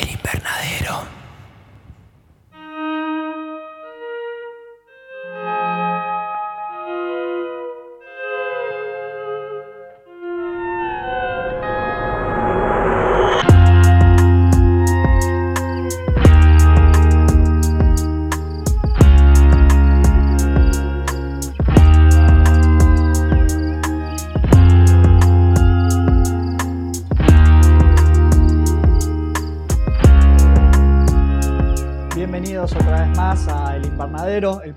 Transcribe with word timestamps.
El 0.00 0.10
invernadero. 0.10 1.21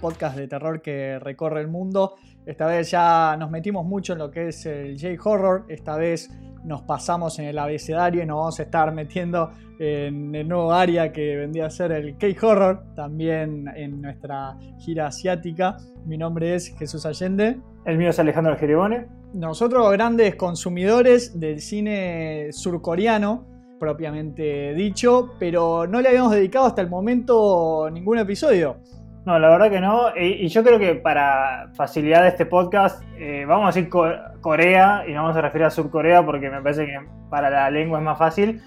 Podcast 0.06 0.38
de 0.38 0.48
terror 0.48 0.84
que 0.84 1.18
recorre 1.18 1.62
el 1.62 1.68
mundo. 1.68 2.14
Esta 2.46 2.68
vez 2.68 2.92
ya 2.92 3.36
nos 3.40 3.50
metimos 3.50 3.84
mucho 3.88 4.14
en 4.14 4.20
lo 4.20 4.30
que 4.30 4.50
es 4.50 4.64
el 4.68 5.00
J-Horror. 5.02 5.66
Esta 5.68 5.98
vez 5.98 6.30
nos 6.64 6.84
pasamos 6.84 7.40
en 7.40 7.46
el 7.46 7.58
abecedario 7.58 8.22
y 8.22 8.26
nos 8.28 8.38
vamos 8.38 8.60
a 8.60 8.64
estar 8.64 8.94
metiendo 8.94 9.50
en 9.80 10.36
el 10.36 10.48
nuevo 10.48 10.72
área 10.72 11.12
que 11.12 11.38
vendría 11.38 11.66
a 11.66 11.70
ser 11.72 11.92
el 11.92 12.20
K-Horror, 12.20 12.94
también 12.96 13.68
en 13.76 14.00
nuestra 14.00 14.56
gira 14.78 15.08
asiática. 15.08 15.78
Mi 16.06 16.20
nombre 16.20 16.54
es 16.54 16.76
Jesús 16.78 17.04
Allende. 17.08 17.58
El 17.84 17.98
mío 17.98 18.12
es 18.12 18.20
Alejandro 18.20 18.56
Geribone. 18.58 19.08
Nosotros, 19.34 19.92
grandes 19.92 20.36
consumidores 20.36 21.40
del 21.40 21.62
cine 21.62 22.50
surcoreano, 22.52 23.48
propiamente 23.80 24.76
dicho, 24.76 25.32
pero 25.40 25.88
no 25.88 26.00
le 26.00 26.10
habíamos 26.10 26.32
dedicado 26.32 26.68
hasta 26.68 26.84
el 26.84 26.90
momento 26.92 27.90
ningún 27.92 28.20
episodio. 28.20 28.78
No, 29.26 29.40
la 29.40 29.50
verdad 29.50 29.72
que 29.72 29.82
no. 29.82 30.16
Y, 30.16 30.48
yo 30.50 30.64
creo 30.64 30.78
que 30.78 30.96
para 30.96 31.70
facilidad 31.74 32.22
de 32.22 32.30
este 32.30 32.46
podcast, 32.46 33.04
eh, 33.18 33.46
vamos 33.48 33.64
a 33.66 33.68
decir 33.78 33.90
Co- 33.90 34.14
Corea 34.42 35.04
y 35.08 35.14
nos 35.14 35.24
vamos 35.24 35.38
a 35.38 35.42
referir 35.42 35.66
a 35.66 35.72
Surcorea 35.72 36.24
porque 36.24 36.50
me 36.50 36.62
parece 36.62 36.86
que 36.86 37.00
para 37.30 37.50
la 37.50 37.70
lengua 37.72 37.98
es 38.00 38.06
más 38.06 38.20
fácil. 38.20 38.62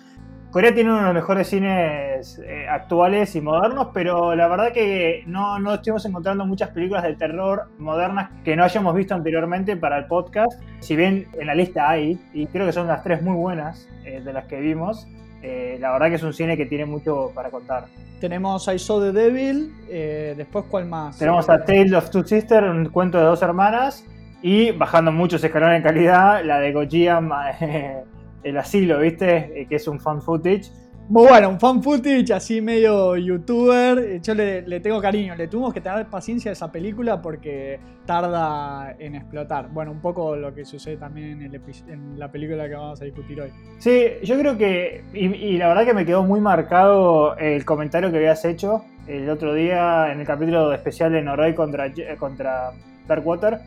Corea 0.51 0.75
tiene 0.75 0.91
uno 0.91 1.01
de 1.01 1.05
los 1.05 1.14
mejores 1.14 1.47
cines 1.47 2.41
eh, 2.45 2.67
actuales 2.69 3.36
y 3.36 3.41
modernos, 3.42 3.89
pero 3.92 4.34
la 4.34 4.48
verdad 4.48 4.73
que 4.73 5.23
no, 5.27 5.59
no 5.59 5.75
estuvimos 5.75 6.05
encontrando 6.06 6.47
muchas 6.47 6.70
películas 6.70 7.03
de 7.05 7.14
terror 7.17 7.69
modernas 7.79 8.31
que 8.45 8.56
no 8.56 8.64
hayamos 8.64 8.95
visto 8.95 9.14
anteriormente 9.14 9.77
para 9.77 9.98
el 9.98 10.06
podcast. 10.06 10.61
Si 10.81 10.97
bien 10.97 11.27
en 11.39 11.47
la 11.47 11.55
lista 11.55 11.89
hay, 11.89 12.19
y 12.33 12.47
creo 12.47 12.64
que 12.67 12.73
son 12.73 12.86
las 12.86 13.05
tres 13.05 13.23
muy 13.23 13.34
buenas 13.36 13.89
eh, 14.05 14.23
de 14.25 14.33
las 14.33 14.47
que 14.47 14.59
vimos, 14.59 15.06
eh, 15.42 15.77
la 15.81 15.92
verdad 15.92 16.08
que 16.08 16.14
es 16.17 16.22
un 16.22 16.33
cine 16.33 16.56
que 16.56 16.67
tiene 16.67 16.84
mucho 16.84 17.31
para 17.34 17.50
contar. 17.50 17.86
Tenemos 18.20 18.67
I 18.67 18.78
Saw 18.78 19.00
the 19.00 19.12
Devil, 19.12 19.72
eh, 19.89 20.34
después 20.36 20.64
cuál 20.69 20.86
más. 20.86 21.19
Tenemos 21.19 21.48
a 21.48 21.64
Tale 21.64 21.97
of 21.97 22.11
Two 22.11 22.25
Sisters, 22.25 22.67
un 22.69 22.86
cuento 22.86 23.19
de 23.19 23.25
dos 23.25 23.41
hermanas, 23.42 24.05
y 24.42 24.72
bajando 24.72 25.12
muchos 25.12 25.42
escalones 25.42 25.77
en 25.78 25.83
calidad, 25.83 26.45
la 26.45 26.58
de 26.58 26.72
Gojira, 26.72 27.20
El 28.42 28.56
Asilo, 28.56 28.98
¿viste? 28.98 29.61
Eh, 29.61 29.67
que 29.67 29.77
es 29.77 29.86
un 29.89 30.00
fan 30.00 30.22
footage. 30.22 30.70
Muy 31.11 31.27
bueno, 31.27 31.48
un 31.48 31.59
fan 31.59 31.83
footage 31.83 32.31
así 32.34 32.61
medio 32.61 33.17
youtuber. 33.17 34.20
Yo 34.20 34.34
le, 34.34 34.61
le 34.61 34.78
tengo 34.81 35.01
cariño, 35.01 35.34
le 35.37 35.48
tuvimos 35.48 35.73
que 35.73 35.81
tener 35.81 36.05
paciencia 36.05 36.51
a 36.51 36.53
esa 36.53 36.70
película 36.70 37.23
porque 37.23 37.81
tarda 38.05 38.95
en 38.98 39.14
explotar. 39.14 39.70
Bueno, 39.70 39.91
un 39.91 40.03
poco 40.03 40.36
lo 40.36 40.55
que 40.55 40.67
sucede 40.67 40.98
también 40.98 41.41
en, 41.41 41.55
el 41.55 41.62
en 41.89 42.19
la 42.19 42.31
película 42.31 42.69
que 42.69 42.75
vamos 42.75 43.01
a 43.01 43.06
discutir 43.06 43.41
hoy. 43.41 43.48
Sí, 43.79 44.05
yo 44.23 44.39
creo 44.39 44.59
que, 44.59 45.03
y, 45.14 45.29
y 45.34 45.56
la 45.56 45.69
verdad 45.69 45.86
que 45.86 45.95
me 45.95 46.05
quedó 46.05 46.25
muy 46.25 46.42
marcado 46.42 47.39
el 47.39 47.64
comentario 47.64 48.11
que 48.11 48.19
habías 48.19 48.45
hecho 48.45 48.84
el 49.06 49.31
otro 49.31 49.55
día 49.55 50.12
en 50.12 50.20
el 50.20 50.27
capítulo 50.27 50.75
especial 50.75 51.11
de 51.11 51.23
Noroi 51.23 51.55
contra, 51.55 51.86
eh, 51.86 52.17
contra 52.19 52.73
Darkwater. 53.06 53.61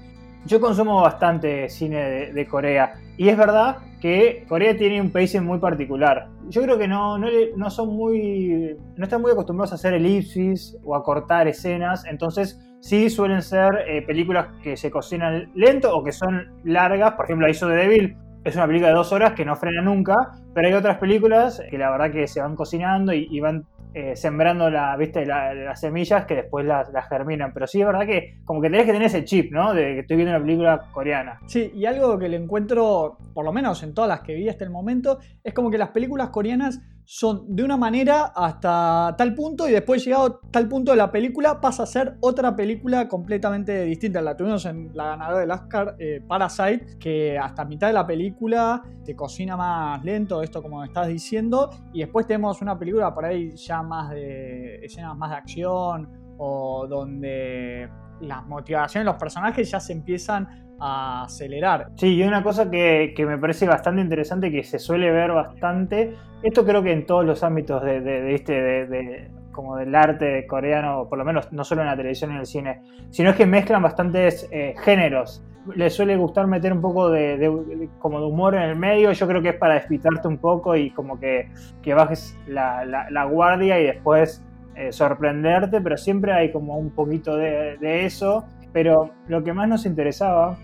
Yo 0.46 0.62
consumo 0.62 1.02
bastante 1.02 1.70
cine 1.70 1.98
de, 1.98 2.34
de 2.34 2.46
Corea 2.46 2.94
y 3.18 3.30
es 3.30 3.38
verdad 3.38 3.78
que 4.00 4.46
Corea 4.48 4.78
tiene 4.78 5.02
un 5.02 5.12
pacing 5.12 5.44
muy 5.44 5.60
particular. 5.60 6.28
Yo 6.52 6.62
creo 6.62 6.78
que 6.78 6.88
no, 6.88 7.18
no, 7.18 7.28
no 7.56 7.70
son 7.70 7.96
muy, 7.96 8.76
no 8.98 9.04
están 9.06 9.22
muy 9.22 9.32
acostumbrados 9.32 9.72
a 9.72 9.76
hacer 9.76 9.94
elipsis 9.94 10.78
o 10.84 10.96
a 10.96 11.04
cortar 11.04 11.48
escenas, 11.48 12.04
entonces 12.06 12.60
sí 12.82 13.10
suelen 13.10 13.42
ser 13.42 13.86
eh, 13.88 14.02
películas 14.02 14.48
que 14.62 14.76
se 14.76 14.92
cocinan 14.92 15.50
lento 15.56 15.96
o 15.96 16.04
que 16.04 16.12
son 16.12 16.52
largas. 16.66 17.14
Por 17.14 17.26
ejemplo, 17.26 17.48
Hizo 17.48 17.70
de 17.70 17.78
Devil 17.78 18.18
es 18.44 18.56
una 18.56 18.68
película 18.68 18.90
de 18.90 18.96
dos 18.96 19.14
horas 19.14 19.32
que 19.32 19.46
no 19.46 19.56
frena 19.56 19.82
nunca, 19.82 20.16
pero 20.54 20.68
hay 20.68 20.74
otras 20.74 20.98
películas 20.98 21.62
que 21.70 21.78
la 21.78 21.90
verdad 21.90 22.12
que 22.12 22.28
se 22.28 22.42
van 22.42 22.58
cocinando 22.58 23.14
y, 23.14 23.28
y 23.32 23.40
van 23.40 23.66
eh, 23.94 24.16
sembrando 24.16 24.70
la, 24.70 24.96
¿viste? 24.98 25.26
La- 25.26 25.54
las 25.54 25.80
semillas 25.82 26.26
que 26.26 26.36
después 26.36 26.66
las, 26.66 26.90
las 26.92 27.08
germinan. 27.10 27.54
Pero 27.54 27.68
sí 27.68 27.82
es 27.82 27.88
verdad 27.88 28.06
que 28.06 28.38
como 28.46 28.62
que 28.62 28.70
tenés 28.70 28.86
que 28.86 28.92
tener 28.94 29.08
ese 29.08 29.24
chip, 29.26 29.52
¿no? 29.52 29.74
De 29.74 29.84
que 29.94 30.00
estoy 30.00 30.18
viendo 30.18 30.36
una 30.36 30.44
película 30.44 30.82
coreana. 30.92 31.40
Sí, 31.48 31.72
y 31.76 31.86
algo 31.86 32.18
que 32.18 32.30
le 32.30 32.38
encuentro, 32.38 33.18
por 33.34 33.44
lo 33.46 33.52
menos 33.52 33.84
en 33.84 33.94
todas 33.94 34.08
las 34.10 34.22
que 34.22 34.36
vi 34.36 34.48
hasta 34.50 34.64
el 34.64 34.70
momento, 34.70 35.20
es 35.44 35.54
como 35.54 35.70
que 35.70 35.78
las 35.78 35.90
películas 35.90 36.30
coreanas 36.30 36.82
son 37.06 37.56
de 37.56 37.64
una 37.64 37.78
manera 37.78 38.32
hasta 38.36 39.16
tal 39.18 39.34
punto 39.34 39.68
y 39.68 39.72
después 39.72 40.04
llegado 40.06 40.40
tal 40.52 40.68
punto 40.68 40.92
de 40.92 40.98
la 40.98 41.12
película 41.12 41.60
pasa 41.60 41.84
a 41.84 41.86
ser 41.86 42.18
otra 42.22 42.56
película 42.56 43.08
completamente 43.08 43.84
distinta. 43.84 44.22
La 44.22 44.36
tuvimos 44.36 44.66
en 44.66 44.92
la 44.94 45.06
ganadora 45.06 45.40
del 45.40 45.52
Oscar, 45.52 45.96
eh, 46.00 46.22
Parasite, 46.28 46.98
que 47.00 47.38
hasta 47.38 47.66
mitad 47.66 47.88
de 47.88 47.94
la 47.94 48.06
película 48.06 48.82
se 49.04 49.16
cocina 49.16 49.58
más 49.58 50.04
lento, 50.04 50.42
esto 50.42 50.62
como 50.62 50.84
estás 50.84 51.08
diciendo, 51.08 51.70
y 51.94 52.00
después 52.00 52.28
tenemos 52.28 52.62
una 52.62 52.78
película 52.78 53.14
por 53.14 53.26
ahí 53.26 53.56
ya 53.56 53.82
más 53.82 54.10
de 54.12 54.86
escenas 54.86 55.18
más 55.18 55.32
de 55.32 55.36
acción 55.36 56.10
o 56.38 56.88
donde 56.88 57.90
las 58.22 58.46
motivaciones 58.46 59.06
de 59.06 59.12
los 59.12 59.20
personajes 59.20 59.70
ya 59.70 59.80
se 59.80 59.94
empiezan 59.94 60.71
a 60.82 61.24
acelerar. 61.24 61.88
Sí, 61.96 62.16
y 62.16 62.24
una 62.24 62.42
cosa 62.44 62.70
que, 62.72 63.14
que 63.16 63.26
me 63.26 63.38
parece 63.38 63.68
bastante 63.68 64.02
interesante, 64.02 64.52
que 64.52 64.64
se 64.64 64.80
suele 64.80 65.12
ver 65.12 65.32
bastante, 65.32 66.16
esto 66.44 66.66
creo 66.66 66.82
que 66.84 66.92
en 66.92 67.06
todos 67.06 67.24
los 67.26 67.44
ámbitos 67.44 67.84
de, 67.84 68.02
de- 68.02 68.22
de 68.22 68.36
este, 68.36 68.54
de, 68.88 69.32
como 69.52 69.76
del 69.78 69.94
arte 69.94 70.46
coreano, 70.48 71.08
por 71.08 71.18
lo 71.18 71.26
menos 71.26 71.52
no 71.52 71.64
solo 71.64 71.82
en 71.82 71.88
la 71.88 71.96
televisión 71.96 72.32
y 72.32 72.34
en 72.34 72.40
el 72.40 72.46
cine, 72.46 72.82
sino 73.12 73.30
es 73.30 73.36
que 73.36 73.46
mezclan 73.46 73.82
bastantes 73.84 74.48
eh, 74.52 74.74
géneros. 74.84 75.44
Les 75.76 75.94
suele 75.94 76.16
gustar 76.18 76.48
meter 76.48 76.74
un 76.74 76.82
poco 76.82 77.12
de, 77.12 77.38
de- 77.38 77.50
de- 77.50 77.90
como 78.00 78.20
de 78.20 78.26
humor 78.26 78.56
en 78.56 78.64
el 78.64 78.76
medio, 78.76 79.12
yo 79.12 79.28
creo 79.28 79.42
que 79.42 79.50
es 79.50 79.56
para 79.58 79.76
despistarte 79.76 80.28
un 80.28 80.38
poco 80.40 80.76
y 80.76 80.90
como 80.90 81.20
que, 81.20 81.50
que 81.84 81.94
bajes 81.94 82.36
la, 82.48 82.84
la- 82.86 83.10
la 83.12 83.26
guardia 83.26 83.80
y 83.80 83.84
después 83.86 84.44
eh, 84.76 84.92
sorprenderte, 84.92 85.80
pero 85.82 85.98
siempre 85.98 86.32
hay 86.34 86.52
como 86.52 86.78
un 86.78 86.90
poquito 86.90 87.36
de, 87.36 87.78
de 87.78 88.06
eso. 88.06 88.46
Pero 88.74 89.12
lo 89.28 89.44
que 89.44 89.52
más 89.52 89.68
nos 89.68 89.86
interesaba 89.86 90.58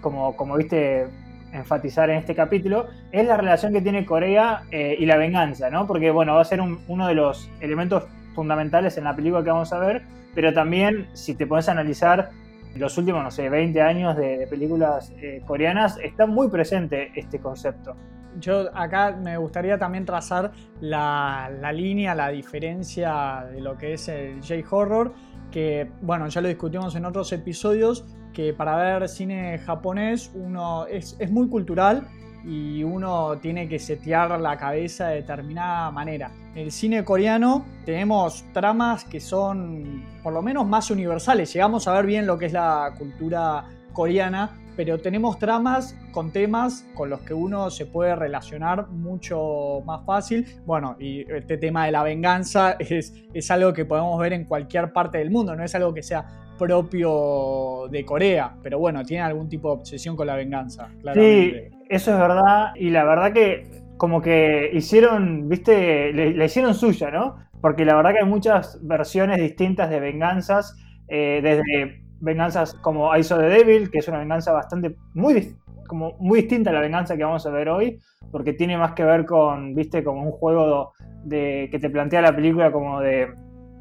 como, 0.00 0.36
como 0.36 0.56
viste 0.56 1.06
enfatizar 1.52 2.10
en 2.10 2.18
este 2.18 2.34
capítulo, 2.34 2.86
es 3.10 3.26
la 3.26 3.36
relación 3.36 3.72
que 3.72 3.80
tiene 3.80 4.04
Corea 4.04 4.62
eh, 4.70 4.96
y 4.98 5.06
la 5.06 5.16
venganza, 5.16 5.70
¿no? 5.70 5.86
Porque, 5.86 6.10
bueno, 6.10 6.34
va 6.34 6.42
a 6.42 6.44
ser 6.44 6.60
un- 6.60 6.80
uno 6.88 7.06
de 7.06 7.14
los 7.14 7.48
elementos 7.60 8.04
fundamentales 8.34 8.98
en 8.98 9.04
la 9.04 9.16
película 9.16 9.42
que 9.42 9.50
vamos 9.50 9.72
a 9.72 9.78
ver, 9.78 10.02
pero 10.34 10.52
también, 10.52 11.08
si 11.14 11.34
te 11.34 11.46
pones 11.46 11.68
a 11.68 11.72
analizar 11.72 12.30
los 12.76 12.96
últimos, 12.98 13.24
no 13.24 13.30
sé, 13.30 13.48
20 13.48 13.80
años 13.80 14.14
de, 14.16 14.38
de 14.38 14.46
películas 14.46 15.12
eh, 15.22 15.42
coreanas, 15.46 15.98
está 15.98 16.26
muy 16.26 16.48
presente 16.48 17.10
este 17.16 17.38
concepto. 17.40 17.96
Yo 18.38 18.66
acá 18.76 19.16
me 19.20 19.36
gustaría 19.38 19.78
también 19.78 20.04
trazar 20.04 20.52
la, 20.80 21.50
la 21.60 21.72
línea, 21.72 22.14
la 22.14 22.28
diferencia 22.28 23.46
de 23.50 23.60
lo 23.62 23.76
que 23.78 23.94
es 23.94 24.06
el 24.08 24.40
J-Horror, 24.42 25.12
que 25.50 25.90
bueno, 26.02 26.28
ya 26.28 26.40
lo 26.42 26.48
discutimos 26.48 26.94
en 26.94 27.06
otros 27.06 27.32
episodios, 27.32 28.06
que 28.38 28.52
para 28.52 28.76
ver 28.76 29.08
cine 29.08 29.58
japonés 29.58 30.30
uno 30.32 30.86
es, 30.86 31.16
es 31.18 31.28
muy 31.28 31.48
cultural 31.48 32.06
y 32.44 32.84
uno 32.84 33.36
tiene 33.38 33.68
que 33.68 33.80
setear 33.80 34.38
la 34.38 34.56
cabeza 34.56 35.08
de 35.08 35.16
determinada 35.16 35.90
manera. 35.90 36.30
En 36.54 36.66
el 36.66 36.70
cine 36.70 37.04
coreano 37.04 37.66
tenemos 37.84 38.44
tramas 38.52 39.04
que 39.04 39.18
son 39.18 40.04
por 40.22 40.32
lo 40.32 40.40
menos 40.40 40.68
más 40.68 40.88
universales, 40.92 41.52
llegamos 41.52 41.88
a 41.88 41.94
ver 41.94 42.06
bien 42.06 42.28
lo 42.28 42.38
que 42.38 42.46
es 42.46 42.52
la 42.52 42.94
cultura 42.96 43.64
coreana, 43.92 44.56
pero 44.76 45.00
tenemos 45.00 45.40
tramas 45.40 45.96
con 46.12 46.30
temas 46.30 46.86
con 46.94 47.10
los 47.10 47.22
que 47.22 47.34
uno 47.34 47.70
se 47.70 47.86
puede 47.86 48.14
relacionar 48.14 48.86
mucho 48.86 49.82
más 49.84 50.06
fácil. 50.06 50.46
Bueno, 50.64 50.94
y 51.00 51.28
este 51.28 51.58
tema 51.58 51.86
de 51.86 51.90
la 51.90 52.04
venganza 52.04 52.76
es, 52.78 53.12
es 53.34 53.50
algo 53.50 53.72
que 53.72 53.84
podemos 53.84 54.16
ver 54.20 54.32
en 54.32 54.44
cualquier 54.44 54.92
parte 54.92 55.18
del 55.18 55.32
mundo, 55.32 55.56
no 55.56 55.64
es 55.64 55.74
algo 55.74 55.92
que 55.92 56.04
sea 56.04 56.47
propio 56.58 57.88
de 57.90 58.04
Corea, 58.04 58.54
pero 58.62 58.78
bueno, 58.78 59.04
tiene 59.04 59.22
algún 59.22 59.48
tipo 59.48 59.68
de 59.68 59.80
obsesión 59.80 60.16
con 60.16 60.26
la 60.26 60.36
venganza. 60.36 60.90
Claramente. 61.00 61.70
Sí, 61.70 61.78
eso 61.88 62.12
es 62.12 62.18
verdad, 62.18 62.74
y 62.76 62.90
la 62.90 63.04
verdad 63.04 63.32
que 63.32 63.66
como 63.96 64.20
que 64.20 64.70
hicieron, 64.72 65.48
viste, 65.48 66.12
le, 66.12 66.44
hicieron 66.44 66.74
suya, 66.74 67.10
¿no? 67.10 67.36
Porque 67.60 67.84
la 67.84 67.96
verdad 67.96 68.12
que 68.12 68.18
hay 68.20 68.28
muchas 68.28 68.78
versiones 68.86 69.38
distintas 69.38 69.90
de 69.90 70.00
venganzas, 70.00 70.76
eh, 71.08 71.40
desde 71.42 72.02
venganzas 72.20 72.74
como 72.74 73.14
I 73.16 73.22
Saw 73.22 73.38
the 73.38 73.46
Devil, 73.46 73.90
que 73.90 73.98
es 73.98 74.08
una 74.08 74.18
venganza 74.18 74.52
bastante 74.52 74.94
muy 75.14 75.54
como 75.88 76.16
muy 76.20 76.40
distinta 76.40 76.70
a 76.70 76.74
la 76.74 76.80
venganza 76.80 77.16
que 77.16 77.24
vamos 77.24 77.44
a 77.46 77.50
ver 77.50 77.68
hoy, 77.68 77.98
porque 78.30 78.52
tiene 78.52 78.76
más 78.76 78.92
que 78.92 79.04
ver 79.04 79.24
con, 79.24 79.74
viste, 79.74 80.04
como 80.04 80.22
un 80.22 80.32
juego 80.32 80.92
de, 81.24 81.68
que 81.70 81.78
te 81.78 81.90
plantea 81.90 82.20
la 82.20 82.36
película 82.36 82.70
como 82.70 83.00
de 83.00 83.28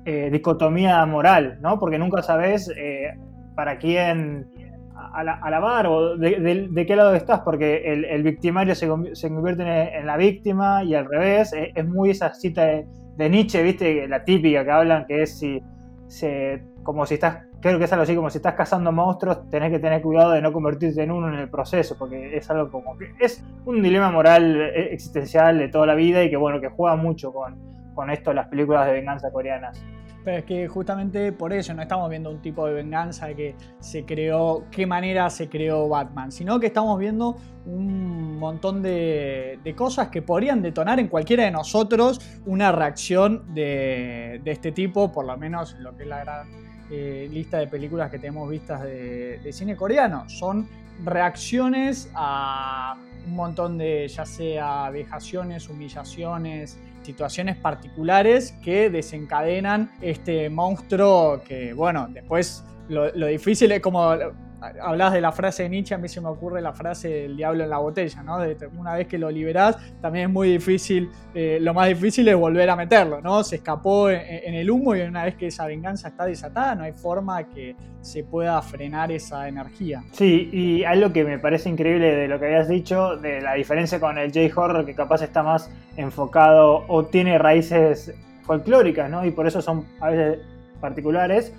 eh, 0.10 0.30
dicotomía 0.32 1.06
moral, 1.06 1.58
¿no? 1.60 1.78
Porque 1.78 2.00
nunca 2.00 2.22
sabes 2.22 2.72
eh, 2.78 3.14
para 3.56 3.78
quién 3.78 4.48
alabar 4.96 5.86
o 5.88 6.16
de, 6.16 6.86
qué 6.88 6.96
lado 6.96 7.14
estás, 7.14 7.42
porque 7.42 7.92
el, 8.10 8.24
victimario 8.24 8.74
se, 8.74 8.88
convierte 8.88 9.64
en, 9.98 10.08
la 10.08 10.16
víctima 10.16 10.82
y 10.86 10.96
al 10.96 11.10
revés. 11.10 11.54
Es, 11.76 11.86
muy 11.86 12.12
esa 12.12 12.34
cita 12.34 12.64
de, 12.64 13.30
Nietzsche, 13.30 13.62
¿viste? 13.62 14.08
La 14.08 14.24
típica 14.24 14.64
que 14.64 14.72
hablan, 14.72 15.06
que 15.08 15.24
es 15.24 15.40
si, 15.40 15.62
se, 16.08 16.64
como 16.84 17.06
si 17.06 17.16
estás, 17.16 17.40
creo 17.60 17.78
que 17.78 17.84
es 17.84 17.92
algo 17.92 18.04
así, 18.04 18.16
como 18.16 18.30
si 18.30 18.38
estás 18.38 18.54
cazando 18.54 18.94
monstruos, 18.94 19.50
tenés 19.50 19.72
que 19.74 19.80
tener 19.80 20.02
cuidado 20.02 20.32
de 20.32 20.42
no 20.42 20.54
convertirte 20.54 21.04
en 21.04 21.12
uno 21.12 21.28
en 21.28 21.38
el 21.38 21.50
proceso, 21.50 21.98
porque 22.00 22.38
es 22.38 22.50
algo 22.50 22.72
como 22.72 22.98
que 22.98 23.12
es 23.20 23.44
un 23.66 23.84
dilema 23.84 24.10
moral 24.10 24.56
eh, 24.56 24.94
existencial 24.94 25.58
de 25.58 25.68
toda 25.68 25.86
la 25.86 25.96
vida 25.96 26.24
y 26.24 26.30
que, 26.30 26.38
bueno, 26.38 26.62
que 26.62 26.70
juega 26.70 26.96
mucho 26.96 27.34
con, 27.34 27.58
con 27.94 28.10
esto 28.10 28.32
las 28.32 28.48
películas 28.48 28.86
de 28.86 28.94
venganza 28.94 29.32
coreanas. 29.32 29.84
Pero 30.28 30.40
es 30.40 30.44
que 30.44 30.68
justamente 30.68 31.32
por 31.32 31.54
eso 31.54 31.74
no 31.74 31.82
estamos 31.82 32.10
viendo 32.10 32.30
un 32.30 32.42
tipo 32.42 32.68
de 32.68 32.74
venganza 32.74 33.34
que 33.34 33.56
se 33.80 34.04
creó, 34.04 34.66
qué 34.70 34.86
manera 34.86 35.30
se 35.30 35.48
creó 35.48 35.88
Batman, 35.88 36.34
sino 36.34 36.60
que 36.60 36.68
estamos 36.68 37.00
viendo 37.00 37.38
un 37.66 38.38
montón 38.38 38.82
de, 38.82 39.58
cosas 39.78 40.10
que 40.10 40.22
podrían 40.22 40.62
detonar 40.62 41.00
en 41.00 41.08
cualquiera 41.08 41.46
de 41.46 41.52
nosotros 41.52 42.20
una 42.46 42.74
reacción 42.74 43.54
de, 43.54 44.42
este 44.44 44.74
tipo, 44.74 45.14
por 45.14 45.26
lo 45.26 45.38
menos 45.38 45.76
en 45.76 45.84
lo 45.84 45.96
que 45.96 46.04
es 46.04 46.10
la 46.10 46.20
gran 46.20 46.48
eh, 46.92 47.30
lista 47.32 47.60
de 47.60 47.68
películas 47.68 48.12
que 48.12 48.20
tenemos 48.20 48.50
vistas 48.50 48.84
de, 48.84 49.40
de 49.42 49.54
cine 49.54 49.78
coreano. 49.78 50.28
Son 50.28 50.68
reacciones 51.06 52.12
a 52.14 52.98
un 53.26 53.34
montón 53.34 53.78
de 53.78 54.06
ya 54.10 54.26
sea 54.26 54.90
vejaciones, 54.90 55.70
humillaciones, 55.70 56.78
situaciones 57.08 57.56
particulares 57.56 58.54
que 58.62 58.90
desencadenan 58.90 59.90
este 60.02 60.50
monstruo 60.50 61.42
que, 61.48 61.72
bueno, 61.72 62.08
después 62.10 62.66
lo, 62.90 63.10
difícil 63.28 63.72
es 63.72 63.80
como 63.80 64.14
hablas 64.62 65.14
de 65.14 65.22
la 65.22 65.32
frase 65.32 65.64
de 65.64 65.70
Nietzsche, 65.70 65.96
a 65.96 65.98
mí 65.98 66.08
se 66.08 66.22
me 66.22 66.30
ocurre 66.30 66.62
la 66.62 66.74
frase 66.74 67.10
del 67.10 67.38
diablo 67.38 67.64
en 67.64 67.70
la 67.70 67.78
botella, 67.78 68.24
¿no? 68.24 68.40
De, 68.40 68.58
una 68.78 68.96
vez 68.96 69.08
que 69.08 69.18
lo 69.18 69.30
liberás, 69.30 69.78
también 70.02 70.30
es 70.30 70.34
muy 70.34 70.50
difícil, 70.52 71.10
eh, 71.34 71.60
lo 71.62 71.74
más 71.74 71.88
difícil 71.88 72.28
es 72.28 72.36
volver 72.36 72.70
a 72.70 72.76
meterlo, 72.76 73.22
¿no? 73.22 73.44
Se 73.44 73.58
escapó 73.58 74.10
en, 74.10 74.54
el 74.54 74.70
humo 74.70 74.96
y 74.96 75.02
una 75.02 75.26
vez 75.26 75.36
que 75.36 75.48
esa 75.48 75.66
venganza 75.68 76.10
está 76.10 76.26
desatada, 76.26 76.76
no 76.76 76.84
hay 76.84 76.94
forma 76.94 77.44
que 77.44 77.76
se 78.02 78.24
pueda 78.24 78.62
frenar 78.62 79.12
esa 79.12 79.48
energía. 79.48 80.04
Sí, 80.12 80.50
y 80.52 80.84
algo 80.84 81.12
que 81.12 81.24
me 81.24 81.40
parece 81.40 81.70
increíble 81.70 82.16
de 82.16 82.28
lo 82.28 82.40
que 82.40 82.46
habías 82.46 82.68
dicho, 82.68 83.18
de 83.18 83.42
la 83.42 83.54
diferencia 83.54 84.00
con 84.00 84.18
el 84.18 84.32
J-Horror, 84.32 84.86
que 84.86 84.96
capaz 84.96 85.22
está 85.22 85.44
más 85.44 85.70
enfocado 85.98 86.86
o 86.88 87.06
tiene 87.06 87.38
raíces 87.38 88.14
folclóricas, 88.44 89.10
¿no? 89.10 89.26
Y 89.26 89.32
por 89.32 89.46
eso 89.46 89.62
son 89.62 89.86
a 90.00 90.10
veces 90.10 90.40
particulares 90.80 91.54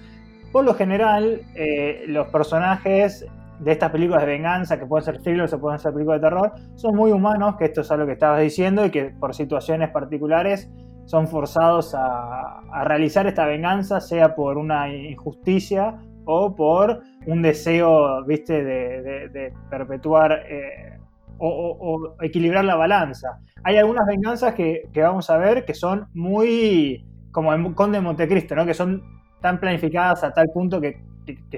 por 0.52 0.64
lo 0.64 0.74
general, 0.74 1.42
eh, 1.54 2.04
los 2.06 2.28
personajes 2.28 3.26
de 3.60 3.72
estas 3.72 3.90
películas 3.90 4.22
de 4.22 4.28
venganza, 4.28 4.78
que 4.78 4.86
pueden 4.86 5.04
ser 5.04 5.20
thrillers 5.20 5.52
o 5.52 5.60
pueden 5.60 5.78
ser 5.78 5.92
películas 5.92 6.20
de 6.20 6.28
terror, 6.28 6.52
son 6.76 6.94
muy 6.94 7.10
humanos, 7.10 7.56
que 7.56 7.66
esto 7.66 7.80
es 7.80 7.90
algo 7.90 8.06
que 8.06 8.12
estabas 8.12 8.40
diciendo, 8.40 8.84
y 8.84 8.90
que 8.90 9.06
por 9.18 9.34
situaciones 9.34 9.90
particulares 9.90 10.70
son 11.06 11.26
forzados 11.26 11.94
a, 11.94 12.60
realizar 12.84 13.26
esta 13.26 13.46
venganza, 13.46 14.00
sea 14.00 14.34
por 14.34 14.58
una 14.58 14.92
injusticia 14.92 15.96
o 16.24 16.54
por 16.54 17.00
un 17.26 17.42
deseo, 17.42 18.24
viste, 18.24 18.62
de, 18.62 19.52
perpetuar 19.70 20.44
eh, 20.48 20.98
o, 21.38 22.14
equilibrar 22.20 22.64
la 22.64 22.76
balanza. 22.76 23.40
Hay 23.64 23.76
algunas 23.76 24.06
venganzas 24.06 24.54
que, 24.54 24.82
vamos 24.94 25.30
a 25.30 25.38
ver 25.38 25.64
que 25.64 25.74
son 25.74 26.08
muy, 26.12 27.06
como 27.32 27.54
en 27.54 27.72
Conde 27.72 27.98
de 27.98 28.02
Montecristo, 28.02 28.54
¿no? 28.54 28.66
que 28.66 28.74
son 28.74 29.02
tan 29.40 29.60
planificadas 29.60 30.24
a 30.24 30.32
tal 30.32 30.48
punto 30.52 30.80
que, 30.80 31.00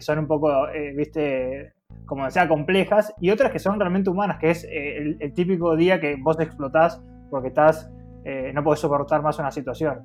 son 0.01 0.19
un 0.19 0.27
poco, 0.27 0.69
eh, 0.69 0.93
viste, 0.97 1.73
como 2.07 2.29
sea, 2.31 2.49
complejas, 2.49 3.15
y 3.21 3.31
otras 3.31 3.53
que 3.53 3.59
son 3.59 3.79
realmente 3.79 4.11
humanas, 4.11 4.39
que 4.39 4.51
es 4.51 4.65
eh, 4.65 5.17
el, 5.19 5.33
típico 5.33 5.77
día 5.77 6.01
que 6.01 6.17
vos 6.17 6.39
explotás 6.41 7.01
porque 7.31 7.49
estás, 7.49 7.91
eh, 8.25 8.51
no 8.53 8.65
podés 8.65 8.81
soportar 8.81 9.23
más 9.23 9.39
una 9.39 9.51
situación. 9.51 10.01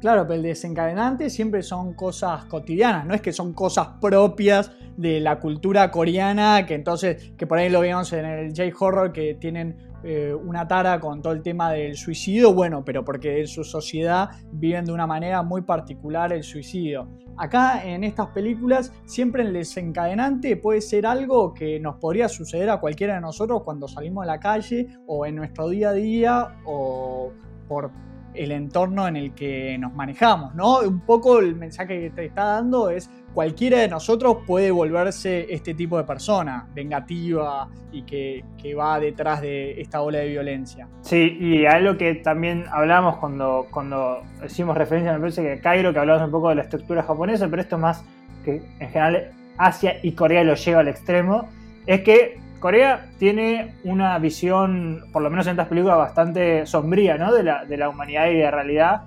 Claro, 0.00 0.22
pero 0.22 0.34
el 0.34 0.42
desencadenante 0.42 1.28
siempre 1.28 1.62
son 1.62 1.94
cosas 1.94 2.44
cotidianas, 2.44 3.04
no 3.04 3.14
es 3.14 3.20
que 3.20 3.32
son 3.32 3.52
cosas 3.52 3.88
propias 4.00 4.72
de 4.96 5.20
la 5.20 5.38
cultura 5.40 5.90
coreana, 5.90 6.66
que 6.66 6.74
entonces, 6.74 7.32
que 7.36 7.46
por 7.46 7.58
ahí 7.58 7.68
lo 7.68 7.80
vemos 7.80 8.12
en 8.12 8.24
el 8.24 8.52
J-Horror, 8.54 9.12
que 9.12 9.34
tienen 9.34 9.76
eh, 10.02 10.32
una 10.34 10.66
tara 10.66 11.00
con 11.00 11.20
todo 11.20 11.32
el 11.32 11.42
tema 11.42 11.72
del 11.72 11.96
suicidio, 11.96 12.54
bueno, 12.54 12.84
pero 12.84 13.04
porque 13.04 13.40
en 13.40 13.46
su 13.46 13.64
sociedad 13.64 14.30
viven 14.52 14.84
de 14.84 14.92
una 14.92 15.06
manera 15.06 15.42
muy 15.42 15.62
particular 15.62 16.32
el 16.32 16.42
suicidio. 16.42 17.08
Acá 17.36 17.84
en 17.84 18.02
estas 18.04 18.28
películas 18.28 18.92
siempre 19.04 19.42
el 19.42 19.52
desencadenante 19.52 20.56
puede 20.56 20.80
ser 20.80 21.06
algo 21.06 21.54
que 21.54 21.78
nos 21.78 21.96
podría 21.96 22.28
suceder 22.28 22.68
a 22.70 22.78
cualquiera 22.78 23.14
de 23.14 23.20
nosotros 23.20 23.62
cuando 23.64 23.86
salimos 23.86 24.24
a 24.24 24.26
la 24.26 24.40
calle 24.40 24.88
o 25.06 25.24
en 25.24 25.36
nuestro 25.36 25.68
día 25.68 25.90
a 25.90 25.92
día 25.92 26.56
o 26.64 27.32
por 27.68 27.90
el 28.38 28.52
entorno 28.52 29.08
en 29.08 29.16
el 29.16 29.34
que 29.34 29.76
nos 29.78 29.92
manejamos, 29.92 30.54
¿no? 30.54 30.80
Un 30.80 31.00
poco 31.00 31.40
el 31.40 31.56
mensaje 31.56 32.00
que 32.00 32.10
te 32.10 32.26
está 32.26 32.44
dando 32.44 32.88
es 32.88 33.10
cualquiera 33.34 33.78
de 33.78 33.88
nosotros 33.88 34.38
puede 34.46 34.70
volverse 34.70 35.46
este 35.52 35.74
tipo 35.74 35.98
de 35.98 36.04
persona, 36.04 36.66
vengativa 36.74 37.68
y 37.92 38.02
que, 38.02 38.44
va 38.74 39.00
detrás 39.00 39.40
de 39.40 39.80
esta 39.80 40.02
ola 40.02 40.18
de 40.18 40.28
violencia. 40.28 40.88
Sí, 41.00 41.36
y 41.40 41.66
algo 41.66 41.96
que 41.96 42.16
también 42.16 42.64
hablamos 42.70 43.16
cuando, 43.16 43.66
cuando 43.70 44.22
hicimos 44.44 44.76
referencia, 44.76 45.12
me 45.12 45.20
parece 45.20 45.42
que 45.42 45.60
Cairo, 45.60 45.92
que 45.92 45.98
hablamos 45.98 46.24
un 46.24 46.30
poco 46.30 46.50
de 46.50 46.56
la 46.56 46.62
estructura 46.62 47.02
japonesa, 47.02 47.48
pero 47.48 47.62
esto 47.62 47.78
más 47.78 48.04
que 48.44 48.62
en 48.78 48.88
general 48.90 49.32
Asia 49.56 49.96
y 50.02 50.12
Corea 50.12 50.44
lo 50.44 50.54
lleva 50.54 50.80
al 50.80 50.88
extremo, 50.88 51.48
es 51.86 52.02
que 52.02 52.38
Corea 52.60 53.06
tiene 53.18 53.74
una 53.84 54.18
visión, 54.18 55.04
por 55.12 55.22
lo 55.22 55.30
menos 55.30 55.46
en 55.46 55.52
estas 55.52 55.68
películas, 55.68 55.96
bastante 55.96 56.66
sombría 56.66 57.16
¿no? 57.16 57.32
de, 57.32 57.44
la, 57.44 57.64
de 57.64 57.76
la 57.76 57.88
humanidad 57.88 58.26
y 58.28 58.34
de 58.34 58.44
la 58.44 58.50
realidad. 58.50 59.02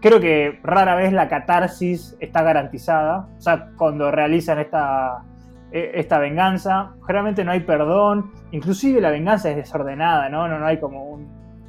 Creo 0.00 0.18
que 0.18 0.58
rara 0.62 0.94
vez 0.94 1.12
la 1.12 1.28
catarsis 1.28 2.16
está 2.20 2.42
garantizada. 2.42 3.28
O 3.36 3.40
sea, 3.40 3.68
cuando 3.76 4.10
realizan 4.10 4.58
esta, 4.58 5.24
e, 5.72 5.90
esta 5.94 6.18
venganza, 6.18 6.94
generalmente 7.06 7.44
no 7.44 7.52
hay 7.52 7.60
perdón. 7.60 8.30
Inclusive 8.50 9.00
la 9.02 9.10
venganza 9.10 9.50
es 9.50 9.56
desordenada, 9.56 10.30
¿no? 10.30 10.48
No, 10.48 10.58
no 10.58 10.66
hay 10.66 10.80
como 10.80 11.04
un, 11.04 11.28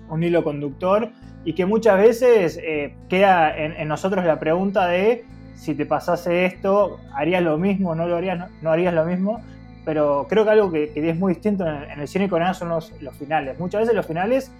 un 0.09 0.23
hilo 0.23 0.45
conductor. 0.45 1.09
Y 1.43 1.53
que 1.55 1.65
muchas 1.65 1.97
veces 1.97 2.57
eh, 2.63 2.95
queda 3.09 3.53
en, 3.57 3.73
en, 3.73 3.87
nosotros 3.89 4.23
la 4.23 4.39
pregunta 4.39 4.87
de 4.87 5.25
si 5.55 5.75
te 5.75 5.85
pasase 5.85 6.45
esto, 6.45 6.99
¿harías 7.13 7.43
lo 7.43 7.57
mismo? 7.57 7.95
¿No 7.95 8.07
lo 8.07 8.15
harías? 8.15 8.39
¿No, 8.39 8.47
no 8.61 8.71
harías 8.71 8.93
lo 8.93 9.03
mismo? 9.03 9.41
Pero 9.83 10.25
creo 10.29 10.43
que 10.43 10.49
algo 10.49 10.71
que, 10.71 10.91
es 10.95 11.17
muy 11.17 11.33
distinto 11.33 11.65
en 11.65 11.99
el, 11.99 12.07
cine 12.07 12.29
coreano 12.29 12.53
son 12.53 12.69
los, 12.69 12.91
finales. 13.17 13.59
Muchas 13.59 13.81
veces 13.81 13.95
los 13.95 14.05
finales 14.05 14.51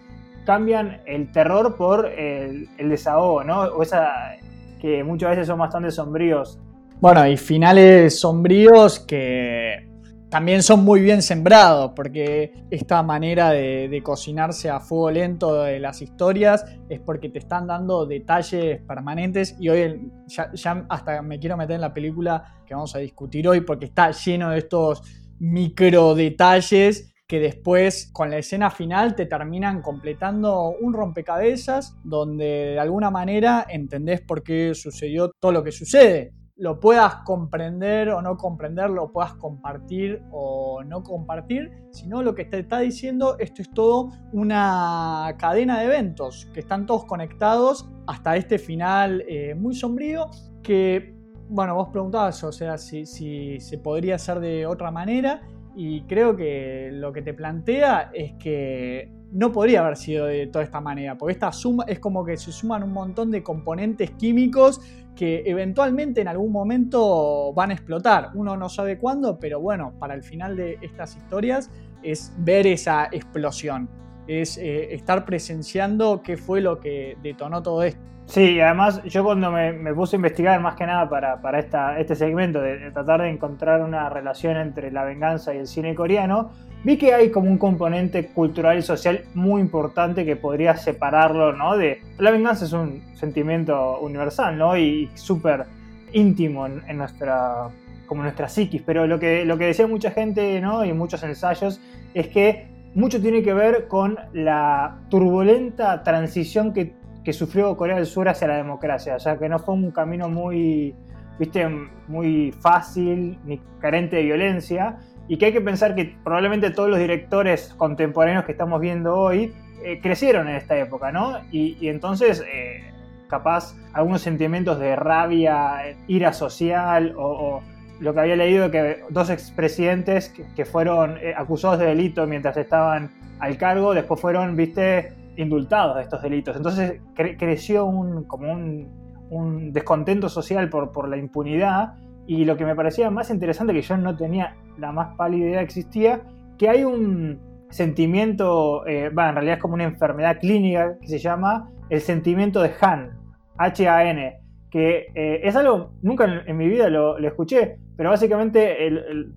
cambian 0.46 1.02
el 1.06 1.32
terror 1.32 1.76
por 1.76 2.08
el, 2.08 2.68
desahogo, 2.78 3.44
¿no? 3.44 3.62
O 3.62 3.84
esa 3.84 4.38
que 4.80 5.04
muchas 5.04 5.32
veces 5.32 5.48
son 5.48 5.60
bastante 5.60 5.92
sombríos. 5.92 6.60
Bueno, 7.00 7.28
y 7.28 7.38
finales 7.38 8.20
sombríos 8.20 9.00
que 9.00 9.91
también 10.32 10.64
son 10.64 10.86
muy 10.86 11.02
bien 11.02 11.22
sembrados, 11.22 11.92
porque 11.94 12.54
esta 12.72 13.04
manera 13.04 13.50
de, 13.50 14.02
cocinarse 14.02 14.70
a 14.70 14.80
fuego 14.80 15.12
lento 15.12 15.64
de 15.64 15.78
las 15.78 16.02
historias 16.02 16.66
es 16.88 17.02
porque 17.02 17.28
te 17.28 17.40
están 17.40 17.68
dando 17.68 18.06
detalles 18.06 18.80
permanentes 18.88 19.58
y 19.60 19.68
hoy 19.68 20.10
ya, 20.28 20.50
ya, 20.54 20.86
hasta 20.88 21.22
me 21.22 21.38
quiero 21.38 21.58
meter 21.58 21.76
en 21.76 21.82
la 21.82 21.94
película 21.94 22.64
que 22.66 22.74
vamos 22.74 22.96
a 22.96 23.00
discutir 23.00 23.46
hoy 23.46 23.62
porque 23.62 23.86
está 23.86 24.12
lleno 24.12 24.52
de 24.52 24.60
estos 24.60 25.04
micro 25.40 26.16
detalles 26.16 27.14
que 27.28 27.40
después 27.42 28.10
con 28.14 28.30
la 28.30 28.38
escena 28.38 28.72
final 28.72 29.16
te 29.16 29.26
terminan 29.26 29.82
completando 29.82 30.76
un 30.80 30.94
rompecabezas 30.94 31.98
donde 32.06 32.72
de 32.72 32.80
alguna 32.80 33.12
manera 33.12 33.66
entendés 33.68 34.22
por 34.22 34.44
qué 34.44 34.74
sucedió 34.76 35.30
todo 35.42 35.52
lo 35.52 35.62
que 35.62 35.74
sucede 35.74 36.32
lo 36.58 36.80
puedas 36.80 37.16
comprender 37.26 38.10
o 38.10 38.22
no 38.22 38.38
comprender, 38.38 38.90
lo 38.90 39.12
puedas 39.12 39.34
compartir 39.34 40.22
o 40.32 40.84
no 40.84 41.04
compartir, 41.04 41.72
sino 41.92 42.22
lo 42.22 42.36
que 42.36 42.46
te 42.46 42.60
está 42.60 42.80
diciendo, 42.80 43.36
esto 43.40 43.62
es 43.62 43.72
todo 43.72 44.12
una 44.34 45.36
cadena 45.38 45.80
de 45.80 45.86
eventos 45.86 46.48
que 46.54 46.60
están 46.60 46.86
todos 46.86 47.06
conectados 47.06 47.90
hasta 48.08 48.36
este 48.36 48.60
final 48.60 49.24
eh, 49.28 49.56
muy 49.56 49.74
sombrío 49.74 50.30
que, 50.62 51.16
bueno, 51.50 51.76
vos 51.76 51.90
preguntabas, 51.90 52.44
o 52.44 52.52
sea, 52.52 52.78
si, 52.78 53.06
si 53.06 53.60
se 53.60 53.78
podría 53.78 54.16
hacer 54.16 54.40
de 54.40 54.66
otra 54.66 54.92
manera 54.92 55.42
y 55.76 56.02
creo 56.04 56.36
que 56.36 56.90
lo 56.92 57.14
que 57.14 57.22
te 57.22 57.34
plantea 57.34 58.12
es 58.14 58.34
que 58.34 59.21
no 59.32 59.52
podría 59.52 59.82
haber 59.82 59.98
sido 59.98 60.26
de 60.26 60.48
toda 60.48 60.64
esta 60.64 60.82
manera, 60.82 61.18
porque 61.18 61.34
esta 61.34 61.52
suma 61.52 61.86
es 61.88 62.00
como 62.00 62.26
que 62.26 62.38
se 62.38 62.52
suman 62.52 62.84
un 62.84 62.94
montón 62.94 63.32
de 63.32 63.42
componentes 63.42 64.12
químicos 64.12 64.82
que 65.16 65.44
eventualmente 65.46 66.22
en 66.22 66.28
algún 66.28 66.52
momento 66.52 67.54
van 67.54 67.72
a 67.72 67.74
explotar. 67.74 68.30
Uno 68.34 68.58
no 68.58 68.70
sabe 68.70 68.98
cuándo, 68.98 69.40
pero 69.40 69.60
bueno, 69.60 69.94
para 70.00 70.14
el 70.14 70.24
final 70.24 70.56
de 70.56 70.78
estas 70.82 71.16
historias 71.16 71.70
es 72.04 72.34
ver 72.38 72.68
esa 72.68 73.06
explosión, 73.12 73.90
es 74.28 74.58
eh, 74.58 74.94
estar 74.94 75.26
presenciando 75.26 76.22
qué 76.24 76.38
fue 76.38 76.62
lo 76.62 76.80
que 76.80 77.18
detonó 77.22 77.62
todo 77.62 77.84
esto. 77.84 78.12
Sí, 78.26 78.62
además 78.62 79.04
yo 79.04 79.26
cuando 79.26 79.52
me, 79.52 79.94
puse 79.94 80.16
a 80.16 80.18
investigar 80.18 80.62
más 80.62 80.76
que 80.76 80.86
nada 80.86 81.10
para, 81.10 81.42
para 81.42 81.60
esta, 81.60 82.00
este 82.00 82.16
segmento, 82.16 82.62
de, 82.62 82.92
tratar 82.92 83.24
de 83.24 83.30
encontrar 83.30 83.82
una 83.82 84.10
relación 84.10 84.56
entre 84.56 84.90
la 84.90 85.04
venganza 85.04 85.54
y 85.54 85.58
el 85.58 85.68
cine 85.68 85.94
coreano, 85.96 86.52
vi 86.84 86.98
que 86.98 87.14
hay 87.14 87.32
como 87.32 87.50
un 87.50 87.58
componente 87.58 88.28
cultural 88.28 88.80
y 88.80 88.82
social 88.82 89.24
muy 89.34 89.62
importante 89.62 90.26
que 90.26 90.36
podría 90.36 90.76
separarlo, 90.78 91.54
¿no? 91.54 91.78
De 91.78 92.02
la 92.18 92.32
venganza 92.32 92.66
es 92.66 92.74
un 92.74 93.02
sentimiento 93.16 94.00
universal, 94.00 94.58
¿no? 94.58 94.78
Y 94.78 95.10
súper 95.16 95.66
íntimo 96.14 96.66
en, 96.66 96.98
nuestra 96.98 97.70
como 98.08 98.24
nuestra 98.24 98.50
psiquis, 98.50 98.82
pero 98.82 99.08
lo 99.08 99.20
que, 99.20 99.46
lo 99.46 99.58
que 99.58 99.66
decía 99.66 99.88
mucha 99.88 100.12
gente, 100.12 100.60
¿no? 100.60 100.84
Y 100.84 100.92
muchos 100.92 101.24
ensayos 101.24 101.80
es 102.14 102.28
que 102.28 102.68
mucho 102.94 103.22
tiene 103.22 103.42
que 103.42 103.54
ver 103.54 103.88
con 103.88 104.18
la 104.34 105.00
turbulenta 105.10 106.04
transición 106.04 106.74
que 106.74 106.94
que 107.24 107.34
sufrió 107.34 107.78
Corea 107.78 107.98
del 107.98 108.06
Sur 108.06 108.30
hacia 108.30 108.48
la 108.48 108.58
democracia, 108.58 109.16
o 109.16 109.20
sea 109.20 109.38
que 109.38 109.48
no 109.48 109.60
fue 109.60 109.76
un 109.76 109.92
camino 109.92 110.30
muy, 110.30 110.96
viste, 111.38 111.68
muy 112.08 112.52
fácil 112.52 113.38
ni 113.46 113.60
carente 113.80 114.16
de 114.18 114.24
violencia 114.24 114.98
y 115.32 115.38
que 115.38 115.46
hay 115.46 115.54
que 115.54 115.62
pensar 115.62 115.96
que 115.96 116.14
probablemente 116.26 116.72
todos 116.72 116.90
los 116.90 117.00
directores 117.00 117.74
contemporáneos 117.78 118.44
que 118.44 118.52
estamos 118.52 118.82
viendo 118.82 119.16
hoy 119.16 119.54
eh, 119.82 120.02
crecieron 120.02 120.50
en 120.50 120.58
esta 120.58 120.78
época, 120.78 121.14
¿no? 121.14 121.38
Y, 121.54 121.88
entonces, 121.88 122.44
eh, 122.54 122.92
capaz, 123.30 123.74
algunos 123.94 124.20
sentimientos 124.20 124.78
de 124.78 124.94
rabia, 124.98 125.96
ira 126.08 126.34
social 126.34 127.16
o, 127.18 127.62
lo 128.02 128.14
que 128.14 128.20
había 128.20 128.36
leído 128.36 128.72
que 128.72 129.06
dos 129.10 129.30
expresidentes 129.30 130.34
que, 130.54 130.66
fueron 130.66 131.16
eh, 131.22 131.34
acusados 131.34 131.80
de 131.80 131.86
delito 131.86 132.28
mientras 132.28 132.58
estaban 132.58 133.12
al 133.40 133.56
cargo, 133.56 133.94
después 133.94 134.20
fueron, 134.20 134.58
viste, 134.58 135.14
indultados 135.38 135.96
de 135.96 136.02
estos 136.02 136.22
delitos. 136.22 136.58
Entonces 136.58 137.00
creció 137.16 137.86
un, 137.86 138.26
como 138.26 138.52
un, 138.52 139.72
descontento 139.72 140.28
social 140.28 140.68
por, 140.68 140.92
por, 140.92 141.08
la 141.08 141.16
impunidad 141.16 141.94
y 142.28 142.46
lo 142.46 142.58
que 142.58 142.66
me 142.66 142.76
parecía 142.76 143.10
más 143.10 143.30
interesante, 143.30 143.74
que 143.74 143.82
yo 143.82 143.98
no 143.98 144.16
tenía 144.16 144.56
la 144.78 144.92
más 144.92 145.16
pálida 145.16 145.48
idea 145.48 145.62
existía, 145.62 146.22
que 146.58 146.70
hay 146.70 146.84
un 146.84 147.40
sentimiento, 147.70 148.86
eh, 148.86 149.06
en 149.06 149.16
realidad 149.16 149.56
es 149.56 149.62
como 149.62 149.74
una 149.74 149.84
enfermedad 149.84 150.40
clínica 150.40 150.98
que 151.00 151.08
se 151.08 151.20
llama 151.20 151.70
el 151.90 152.02
sentimiento 152.02 152.62
de 152.62 152.72
Han, 152.82 153.12
H-A-N, 153.58 154.40
que 154.70 155.08
eh, 155.14 155.42
es 155.44 155.56
algo, 155.56 155.94
nunca 156.02 156.44
en, 156.46 156.58
mi 156.58 156.68
vida 156.68 156.90
lo, 156.90 157.18
escuché, 157.18 157.78
pero 157.98 158.10
básicamente 158.10 158.90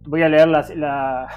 voy 0.07 0.23
a 0.23 0.29
leer 0.29 0.49
la, 0.49 1.29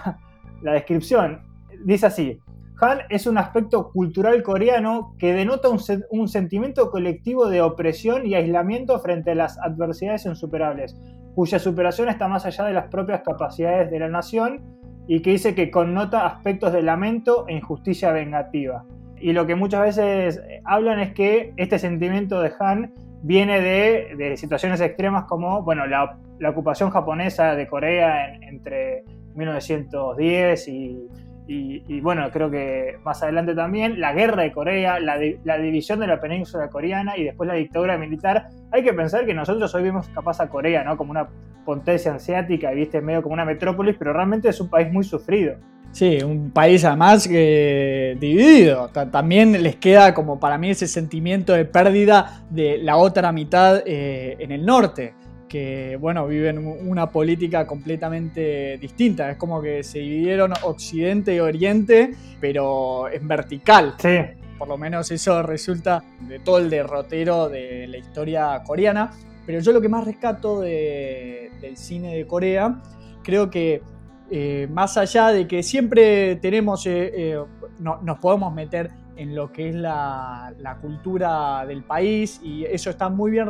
la 0.62 0.72
descripción. 0.74 1.42
Dice 1.84 2.08
así, 2.08 2.40
han 2.80 3.00
es 3.10 3.26
un 3.26 3.38
aspecto 3.38 3.92
cultural 3.92 4.44
coreano 4.44 5.16
que 5.18 5.34
denota 5.34 5.70
un, 5.70 6.28
sentimiento 6.28 6.92
colectivo 6.92 7.48
de 7.48 7.62
opresión 7.62 8.26
y 8.26 8.36
aislamiento 8.36 9.00
frente 9.00 9.32
a 9.32 9.36
las 9.36 9.58
adversidades 9.60 10.26
insuperables, 10.26 10.96
cuya 11.38 11.60
superación 11.60 12.10
está 12.10 12.28
más 12.28 12.48
allá 12.48 12.66
de 12.66 12.74
las 12.74 12.88
propias 12.88 13.22
capacidades 13.22 13.92
de 13.92 14.00
la 14.00 14.10
nación 14.10 14.60
y 15.06 15.22
que 15.22 15.30
dice 15.30 15.54
que 15.54 15.70
connota 15.70 16.26
aspectos 16.26 16.74
de 16.74 16.82
lamento 16.82 17.48
e 17.48 17.54
injusticia 17.54 18.12
vengativa. 18.12 18.86
Y 19.20 19.34
lo 19.34 19.46
que 19.46 19.54
muchas 19.54 19.82
veces 19.82 20.42
hablan 20.66 21.00
es 21.00 21.14
que 21.14 21.54
este 21.56 21.78
sentimiento 21.78 22.42
de 22.42 22.52
Han 22.60 22.92
viene 23.22 23.62
de, 23.62 24.36
situaciones 24.36 24.82
extremas 24.82 25.26
como 25.26 25.62
bueno, 25.62 25.86
la, 25.86 26.18
ocupación 26.50 26.90
japonesa 26.90 27.54
de 27.54 27.68
Corea 27.68 28.34
entre 28.42 29.04
1910 29.36 30.68
y 30.70 31.08
y, 31.50 32.02
bueno, 32.02 32.30
creo 32.32 32.52
que 32.52 32.98
más 33.06 33.24
adelante 33.24 33.56
también, 33.56 34.02
la 34.02 34.14
guerra 34.14 34.44
de 34.44 34.52
Corea, 34.52 35.00
la, 35.00 35.18
división 35.58 36.00
de 36.00 36.08
la 36.08 36.20
península 36.20 36.70
coreana 36.70 37.18
y 37.18 37.24
después 37.24 37.48
la 37.48 37.54
dictadura 37.54 37.98
militar. 37.98 38.50
Hay 38.72 38.84
que 38.84 38.94
pensar 38.94 39.26
que 39.26 39.34
nosotros 39.34 39.74
hoy 39.74 39.84
vemos 39.84 40.08
capaz 40.10 40.42
a 40.42 40.50
Corea, 40.50 40.84
¿no? 40.84 40.98
Como 40.98 41.12
una 41.12 41.28
potencia 41.64 42.14
asiática, 42.14 42.72
viste, 42.72 43.00
medio 43.00 43.22
como 43.22 43.34
una 43.34 43.46
metrópolis, 43.46 43.96
pero 43.98 44.12
realmente 44.12 44.50
es 44.50 44.60
un 44.60 44.70
país 44.70 44.92
muy 44.92 45.06
sufrido. 45.06 45.56
Sí, 45.94 46.20
un 46.22 46.52
país 46.52 46.84
además 46.84 47.28
que 47.28 48.18
dividido. 48.20 48.90
También 48.90 49.64
les 49.64 49.78
queda 49.78 50.14
como 50.14 50.40
para 50.40 50.58
mí 50.58 50.72
ese 50.72 50.88
sentimiento 50.88 51.54
de 51.54 51.64
pérdida 51.64 52.44
de 52.50 52.78
la 52.78 52.98
otra 52.98 53.32
mitad 53.32 53.84
eh, 53.86 54.36
en 54.40 54.52
el 54.52 54.66
norte 54.66 55.14
que, 55.48 55.98
bueno, 56.00 56.28
viven 56.28 56.58
una 56.60 57.10
política 57.10 57.66
completamente 57.66 58.78
distinta. 58.78 59.32
Es 59.32 59.38
como 59.38 59.62
que 59.62 59.84
se 59.84 60.00
dividieron 60.00 60.54
Occidente 60.64 61.36
y 61.36 61.40
Oriente, 61.40 62.14
pero 62.40 63.10
en 63.10 63.28
vertical. 63.28 63.96
Sí. 63.98 64.18
Por 64.58 64.68
lo 64.68 64.78
menos 64.78 65.12
eso 65.12 65.44
resulta 65.44 66.04
de 66.22 66.40
todo 66.40 66.58
el 66.58 66.70
derrotero 66.70 67.48
de 67.48 67.88
la 67.88 67.98
historia 67.98 68.62
coreana. 68.66 69.12
Pero 69.46 69.60
yo 69.62 69.72
lo 69.72 69.80
que 69.80 69.88
más 69.88 70.04
rescato 70.04 70.60
del 70.60 71.78
cine 71.78 72.16
de 72.16 72.28
Corea, 72.28 72.82
creo 73.24 73.50
que 73.50 73.82
eh, 74.30 74.68
más 74.70 74.98
allá 74.98 75.30
de 75.30 75.48
que 75.48 75.64
siempre 75.64 76.36
tenemos, 76.38 76.86
eh, 76.86 77.12
eh, 77.16 77.44
nos 77.80 78.20
podemos 78.20 78.54
meter 78.54 78.92
en 79.18 79.36
lo 79.36 79.52
que 79.52 79.70
es 79.70 79.76
la, 79.76 80.54
cultura 80.82 81.66
del 81.66 81.84
país 81.84 82.40
y 82.44 82.66
eso 82.66 82.90
está 82.90 83.10
muy 83.10 83.32
bien 83.32 83.48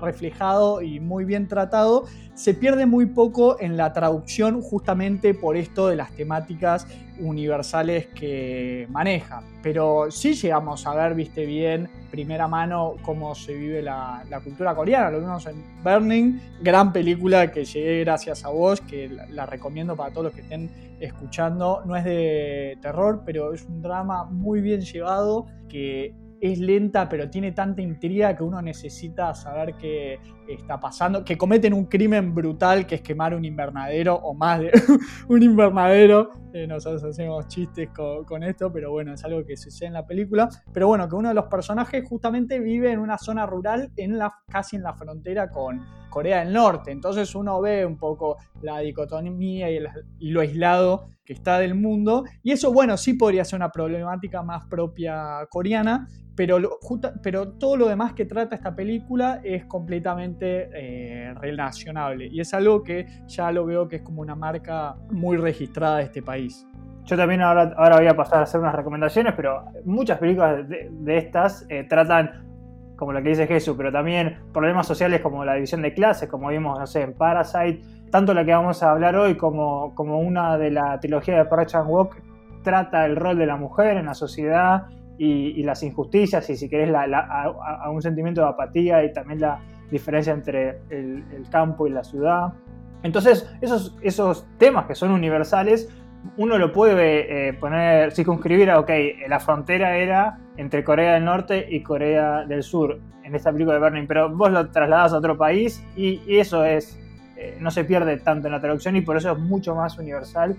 reflejado 0.00 0.80
y 0.80 1.00
muy 1.00 1.24
bien 1.24 1.48
tratado, 1.48 2.04
se 2.38 2.54
pierde 2.54 2.86
muy 2.86 3.06
poco 3.06 3.60
en 3.60 3.76
la 3.76 3.92
traducción 3.92 4.62
justamente 4.62 5.34
por 5.34 5.56
esto 5.56 5.88
de 5.88 5.96
las 5.96 6.12
temáticas 6.12 6.86
universales 7.18 8.06
que 8.06 8.86
maneja. 8.90 9.42
Pero 9.60 10.08
sí 10.12 10.34
llegamos 10.34 10.86
a 10.86 10.94
ver, 10.94 11.16
viste 11.16 11.44
bien, 11.44 11.88
primera 12.12 12.46
mano 12.46 12.94
cómo 13.02 13.34
se 13.34 13.54
vive 13.54 13.82
la, 13.82 14.22
cultura 14.44 14.72
coreana. 14.76 15.10
Lo 15.10 15.18
vimos 15.18 15.46
en 15.46 15.64
Burning, 15.82 16.38
gran 16.62 16.92
película 16.92 17.50
que 17.50 17.64
llegué 17.64 18.04
gracias 18.04 18.44
a 18.44 18.50
vos, 18.50 18.80
que 18.82 19.08
la 19.30 19.44
recomiendo 19.44 19.96
para 19.96 20.12
todos 20.12 20.26
los 20.26 20.32
que 20.32 20.42
estén 20.42 20.70
escuchando. 21.00 21.82
No 21.86 21.96
es 21.96 22.04
de 22.04 22.78
terror, 22.80 23.22
pero 23.26 23.52
es 23.52 23.64
un 23.64 23.82
drama 23.82 24.26
muy 24.26 24.60
bien 24.60 24.82
llevado 24.82 25.46
que 25.68 26.14
es 26.40 26.60
lenta, 26.60 27.08
pero 27.08 27.28
tiene 27.28 27.50
tanta 27.50 27.82
intriga 27.82 28.36
que 28.36 28.44
uno 28.44 28.62
necesita 28.62 29.34
saber 29.34 29.74
qué 29.74 30.20
está 30.54 30.78
pasando. 30.80 31.24
Que 31.24 31.36
cometen 31.36 31.72
un 31.72 31.86
crimen 31.86 32.34
brutal 32.34 32.86
que 32.86 32.96
es 32.96 33.02
quemar 33.02 33.34
un 33.34 33.44
invernadero 33.44 34.14
o 34.14 34.34
más 34.34 34.60
de 34.60 34.70
un 35.28 35.42
invernadero. 35.42 36.30
Eh, 36.52 36.66
nosotros 36.66 37.04
hacemos 37.04 37.46
chistes 37.48 37.90
con, 37.90 38.42
esto, 38.42 38.72
pero 38.72 38.90
bueno, 38.90 39.12
es 39.12 39.24
algo 39.24 39.44
que 39.44 39.56
sucede 39.56 39.88
en 39.88 39.94
la 39.94 40.06
película. 40.06 40.48
Pero 40.72 40.88
bueno, 40.88 41.08
que 41.08 41.14
uno 41.14 41.28
de 41.28 41.34
los 41.34 41.46
personajes 41.46 42.08
justamente 42.08 42.58
vive 42.58 42.90
en 42.90 42.98
una 42.98 43.18
zona 43.18 43.46
rural, 43.46 43.90
en 43.96 44.18
la, 44.18 44.34
casi 44.48 44.76
en 44.76 44.82
la 44.82 44.94
frontera 44.94 45.50
con 45.50 45.84
Corea 46.10 46.44
del 46.44 46.52
Norte. 46.52 46.90
Entonces 46.90 47.34
uno 47.34 47.60
ve 47.60 47.84
un 47.84 47.96
poco 47.96 48.38
la 48.62 48.78
dicotomía 48.80 49.70
y, 49.70 49.78
y 50.18 50.30
lo 50.30 50.40
aislado 50.40 51.10
que 51.24 51.34
está 51.34 51.58
del 51.58 51.74
mundo. 51.74 52.24
Y 52.42 52.52
eso, 52.52 52.72
bueno, 52.72 52.96
sí 52.96 53.14
podría 53.14 53.44
ser 53.44 53.58
una 53.58 53.70
problemática 53.70 54.42
más 54.42 54.64
propia 54.66 55.46
coreana, 55.50 56.08
pero, 56.38 57.48
todo 57.58 57.76
lo 57.76 57.88
demás 57.88 58.12
que 58.12 58.24
trata 58.24 58.54
esta 58.54 58.76
película 58.76 59.40
es 59.42 59.64
completamente 59.64 60.70
eh, 60.72 61.34
relacionable. 61.34 62.28
Y 62.28 62.40
es 62.40 62.54
algo 62.54 62.84
que 62.84 63.06
ya 63.26 63.50
lo 63.50 63.66
veo 63.66 63.88
que 63.88 63.96
es 63.96 64.02
como 64.02 64.22
una 64.22 64.36
marca 64.36 64.94
muy 65.10 65.36
registrada 65.36 65.96
de 65.96 66.04
este 66.04 66.22
país. 66.22 66.64
Yo 67.04 67.16
también 67.16 67.42
ahora, 67.42 67.74
ahora 67.76 67.96
voy 67.96 68.06
a 68.06 68.14
pasar 68.14 68.38
a 68.38 68.42
hacer 68.42 68.60
unas 68.60 68.74
recomendaciones, 68.74 69.34
pero 69.34 69.64
muchas 69.84 70.18
películas 70.18 70.68
de, 70.68 71.18
estas 71.18 71.66
eh, 71.70 71.84
tratan, 71.88 72.46
como 72.94 73.12
lo 73.12 73.20
que 73.20 73.30
dice 73.30 73.48
Jesús, 73.48 73.74
pero 73.76 73.90
también 73.90 74.38
problemas 74.52 74.86
sociales 74.86 75.20
como 75.20 75.44
la 75.44 75.54
división 75.54 75.82
de 75.82 75.92
clases, 75.92 76.28
como 76.28 76.50
vimos, 76.50 76.78
no 76.78 76.86
sé, 76.86 77.02
en 77.02 77.14
Parasite. 77.14 77.82
Tanto 78.12 78.32
la 78.32 78.44
que 78.44 78.52
vamos 78.52 78.80
a 78.84 78.92
hablar 78.92 79.16
hoy 79.16 79.36
como, 79.36 79.92
como 79.96 80.20
una 80.20 80.56
de 80.56 80.70
la 80.70 81.00
trilogía 81.00 81.36
de 81.36 81.44
Park 81.46 81.66
Chan 81.66 81.88
Wook 81.88 82.16
trata 82.62 83.06
el 83.06 83.16
rol 83.16 83.38
de 83.38 83.46
la 83.46 83.56
mujer 83.56 83.96
en 83.96 84.06
la 84.06 84.14
sociedad 84.14 84.86
y, 85.18 85.62
las 85.64 85.82
injusticias 85.82 86.48
y 86.50 86.56
si 86.56 86.68
querés 86.68 86.94
a, 86.94 87.90
un 87.90 88.00
sentimiento 88.00 88.40
de 88.40 88.48
apatía 88.48 89.04
y 89.04 89.12
también 89.12 89.40
la 89.40 89.60
diferencia 89.90 90.32
entre 90.32 90.80
el, 90.90 91.24
campo 91.50 91.86
y 91.86 91.90
la 91.90 92.04
ciudad. 92.04 92.52
Entonces, 93.02 93.50
esos, 93.60 93.96
esos 94.02 94.46
temas 94.58 94.86
que 94.86 94.94
son 94.94 95.10
universales, 95.10 95.88
uno 96.36 96.58
lo 96.58 96.72
puede 96.72 97.48
eh, 97.48 97.52
poner, 97.54 98.12
circunscribir 98.12 98.70
a, 98.70 98.80
ok, 98.80 98.90
la 99.28 99.40
frontera 99.40 99.96
era 99.96 100.38
entre 100.56 100.84
Corea 100.84 101.14
del 101.14 101.24
Norte 101.24 101.66
y 101.70 101.82
Corea 101.82 102.44
del 102.44 102.62
Sur 102.62 102.98
en 103.22 103.34
esta 103.34 103.52
película 103.52 103.74
de 103.74 103.80
Burning, 103.80 104.06
pero 104.06 104.34
vos 104.34 104.50
lo 104.50 104.70
trasladas 104.70 105.12
a 105.12 105.18
otro 105.18 105.36
país 105.36 105.84
y, 105.96 106.20
eso 106.38 106.64
es, 106.64 106.98
eh, 107.36 107.56
no 107.60 107.70
se 107.70 107.84
pierde 107.84 108.16
tanto 108.18 108.48
en 108.48 108.52
la 108.52 108.60
traducción 108.60 108.96
y 108.96 109.02
por 109.02 109.16
eso 109.16 109.32
es 109.32 109.38
mucho 109.38 109.74
más 109.74 109.98
universal 109.98 110.56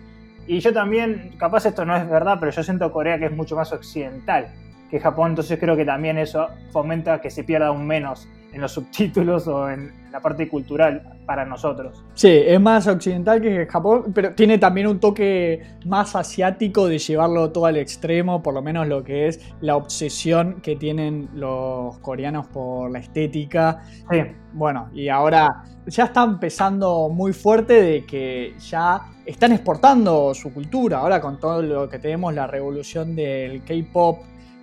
y 0.49 0.61
yo 0.61 0.73
también, 0.73 1.35
capaz 1.37 1.67
esto 1.67 1.85
no 1.85 1.95
es 1.95 2.09
verdad, 2.09 2.37
pero 2.39 2.51
yo 2.51 2.63
siento 2.63 2.91
Corea 2.91 3.19
que 3.19 3.25
es 3.25 3.31
mucho 3.31 3.55
más 3.55 3.71
occidental 3.71 4.47
que 4.89 4.99
Japón, 4.99 5.33
entonces 5.33 5.59
creo 5.59 5.77
que 5.77 5.85
también 5.85 6.17
eso 6.17 6.47
fomenta 6.71 7.21
que 7.21 7.29
se 7.29 7.43
pierda 7.43 7.67
aún 7.67 7.85
menos 7.85 8.27
en 8.51 8.61
los 8.61 8.71
subtítulos 8.73 9.47
o 9.47 9.69
en 9.69 9.93
la 10.11 10.19
parte 10.19 10.47
cultural 10.47 11.19
para 11.25 11.45
nosotros. 11.45 12.03
Sí, 12.13 12.29
es 12.29 12.59
más 12.59 12.87
occidental 12.87 13.41
que 13.41 13.65
Japón, 13.67 14.11
pero 14.13 14.33
tiene 14.33 14.57
también 14.57 14.87
un 14.87 14.99
toque 14.99 15.61
más 15.85 16.15
asiático 16.15 16.87
de 16.87 16.97
llevarlo 16.97 17.51
todo 17.51 17.65
al 17.65 17.77
extremo, 17.77 18.41
por 18.41 18.53
lo 18.53 18.61
menos 18.61 18.87
lo 18.87 19.03
que 19.03 19.27
es 19.27 19.39
la 19.61 19.75
obsesión 19.75 20.61
que 20.61 20.75
tienen 20.75 21.29
los 21.33 21.97
coreanos 21.99 22.47
por 22.47 22.91
la 22.91 22.99
estética. 22.99 23.81
Sí. 24.09 24.19
Bueno, 24.53 24.89
y 24.93 25.09
ahora 25.09 25.63
ya 25.85 26.05
está 26.05 26.23
empezando 26.23 27.09
muy 27.09 27.33
fuerte 27.33 27.81
de 27.81 28.05
que 28.05 28.55
ya 28.59 29.01
están 29.25 29.51
exportando 29.51 30.33
su 30.33 30.51
cultura. 30.53 30.99
Ahora 30.99 31.21
con 31.21 31.39
todo 31.39 31.61
lo 31.61 31.87
que 31.87 31.99
tenemos, 31.99 32.33
la 32.33 32.47
revolución 32.47 33.15
del 33.15 33.63
K-pop 33.63 34.19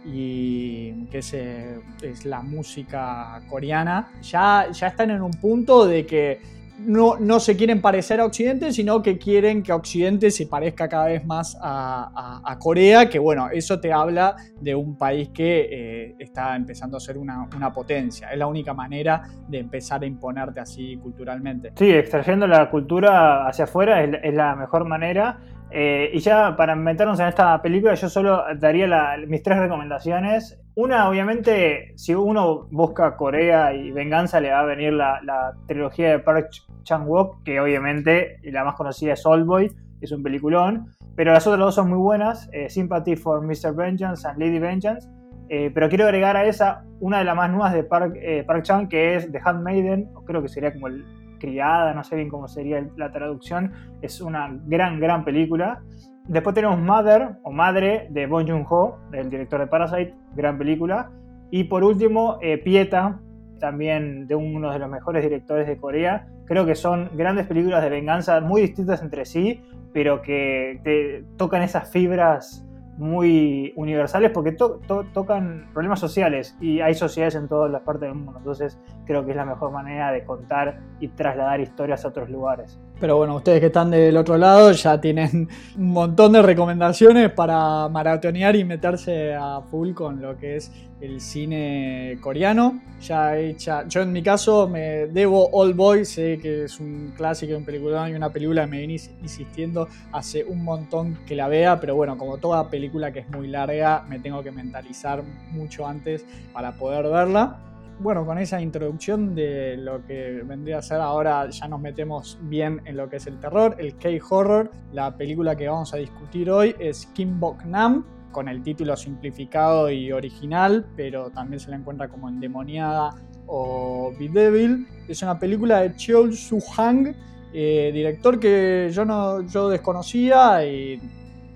y 0.06 1.06
que 1.06 1.18
es, 1.18 1.34
es, 1.34 2.24
la 2.24 2.42
música 2.42 3.40
coreana, 3.48 4.08
ya, 4.22 4.68
ya 4.72 4.86
están 4.88 5.10
en 5.10 5.22
un 5.22 5.32
punto 5.32 5.86
de 5.86 6.06
que 6.06 6.40
no, 6.78 7.16
no, 7.18 7.40
se 7.40 7.56
quieren 7.56 7.80
parecer 7.80 8.20
a 8.20 8.26
Occidente, 8.26 8.72
sino 8.72 9.02
que 9.02 9.18
quieren 9.18 9.62
que 9.62 9.72
Occidente 9.72 10.30
se 10.30 10.46
parezca 10.46 10.88
cada 10.88 11.06
vez 11.06 11.24
más 11.24 11.56
a, 11.60 12.56
Corea, 12.58 13.08
que 13.08 13.18
bueno, 13.18 13.48
eso 13.50 13.80
te 13.80 13.92
habla 13.92 14.36
de 14.60 14.74
un 14.74 14.96
país 14.96 15.28
que 15.28 15.68
eh, 15.70 16.14
está 16.18 16.56
empezando 16.56 16.96
a 16.96 17.00
ser 17.00 17.18
una, 17.18 17.48
una, 17.54 17.72
potencia. 17.72 18.30
Es 18.30 18.38
la 18.38 18.46
única 18.46 18.72
manera 18.74 19.22
de 19.48 19.58
empezar 19.58 20.02
a 20.02 20.06
imponerte 20.06 20.60
así 20.60 20.96
culturalmente. 20.96 21.72
Sí, 21.76 21.90
extrayendo 21.90 22.46
la 22.46 22.70
cultura 22.70 23.46
hacia 23.46 23.64
afuera 23.64 24.02
es, 24.02 24.16
es 24.22 24.34
la 24.34 24.56
mejor 24.56 24.84
manera. 24.86 25.38
Eh, 25.70 26.10
y 26.12 26.20
ya 26.20 26.56
para 26.56 26.76
meternos 26.76 27.18
en 27.20 27.26
esta 27.26 27.60
película, 27.60 27.94
yo 27.94 28.08
solo 28.08 28.44
daría 28.58 29.16
mis 29.26 29.42
tres 29.42 29.58
recomendaciones. 29.58 30.60
Una, 30.74 31.08
obviamente, 31.08 31.92
si 31.96 32.14
uno 32.14 32.68
busca 32.70 33.16
Corea 33.16 33.74
y 33.74 33.90
venganza, 33.90 34.40
le 34.40 34.50
va 34.50 34.60
a 34.60 34.64
venir 34.64 34.92
la, 34.92 35.54
trilogía 35.66 36.10
de 36.10 36.18
Park 36.20 36.50
Chan-wook, 36.82 37.42
que 37.42 37.60
obviamente 37.60 38.38
la 38.44 38.64
más 38.64 38.74
conocida 38.74 39.14
es 39.14 39.26
Oldboy, 39.26 39.72
es 40.00 40.12
un 40.12 40.22
peliculón. 40.22 40.92
Pero 41.16 41.32
las 41.32 41.46
otras 41.46 41.60
dos 41.60 41.74
son 41.74 41.88
muy 41.88 41.98
buenas: 41.98 42.48
eh, 42.52 42.68
Sympathy 42.68 43.16
for 43.16 43.42
Mr. 43.42 43.74
Vengeance 43.74 44.26
and 44.28 44.38
Lady 44.38 44.58
Vengeance. 44.58 45.08
Eh, 45.48 45.70
pero 45.72 45.88
quiero 45.88 46.04
agregar 46.04 46.36
a 46.36 46.44
esa 46.44 46.84
una 47.00 47.18
de 47.18 47.24
las 47.24 47.36
más 47.36 47.50
nuevas 47.50 47.72
de 47.72 47.84
Park, 47.84 48.16
Park 48.46 48.62
Chan, 48.62 48.88
que 48.88 49.16
es 49.16 49.30
The 49.30 49.40
Handmaiden, 49.44 50.10
creo 50.26 50.42
que 50.42 50.48
sería 50.48 50.72
como 50.72 50.88
el 50.88 51.04
criada, 51.38 51.94
no 51.94 52.04
sé 52.04 52.16
bien 52.16 52.28
cómo 52.28 52.48
sería 52.48 52.86
la 52.96 53.10
traducción, 53.10 53.72
es 54.02 54.20
una 54.20 54.58
gran, 54.66 55.00
gran 55.00 55.24
película. 55.24 55.82
Después 56.28 56.54
tenemos 56.54 56.78
Mother 56.78 57.36
o 57.42 57.52
Madre 57.52 58.08
de 58.10 58.26
Bong 58.26 58.48
Joon-ho, 58.48 58.98
el 59.12 59.30
director 59.30 59.60
de 59.60 59.66
Parasite, 59.68 60.14
gran 60.34 60.58
película. 60.58 61.10
Y 61.50 61.64
por 61.64 61.84
último, 61.84 62.38
eh, 62.42 62.58
Pieta, 62.58 63.20
también 63.58 64.26
de 64.26 64.34
uno 64.34 64.72
de 64.72 64.78
los 64.78 64.90
mejores 64.90 65.22
directores 65.22 65.66
de 65.66 65.76
Corea. 65.76 66.26
Creo 66.46 66.66
que 66.66 66.74
son 66.74 67.10
grandes 67.14 67.46
películas 67.46 67.82
de 67.82 67.90
venganza 67.90 68.40
muy 68.40 68.60
distintas 68.60 69.02
entre 69.02 69.24
sí, 69.24 69.62
pero 69.92 70.20
que 70.20 70.80
te 70.84 71.24
tocan 71.36 71.62
esas 71.62 71.90
fibras 71.90 72.65
muy 72.96 73.72
universales 73.76 74.30
porque 74.30 74.52
tocan 74.52 75.68
problemas 75.72 76.00
sociales 76.00 76.56
y 76.60 76.80
hay 76.80 76.94
sociedades 76.94 77.34
en 77.34 77.48
todas 77.48 77.70
las 77.70 77.82
partes 77.82 78.08
del 78.08 78.14
mundo. 78.14 78.38
Entonces 78.38 78.78
creo 79.04 79.24
que 79.24 79.32
es 79.32 79.36
la 79.36 79.44
mejor 79.44 79.70
manera 79.70 80.12
de 80.12 80.24
contar 80.24 80.80
y 81.00 81.08
trasladar 81.08 81.60
historias 81.60 82.04
a 82.04 82.08
otros 82.08 82.30
lugares. 82.30 82.80
Pero 82.98 83.18
bueno, 83.18 83.36
ustedes 83.36 83.60
que 83.60 83.66
están 83.66 83.90
del 83.90 84.16
otro 84.16 84.38
lado 84.38 84.72
ya 84.72 84.98
tienen 84.98 85.48
un 85.76 85.90
montón 85.90 86.32
de 86.32 86.40
recomendaciones 86.40 87.30
para 87.30 87.88
maratonear 87.90 88.56
y 88.56 88.64
meterse 88.64 89.34
a 89.34 89.60
full 89.70 89.92
con 89.92 90.22
lo 90.22 90.38
que 90.38 90.56
es 90.56 90.72
el 91.02 91.20
cine 91.20 92.16
coreano. 92.22 92.80
Ya 93.02 93.36
hecha, 93.36 93.86
yo 93.86 94.00
en 94.00 94.12
mi 94.12 94.22
caso 94.22 94.66
me 94.66 95.08
debo 95.08 95.50
All 95.52 95.74
Boy, 95.74 96.06
sé 96.06 96.38
que 96.40 96.64
es 96.64 96.80
un 96.80 97.12
clásico, 97.14 97.54
un 97.54 97.66
película 97.66 98.08
y 98.08 98.14
una 98.14 98.30
película 98.30 98.64
que 98.64 98.70
me 98.70 98.78
viene 98.78 98.94
insistiendo 99.20 99.88
hace 100.12 100.42
un 100.44 100.64
montón 100.64 101.18
que 101.26 101.36
la 101.36 101.48
vea, 101.48 101.78
pero 101.78 101.96
bueno, 101.96 102.16
como 102.16 102.38
toda 102.38 102.70
película 102.70 103.12
que 103.12 103.18
es 103.18 103.28
muy 103.28 103.48
larga, 103.48 104.06
me 104.08 104.20
tengo 104.20 104.42
que 104.42 104.52
mentalizar 104.52 105.22
mucho 105.50 105.86
antes 105.86 106.24
para 106.54 106.72
poder 106.72 107.04
verla 107.08 107.58
bueno, 107.98 108.26
con 108.26 108.38
esa 108.38 108.60
introducción 108.60 109.34
de 109.34 109.76
lo 109.78 110.04
que 110.04 110.42
vendría 110.44 110.78
a 110.78 110.82
ser 110.82 111.00
ahora, 111.00 111.48
ya 111.48 111.66
nos 111.66 111.80
metemos 111.80 112.38
bien 112.42 112.82
en 112.84 112.96
lo 112.96 113.08
que 113.08 113.16
es 113.16 113.26
el 113.26 113.40
terror, 113.40 113.76
el 113.78 113.96
K-Horror. 113.96 114.70
La 114.92 115.16
película 115.16 115.56
que 115.56 115.68
vamos 115.68 115.94
a 115.94 115.96
discutir 115.96 116.50
hoy 116.50 116.74
es 116.78 117.06
Kim 117.14 117.40
Bok 117.40 117.64
Nam, 117.64 118.04
con 118.32 118.48
el 118.48 118.62
título 118.62 118.96
simplificado 118.96 119.90
y 119.90 120.12
original, 120.12 120.84
pero 120.94 121.30
también 121.30 121.58
se 121.58 121.70
la 121.70 121.76
encuentra 121.76 122.08
como 122.08 122.28
endemoniada 122.28 123.14
o 123.46 124.12
Devil. 124.18 124.86
Es 125.08 125.22
una 125.22 125.38
película 125.38 125.80
de 125.80 125.96
Cheol 125.96 126.34
Soo 126.34 126.60
Hang, 126.76 127.14
eh, 127.54 127.90
director 127.94 128.38
que 128.38 128.90
yo, 128.92 129.06
no, 129.06 129.40
yo 129.40 129.70
desconocía 129.70 130.66
y 130.66 131.00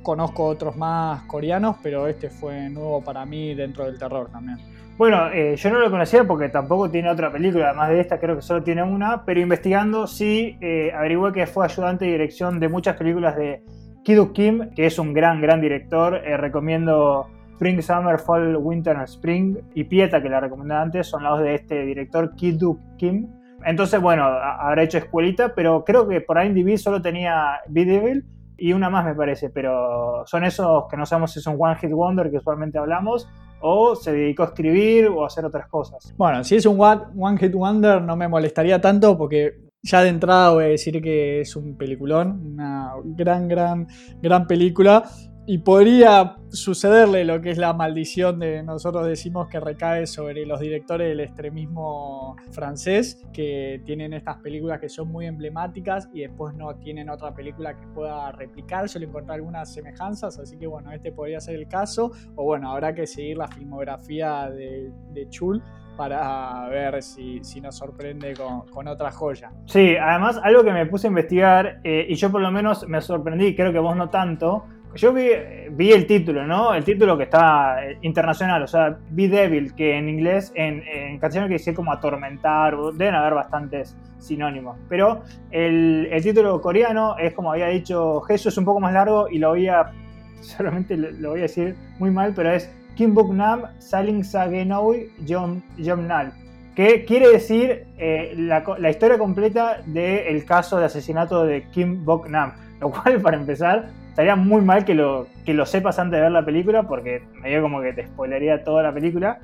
conozco 0.03 0.47
otros 0.47 0.75
más 0.77 1.23
coreanos, 1.25 1.77
pero 1.83 2.07
este 2.07 2.31
fue 2.31 2.71
nuevo 2.71 3.05
para 3.05 3.27
mí 3.27 3.55
dentro 3.55 3.85
del 3.85 3.99
terror 3.99 4.31
también. 4.31 4.70
Bueno, 5.01 5.31
eh, 5.33 5.57
yo 5.57 5.71
no 5.71 5.79
lo 5.79 5.91
conocía 5.91 6.25
porque 6.25 6.51
tampoco 6.51 6.91
tiene 6.91 7.09
otra 7.09 7.33
película, 7.33 7.69
además 7.69 7.89
de 7.89 8.01
esta 8.01 8.21
creo 8.21 8.37
que 8.37 8.43
solo 8.43 8.63
tiene 8.63 8.83
una, 8.83 9.25
pero 9.25 9.41
investigando 9.41 10.07
sí 10.07 10.59
eh, 10.61 10.93
averigué 10.95 11.33
que 11.33 11.47
fue 11.47 11.65
ayudante 11.65 12.05
de 12.05 12.11
dirección 12.11 12.61
de 12.61 12.69
muchas 12.69 12.99
películas 12.99 13.35
de 13.35 13.65
Kiduk 14.05 14.35
Kim, 14.35 14.69
que 14.77 14.85
es 14.85 14.99
un 14.99 15.15
gran, 15.15 15.41
gran 15.41 15.63
director. 15.63 16.17
Eh, 16.17 16.37
recomiendo 16.37 17.29
Spring, 17.53 17.81
Summer, 17.81 18.19
Fall, 18.19 18.55
Winter 18.59 18.95
and 18.95 19.09
Spring 19.09 19.57
y 19.75 19.85
Pieta, 19.85 20.21
que 20.21 20.29
la 20.29 20.39
recomendé 20.39 20.75
antes, 20.75 21.07
son 21.07 21.23
los 21.23 21.41
de 21.41 21.55
este 21.55 21.87
director 21.87 22.37
Kiduk 22.37 22.79
Kim. 22.99 23.27
Entonces, 23.65 24.03
bueno, 24.03 24.25
habrá 24.25 24.83
hecho 24.83 24.99
escuelita, 24.99 25.55
pero 25.55 25.83
creo 25.83 26.07
que 26.07 26.21
por 26.21 26.45
IMDb 26.45 26.77
solo 26.77 27.01
tenía 27.01 27.61
Be 27.69 27.87
Devil 27.87 28.27
y 28.59 28.75
una 28.75 28.91
más 28.91 29.07
me 29.07 29.15
parece, 29.15 29.49
pero 29.49 30.27
son 30.27 30.45
esos 30.45 30.85
que 30.91 30.99
no 30.99 31.07
sabemos 31.07 31.33
si 31.33 31.41
son 31.41 31.57
One 31.59 31.77
Hit 31.77 31.91
Wonder 31.91 32.31
que 32.31 32.37
usualmente 32.37 32.77
hablamos 32.77 33.27
o 33.61 33.95
se 33.95 34.13
dedicó 34.13 34.45
a 34.45 34.47
escribir 34.47 35.09
o 35.09 35.25
a 35.25 35.27
hacer 35.27 35.45
otras 35.45 35.69
cosas. 35.69 36.15
Bueno, 36.17 36.43
si 36.45 36.57
es 36.57 36.67
un 36.67 36.81
One 36.81 37.39
Hit 37.39 37.53
Wonder 37.53 38.03
no 38.03 38.17
me 38.17 38.29
molestaría 38.29 38.81
tanto 38.81 39.17
porque 39.17 39.71
ya 39.83 40.03
de 40.03 40.11
entrada 40.11 40.51
voy 40.51 40.65
a 40.65 40.69
decir 40.69 41.01
que 41.01 41.41
es 41.41 41.57
un 41.57 41.77
peliculón, 41.77 42.53
una 42.53 42.93
gran, 43.05 43.49
gran, 43.49 43.87
gran 44.21 44.47
película. 44.47 45.05
Y 45.47 45.59
podría 45.59 46.37
sucederle 46.51 47.25
lo 47.25 47.41
que 47.41 47.51
es 47.51 47.59
la 47.59 47.73
maldición 47.73 48.39
de 48.39 48.63
nosotros 48.63 49.07
decimos 49.07 49.49
que 49.49 49.59
recae 49.59 50.07
sobre 50.07 50.45
los 50.45 50.61
directores 50.61 51.09
del 51.09 51.21
extremismo 51.21 52.37
francés, 52.51 53.25
que 53.33 53.81
tienen 53.85 54.13
estas 54.13 54.39
películas 54.39 54.81
que 54.81 54.89
son 54.89 55.09
muy 55.09 55.27
emblemáticas 55.27 56.09
y 56.13 56.21
después 56.21 56.55
no 56.55 56.75
tienen 56.77 57.09
otra 57.09 57.33
película 57.33 57.75
que 57.75 57.87
pueda 57.89 58.33
replicar, 58.33 58.89
solo 58.89 59.07
encontrar 59.07 59.37
algunas 59.37 59.73
semejanzas, 59.73 60.39
así 60.39 60.57
que 60.59 60.67
bueno, 60.67 60.93
este 60.93 61.13
podría 61.13 61.41
ser 61.41 61.57
el 61.57 61.69
caso, 61.69 62.13
o 62.37 62.45
bueno, 62.45 62.71
habrá 62.71 62.95
que 62.95 63.07
seguir 63.07 63.39
la 63.39 63.49
filmografía 63.49 64.51
de, 64.51 64.93
Chul 65.31 65.63
para 65.97 66.69
ver 66.69 67.03
si, 67.03 67.41
nos 67.61 67.77
sorprende 67.77 68.35
con, 68.35 68.89
otra 68.89 69.11
joya. 69.11 69.53
Sí, 69.67 69.97
además 69.97 70.41
algo 70.43 70.65
que 70.65 70.73
me 70.73 70.87
puse 70.87 71.07
a 71.07 71.09
investigar, 71.09 71.81
eh, 71.85 72.07
y 72.09 72.15
yo 72.15 72.31
por 72.31 72.41
lo 72.41 72.51
menos 72.51 72.89
me 72.89 73.01
sorprendí, 73.01 73.55
creo 73.55 73.73
que 73.73 73.79
vos 73.79 73.95
no 73.95 74.09
tanto, 74.09 74.65
yo 74.95 75.13
vi, 75.13 75.93
el 75.93 76.07
título, 76.07 76.47
¿no? 76.47 76.75
El 76.75 76.85
título 76.85 77.17
que 77.17 77.25
está 77.25 77.85
eh, 77.85 77.99
internacional, 78.03 78.63
o 78.63 78.67
sea, 78.67 78.99
Be 79.11 79.29
Devil, 79.29 79.75
que 79.75 79.97
en 79.97 80.09
inglés, 80.09 80.53
en, 80.55 80.83
en 80.87 81.19
castellano 81.19 81.47
quiere 81.47 81.61
decir 81.61 81.75
como 81.75 81.93
atormentar, 81.93 82.77
deben 82.95 83.15
haber 83.15 83.35
bastantes 83.35 83.97
sinónimos. 84.19 84.77
Pero 84.89 85.23
el, 85.51 86.09
título 86.23 86.61
coreano 86.61 87.17
es, 87.19 87.33
como 87.35 87.53
había 87.53 87.69
dicho 87.69 88.21
Jesús, 88.23 88.53
es 88.53 88.59
un 88.59 88.65
poco 88.65 88.81
más 88.81 88.93
largo 88.93 89.29
y 89.29 89.39
lo 89.39 89.51
voy 89.51 89.69
a, 89.69 89.93
solamente 90.41 90.97
lo 90.97 91.31
voy 91.31 91.41
a 91.41 91.43
decir 91.43 91.77
muy 91.99 92.11
mal, 92.11 92.33
pero 92.35 92.51
es 92.53 92.71
Kim 92.97 93.15
Bok 93.15 93.33
Nam 93.33 93.63
Saling 93.79 94.25
Sagenoi 94.25 95.11
Jomnal, 95.27 96.33
que 96.75 97.05
quiere 97.05 97.29
decir 97.29 97.87
eh, 97.99 98.35
la, 98.37 98.63
la, 98.79 98.91
historia 98.91 99.19
completa 99.19 99.83
del 99.87 100.45
caso 100.45 100.79
de 100.79 100.87
asesinato 100.87 101.45
de 101.45 101.63
Kim 101.71 102.05
Bok 102.05 102.29
Nam. 102.29 102.53
Lo 102.81 102.91
cual, 102.91 103.21
para 103.23 103.37
empezar, 103.37 103.91
estaría 104.11 104.37
muy 104.37 104.61
mal 104.61 104.85
que 104.85 104.95
lo, 104.95 105.27
que 105.45 105.55
lo 105.55 105.65
sepas 105.65 105.99
antes 105.99 106.19
de 106.19 106.23
ver 106.23 106.33
la 106.33 106.45
película, 106.45 106.83
porque 106.83 107.23
medio 107.41 107.63
como 107.63 107.81
que 107.81 107.93
te 107.93 108.07
spoilería 108.07 108.63
toda 108.63 108.83
la 108.83 108.93
película. 108.93 109.39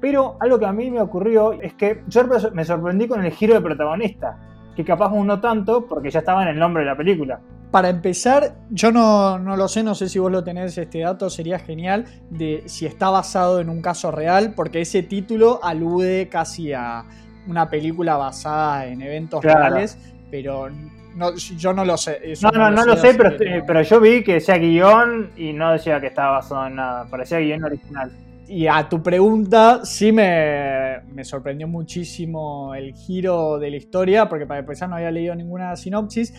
Pero 0.00 0.36
algo 0.40 0.58
que 0.58 0.66
a 0.66 0.72
mí 0.72 0.90
me 0.90 1.00
ocurrió 1.00 1.52
es 1.54 1.74
que 1.74 2.02
yo 2.08 2.24
me 2.52 2.64
sorprendí 2.64 3.08
con 3.08 3.24
el 3.24 3.32
giro 3.32 3.54
de 3.54 3.60
protagonista, 3.60 4.38
que 4.76 4.84
capaz 4.84 5.10
no 5.10 5.40
tanto 5.40 5.86
porque 5.86 6.10
ya 6.10 6.20
estaba 6.20 6.42
en 6.42 6.48
el 6.48 6.58
nombre 6.58 6.82
de 6.82 6.90
la 6.90 6.96
película. 6.96 7.40
Para 7.70 7.88
empezar, 7.88 8.54
yo 8.70 8.92
no, 8.92 9.38
no, 9.38 9.56
lo 9.56 9.66
sé, 9.66 9.82
no 9.82 9.94
sé 9.94 10.08
si 10.08 10.18
vos 10.18 10.30
lo 10.30 10.44
tenés 10.44 10.78
este 10.78 11.00
dato, 11.00 11.28
sería 11.30 11.58
genial 11.58 12.04
de 12.30 12.62
si 12.66 12.86
está 12.86 13.10
basado 13.10 13.60
en 13.60 13.68
un 13.68 13.82
caso 13.82 14.10
real, 14.12 14.52
porque 14.54 14.82
ese 14.82 15.02
título 15.02 15.58
alude 15.62 16.28
casi 16.28 16.72
a 16.72 17.04
una 17.48 17.68
película 17.68 18.16
basada 18.16 18.86
en 18.86 19.02
eventos 19.02 19.42
reales, 19.42 19.98
pero 20.30 20.68
no, 21.14 21.34
yo 21.34 21.72
no 21.72 21.84
lo 21.84 21.96
sé. 21.96 22.34
no, 22.42 22.50
no, 22.50 22.70
no, 22.70 22.84
lo 22.84 22.96
sé, 22.96 23.14
pero, 23.14 23.82
yo 23.82 24.00
vi 24.00 24.22
que 24.22 24.34
decía 24.34 24.58
guion 24.58 25.30
y 25.36 25.52
no 25.52 25.72
decía 25.72 26.00
que 26.00 26.08
estaba 26.08 26.32
basado 26.32 26.66
en 26.66 26.76
nada. 26.76 27.06
Parecía 27.06 27.38
guion 27.38 27.64
original. 27.64 28.10
Y 28.46 28.66
a 28.66 28.88
tu 28.88 29.02
pregunta, 29.02 29.84
sí 29.84 30.12
me, 30.12 31.00
me, 31.12 31.24
sorprendió 31.24 31.66
muchísimo 31.66 32.74
el 32.74 32.92
giro 32.92 33.58
de 33.58 33.70
la 33.70 33.76
historia, 33.76 34.28
porque 34.28 34.46
para 34.46 34.60
empezar 34.60 34.88
no 34.88 34.96
había 34.96 35.10
leído 35.10 35.34
ninguna 35.34 35.74
sinopsis. 35.76 36.34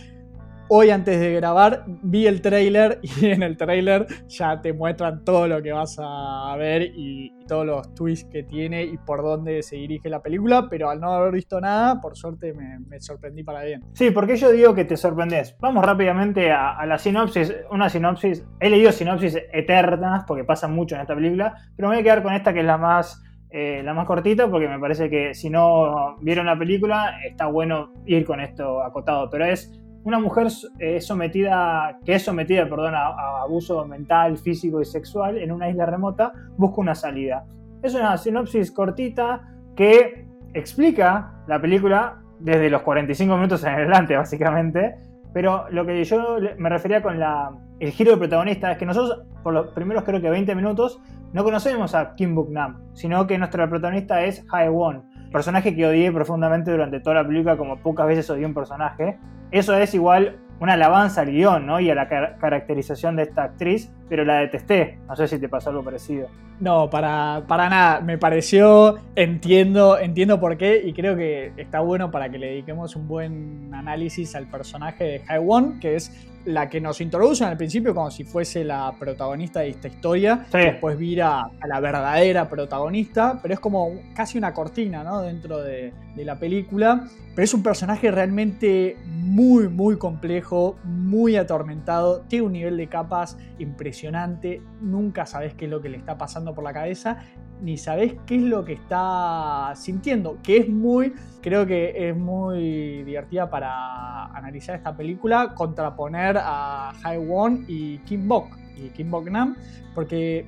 Hoy 0.68 0.90
antes 0.90 1.20
de 1.20 1.32
grabar 1.32 1.84
vi 1.86 2.26
el 2.26 2.42
trailer 2.42 3.00
y 3.22 3.28
en 3.28 3.44
el 3.44 3.56
trailer 3.56 4.08
ya 4.28 4.62
te 4.62 4.74
muestran 4.74 5.24
todo 5.24 5.48
lo 5.48 5.62
que 5.62 5.72
vas 5.72 5.98
a 6.00 6.56
ver 6.58 6.82
y, 6.82 7.32
todos 7.48 7.64
los 7.64 7.94
twists 7.94 8.28
que 8.32 8.42
tiene 8.42 8.84
y 8.84 8.98
por 8.98 9.22
dónde 9.22 9.62
se 9.62 9.76
dirige 9.76 10.10
la 10.10 10.20
película, 10.24 10.66
pero 10.68 10.90
al 10.90 11.00
no 11.00 11.12
haber 11.12 11.32
visto 11.32 11.62
nada, 11.62 12.02
por 12.02 12.18
suerte 12.18 12.56
me, 12.56 13.00
sorprendí 13.00 13.44
para 13.44 13.64
bien. 13.64 13.84
Sí, 13.94 14.10
porque 14.10 14.36
yo 14.36 14.52
digo 14.52 14.74
que 14.74 14.84
te 14.84 14.98
sorprendes. 14.98 15.56
Vamos 15.60 15.86
rápidamente 15.86 16.52
a, 16.52 16.84
la 16.88 16.98
sinopsis. 16.98 17.54
Una 17.70 17.88
sinopsis, 17.88 18.44
he 18.60 18.72
leído 18.72 18.92
sinopsis 18.92 19.38
eternas 19.54 20.24
porque 20.26 20.44
pasa 20.44 20.68
mucho 20.68 20.96
en 20.96 21.02
esta 21.02 21.14
película, 21.14 21.54
pero 21.76 21.90
me 21.90 21.98
voy 21.98 22.02
a 22.02 22.04
quedar 22.04 22.24
con 22.24 22.34
esta 22.34 22.52
que 22.52 22.62
es 22.62 22.66
la 22.66 22.80
más... 22.80 23.22
Eh, 23.52 23.84
la 23.84 23.94
más 23.94 24.06
cortita 24.06 24.50
porque 24.50 24.68
me 24.68 24.80
parece 24.80 25.08
que 25.10 25.34
si 25.34 25.50
no 25.50 26.18
vieron 26.20 26.48
la 26.48 26.60
película 26.60 27.20
está 27.26 27.46
bueno 27.46 27.94
ir 28.06 28.26
con 28.26 28.42
esto 28.42 28.84
acotado, 28.84 29.30
pero 29.30 29.46
es 29.46 29.72
una 30.06 30.20
mujer 30.20 30.48
eh, 30.80 31.02
sometida, 31.02 32.00
que 32.06 32.16
es 32.16 32.24
sometida 32.24 32.70
perdón, 32.70 32.94
a, 32.96 33.42
abuso 33.42 33.86
mental, 33.86 34.38
físico 34.38 34.80
y 34.80 34.86
sexual 34.86 35.38
en 35.38 35.52
una 35.52 35.70
isla 35.70 35.86
remota, 35.86 36.32
busca 36.58 36.80
una 36.80 36.96
salida. 36.96 37.46
Es 37.82 37.94
una 37.96 38.16
sinopsis 38.16 38.72
cortita 38.72 39.42
que 39.76 40.28
explica 40.54 41.44
la 41.48 41.60
película 41.60 42.22
desde 42.40 42.70
los 42.70 42.84
45 42.84 43.36
minutos 43.36 43.64
en 43.64 43.70
adelante, 43.70 44.16
básicamente. 44.18 44.96
Pero 45.34 45.66
lo 45.72 45.86
que 45.86 46.04
yo 46.06 46.38
me 46.58 46.70
refería 46.70 47.02
con 47.02 47.20
la, 47.20 47.52
el 47.80 47.92
giro 47.92 48.12
de 48.12 48.18
protagonista 48.18 48.72
es 48.72 48.78
que 48.78 48.86
nosotros, 48.86 49.26
por 49.44 49.54
los 49.54 49.68
primeros 49.74 50.04
creo 50.04 50.22
que 50.22 50.30
20 50.30 50.56
minutos, 50.56 51.02
no 51.34 51.44
conocemos 51.44 51.94
a 51.96 52.16
Kim 52.16 52.36
Buk 52.36 52.52
Nam, 52.52 52.94
sino 52.94 53.28
que 53.28 53.38
nuestra 53.38 53.68
protagonista 53.68 54.24
es 54.24 54.46
Hae 54.50 54.70
Won, 54.70 55.04
personaje 55.32 55.76
que 55.76 55.86
odié 55.86 56.12
profundamente 56.14 56.72
durante 56.72 57.02
toda 57.02 57.18
la 57.18 57.28
película, 57.28 57.58
como 57.58 57.78
pocas 57.78 58.08
veces 58.08 58.30
odié 58.30 58.46
un 58.46 58.54
personaje. 58.54 59.18
Eso 59.56 59.74
es 59.78 59.94
igual 59.94 60.36
una 60.60 60.74
alabanza 60.74 61.22
al 61.22 61.32
guion 61.32 61.66
¿no? 61.66 61.80
y 61.80 61.90
a 61.90 61.96
la 61.96 62.10
caracterización 62.10 63.16
de 63.16 63.24
esta 63.24 63.44
actriz, 63.44 63.90
pero 64.10 64.26
la 64.26 64.40
detesté. 64.40 65.00
No 65.08 65.16
sé 65.16 65.30
si 65.30 65.40
te 65.40 65.48
pasó 65.48 65.70
algo 65.70 65.82
parecido. 65.82 66.28
No, 66.60 66.90
para, 66.90 67.46
para 67.48 67.70
nada. 67.70 68.02
Me 68.02 68.18
pareció, 68.18 68.98
entiendo, 69.16 69.98
entiendo 69.98 70.42
por 70.42 70.58
qué 70.58 70.82
y 70.84 70.92
creo 70.92 71.16
que 71.16 71.54
está 71.56 71.80
bueno 71.80 72.12
para 72.12 72.28
que 72.28 72.38
le 72.38 72.48
dediquemos 72.48 72.98
un 72.98 73.08
buen 73.08 73.74
análisis 73.74 74.36
al 74.36 74.46
personaje 74.48 75.04
de 75.06 75.22
Hae 75.26 75.40
Won, 75.40 75.80
que 75.80 75.96
es 75.96 76.12
la 76.46 76.70
que 76.70 76.80
nos 76.80 77.02
introducen 77.02 77.48
al 77.48 77.58
principio 77.58 77.94
como 77.94 78.12
si 78.12 78.24
fuese 78.24 78.64
la 78.64 78.94
protagonista 78.98 79.62
de 79.62 79.70
esta 79.70 79.88
historia, 79.88 80.46
después 80.52 80.98
vira 80.98 81.42
a 81.42 81.68
la 81.68 81.80
verdadera 81.80 82.48
protagonista, 82.48 83.40
pero 83.42 83.54
es 83.54 83.60
como 83.60 83.92
casi 84.16 84.38
una 84.38 84.54
cortina 84.54 85.04
¿no? 85.04 85.22
dentro 85.22 85.62
de, 85.62 85.94
la 86.16 86.40
película, 86.40 87.08
pero 87.36 87.44
es 87.44 87.54
un 87.54 87.62
personaje 87.62 88.10
realmente 88.10 88.96
muy, 89.06 89.68
muy 89.68 89.98
complejo, 89.98 90.78
muy 90.86 91.36
atormentado, 91.36 92.22
tiene 92.22 92.46
un 92.46 92.54
nivel 92.54 92.78
de 92.78 92.88
capas 92.88 93.38
impresionante, 93.60 94.62
nunca 94.80 95.26
sabes 95.26 95.54
qué 95.56 95.66
es 95.66 95.72
lo 95.72 95.82
que 95.82 95.90
le 95.90 95.98
está 95.98 96.18
pasando 96.18 96.56
por 96.56 96.64
la 96.64 96.72
cabeza 96.72 97.18
ni 97.62 97.78
sabés 97.78 98.16
qué 98.26 98.36
es 98.36 98.44
lo 98.44 98.66
que 98.66 98.74
está 98.74 99.74
sintiendo, 99.76 100.40
que 100.44 100.58
es 100.58 100.70
muy, 100.70 101.14
creo 101.46 101.68
que 101.68 102.10
es 102.10 102.18
muy 102.18 103.04
divertida 103.04 103.48
para 103.48 104.26
analizar 104.36 104.76
esta 104.76 104.98
película, 104.98 105.54
contraponer 105.54 106.40
a 106.40 106.92
Hae 107.04 107.20
Won 107.20 107.66
y 107.68 108.00
Kim 108.00 108.28
Bok, 108.28 108.58
y 108.76 108.90
Kim 108.90 109.12
Bok 109.12 109.30
Nam, 109.30 109.56
porque 109.94 110.48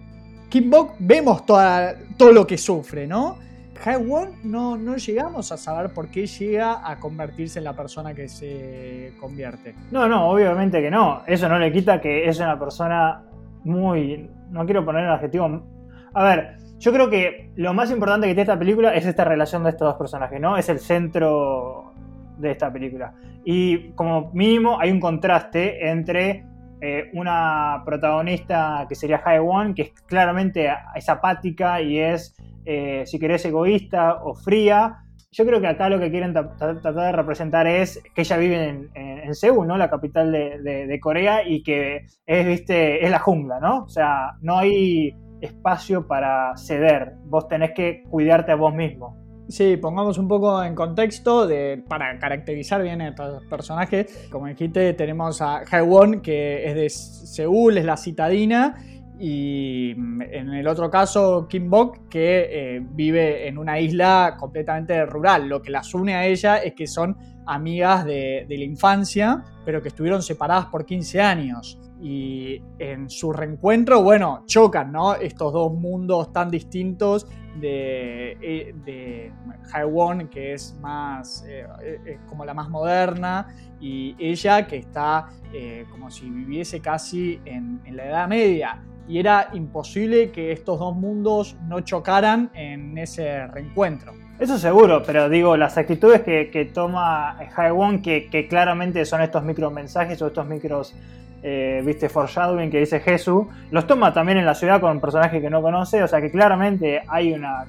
Kim 0.49 0.71
Bok 0.71 0.95
vemos 0.97 1.45
toda, 1.45 1.93
todo 2.17 2.31
lo 2.31 2.47
que 2.47 2.57
sufre, 2.57 3.05
¿no? 3.05 3.37
Hae 3.85 3.97
Won 3.97 4.39
no, 4.43 4.75
no 4.75 4.97
llegamos 4.97 5.51
a 5.51 5.57
saber 5.57 5.93
por 5.93 6.09
qué 6.09 6.25
llega 6.25 6.81
a 6.83 6.99
convertirse 6.99 7.59
en 7.59 7.65
la 7.65 7.73
persona 7.73 8.15
que 8.15 8.27
se 8.27 9.13
convierte. 9.19 9.75
No, 9.91 10.07
no, 10.07 10.27
obviamente 10.31 10.81
que 10.81 10.89
no. 10.89 11.21
Eso 11.27 11.47
no 11.47 11.59
le 11.59 11.71
quita 11.71 12.01
que 12.01 12.27
es 12.27 12.39
una 12.39 12.57
persona 12.57 13.21
muy. 13.63 14.31
No 14.49 14.65
quiero 14.65 14.83
poner 14.83 15.03
el 15.03 15.11
adjetivo. 15.11 15.61
A 16.15 16.23
ver, 16.23 16.57
yo 16.79 16.93
creo 16.93 17.09
que 17.09 17.51
lo 17.55 17.73
más 17.73 17.91
importante 17.91 18.27
que 18.27 18.33
tiene 18.33 18.43
esta 18.43 18.59
película 18.59 18.93
es 18.93 19.05
esta 19.05 19.23
relación 19.23 19.63
de 19.63 19.71
estos 19.71 19.87
dos 19.87 19.97
personajes, 19.97 20.39
¿no? 20.39 20.57
Es 20.57 20.69
el 20.69 20.79
centro 20.79 21.93
de 22.37 22.51
esta 22.51 22.71
película. 22.71 23.13
Y 23.43 23.89
como 23.93 24.31
mínimo 24.33 24.79
hay 24.79 24.91
un 24.91 24.99
contraste 24.99 25.89
entre 25.89 26.45
eh, 26.79 27.09
una 27.13 27.81
protagonista 27.83 28.85
que 28.87 28.93
sería 28.93 29.21
Hae 29.25 29.39
Won, 29.39 29.73
que 29.73 29.81
es 29.81 29.91
claramente 30.05 30.69
es 30.95 31.09
apática 31.09 31.81
y 31.81 31.97
es, 31.97 32.35
eh, 32.65 33.03
si 33.07 33.17
querés, 33.17 33.43
egoísta 33.45 34.15
o 34.23 34.35
fría. 34.35 34.97
Yo 35.31 35.45
creo 35.45 35.59
que 35.59 35.67
acá 35.67 35.89
lo 35.89 35.99
que 35.99 36.11
quieren 36.11 36.33
tratar 36.33 36.93
de 36.93 37.11
representar 37.11 37.65
es 37.67 38.03
que 38.13 38.21
ella 38.21 38.37
vive 38.37 38.69
en, 38.69 38.89
en, 38.93 39.35
Seúl, 39.35 39.67
¿no? 39.67 39.77
La 39.77 39.89
capital 39.89 40.31
de, 40.31 40.59
de, 40.87 40.99
Corea 40.99 41.47
y 41.47 41.63
que 41.63 42.05
es, 42.25 42.47
viste, 42.47 43.03
es 43.03 43.11
la 43.11 43.19
jungla, 43.19 43.59
¿no? 43.59 43.83
O 43.83 43.89
sea, 43.89 44.35
no 44.41 44.57
hay 44.57 45.15
espacio 45.41 46.07
para 46.07 46.55
ceder, 46.57 47.13
vos 47.25 47.47
tenés 47.47 47.71
que 47.75 48.03
cuidarte 48.09 48.51
a 48.51 48.55
vos 48.55 48.73
mismo. 48.73 49.15
Sí, 49.49 49.77
pongamos 49.77 50.17
un 50.17 50.27
poco 50.27 50.61
en 50.61 50.75
contexto 50.75 51.47
para 51.87 52.19
caracterizar 52.19 52.83
bien 52.83 53.01
a 53.01 53.09
estos 53.09 53.45
personajes. 53.45 54.27
Como 54.29 54.47
dijiste, 54.47 54.93
tenemos 54.93 55.41
a 55.41 55.63
Haewon, 55.71 56.21
que 56.21 56.67
es 56.67 56.75
de 56.75 56.89
Seúl, 56.89 57.77
es 57.77 57.85
la 57.85 57.95
citadina, 57.95 58.75
y 59.19 59.91
en 59.91 60.53
el 60.53 60.67
otro 60.67 60.89
caso, 60.89 61.47
Kim 61.47 61.69
Bok, 61.69 62.09
que 62.09 62.47
eh, 62.51 62.81
vive 62.91 63.47
en 63.47 63.57
una 63.57 63.79
isla 63.79 64.35
completamente 64.37 65.05
rural. 65.05 65.47
Lo 65.47 65.61
que 65.61 65.71
las 65.71 65.93
une 65.93 66.13
a 66.13 66.25
ella 66.25 66.57
es 66.57 66.73
que 66.73 66.85
son 66.85 67.17
amigas 67.45 68.05
de, 68.05 68.45
de 68.49 68.57
la 68.57 68.65
infancia, 68.65 69.43
pero 69.65 69.81
que 69.81 69.87
estuvieron 69.87 70.21
separadas 70.21 70.65
por 70.65 70.85
15 70.85 71.21
años 71.21 71.79
y 72.01 72.61
en 72.77 73.09
su 73.09 73.33
reencuentro, 73.33 74.03
bueno, 74.03 74.43
chocan, 74.45 74.91
¿no? 74.91 75.15
Estos 75.15 75.53
dos 75.53 75.73
mundos 75.73 76.31
tan 76.31 76.49
distintos 76.51 77.27
de, 77.59 78.37
eh, 78.41 78.75
de 78.85 79.31
Haewon, 79.73 80.27
que 80.27 80.53
es 80.53 80.77
más, 80.79 81.43
eh, 81.47 81.65
eh, 82.05 82.19
como 82.27 82.45
la 82.45 82.53
más 82.53 82.69
moderna, 82.69 83.47
y 83.79 84.15
ella 84.19 84.67
que 84.67 84.77
está 84.77 85.29
como 85.91 86.11
si 86.11 86.29
viviese 86.29 86.81
casi 86.81 87.39
en, 87.45 87.81
la 87.91 88.05
Edad 88.05 88.27
Media. 88.27 88.83
Y 89.07 89.17
era 89.17 89.49
imposible 89.53 90.31
que 90.31 90.51
estos 90.51 90.77
dos 90.77 90.95
mundos 90.95 91.57
no 91.67 91.79
chocaran 91.79 92.51
en 92.53 92.97
ese 92.97 93.47
reencuentro. 93.47 94.13
Eso 94.37 94.57
seguro, 94.59 95.01
pero 95.03 95.29
digo, 95.29 95.57
las 95.57 95.77
actitudes 95.77 96.21
que, 96.21 96.71
toma 96.73 97.37
Haewon, 97.55 98.01
que, 98.01 98.29
que 98.29 98.47
claramente 98.47 99.03
son 99.05 99.21
estos 99.21 99.43
micromensajes 99.43 100.21
o 100.21 100.27
estos 100.27 100.45
micros 100.45 100.93
eh, 101.43 101.81
viste, 101.85 102.09
foreshadowing 102.09 102.69
que 102.69 102.79
dice 102.79 102.99
Jesús, 102.99 103.45
los 103.71 103.87
toma 103.87 104.13
también 104.13 104.37
en 104.37 104.45
la 104.45 104.55
ciudad 104.55 104.81
con 104.81 104.91
un 104.91 105.01
personaje 105.01 105.41
que 105.41 105.49
no 105.49 105.61
conoce, 105.61 106.03
o 106.03 106.07
sea 106.07 106.21
que 106.21 106.31
claramente 106.31 107.01
hay 107.07 107.33
una... 107.33 107.65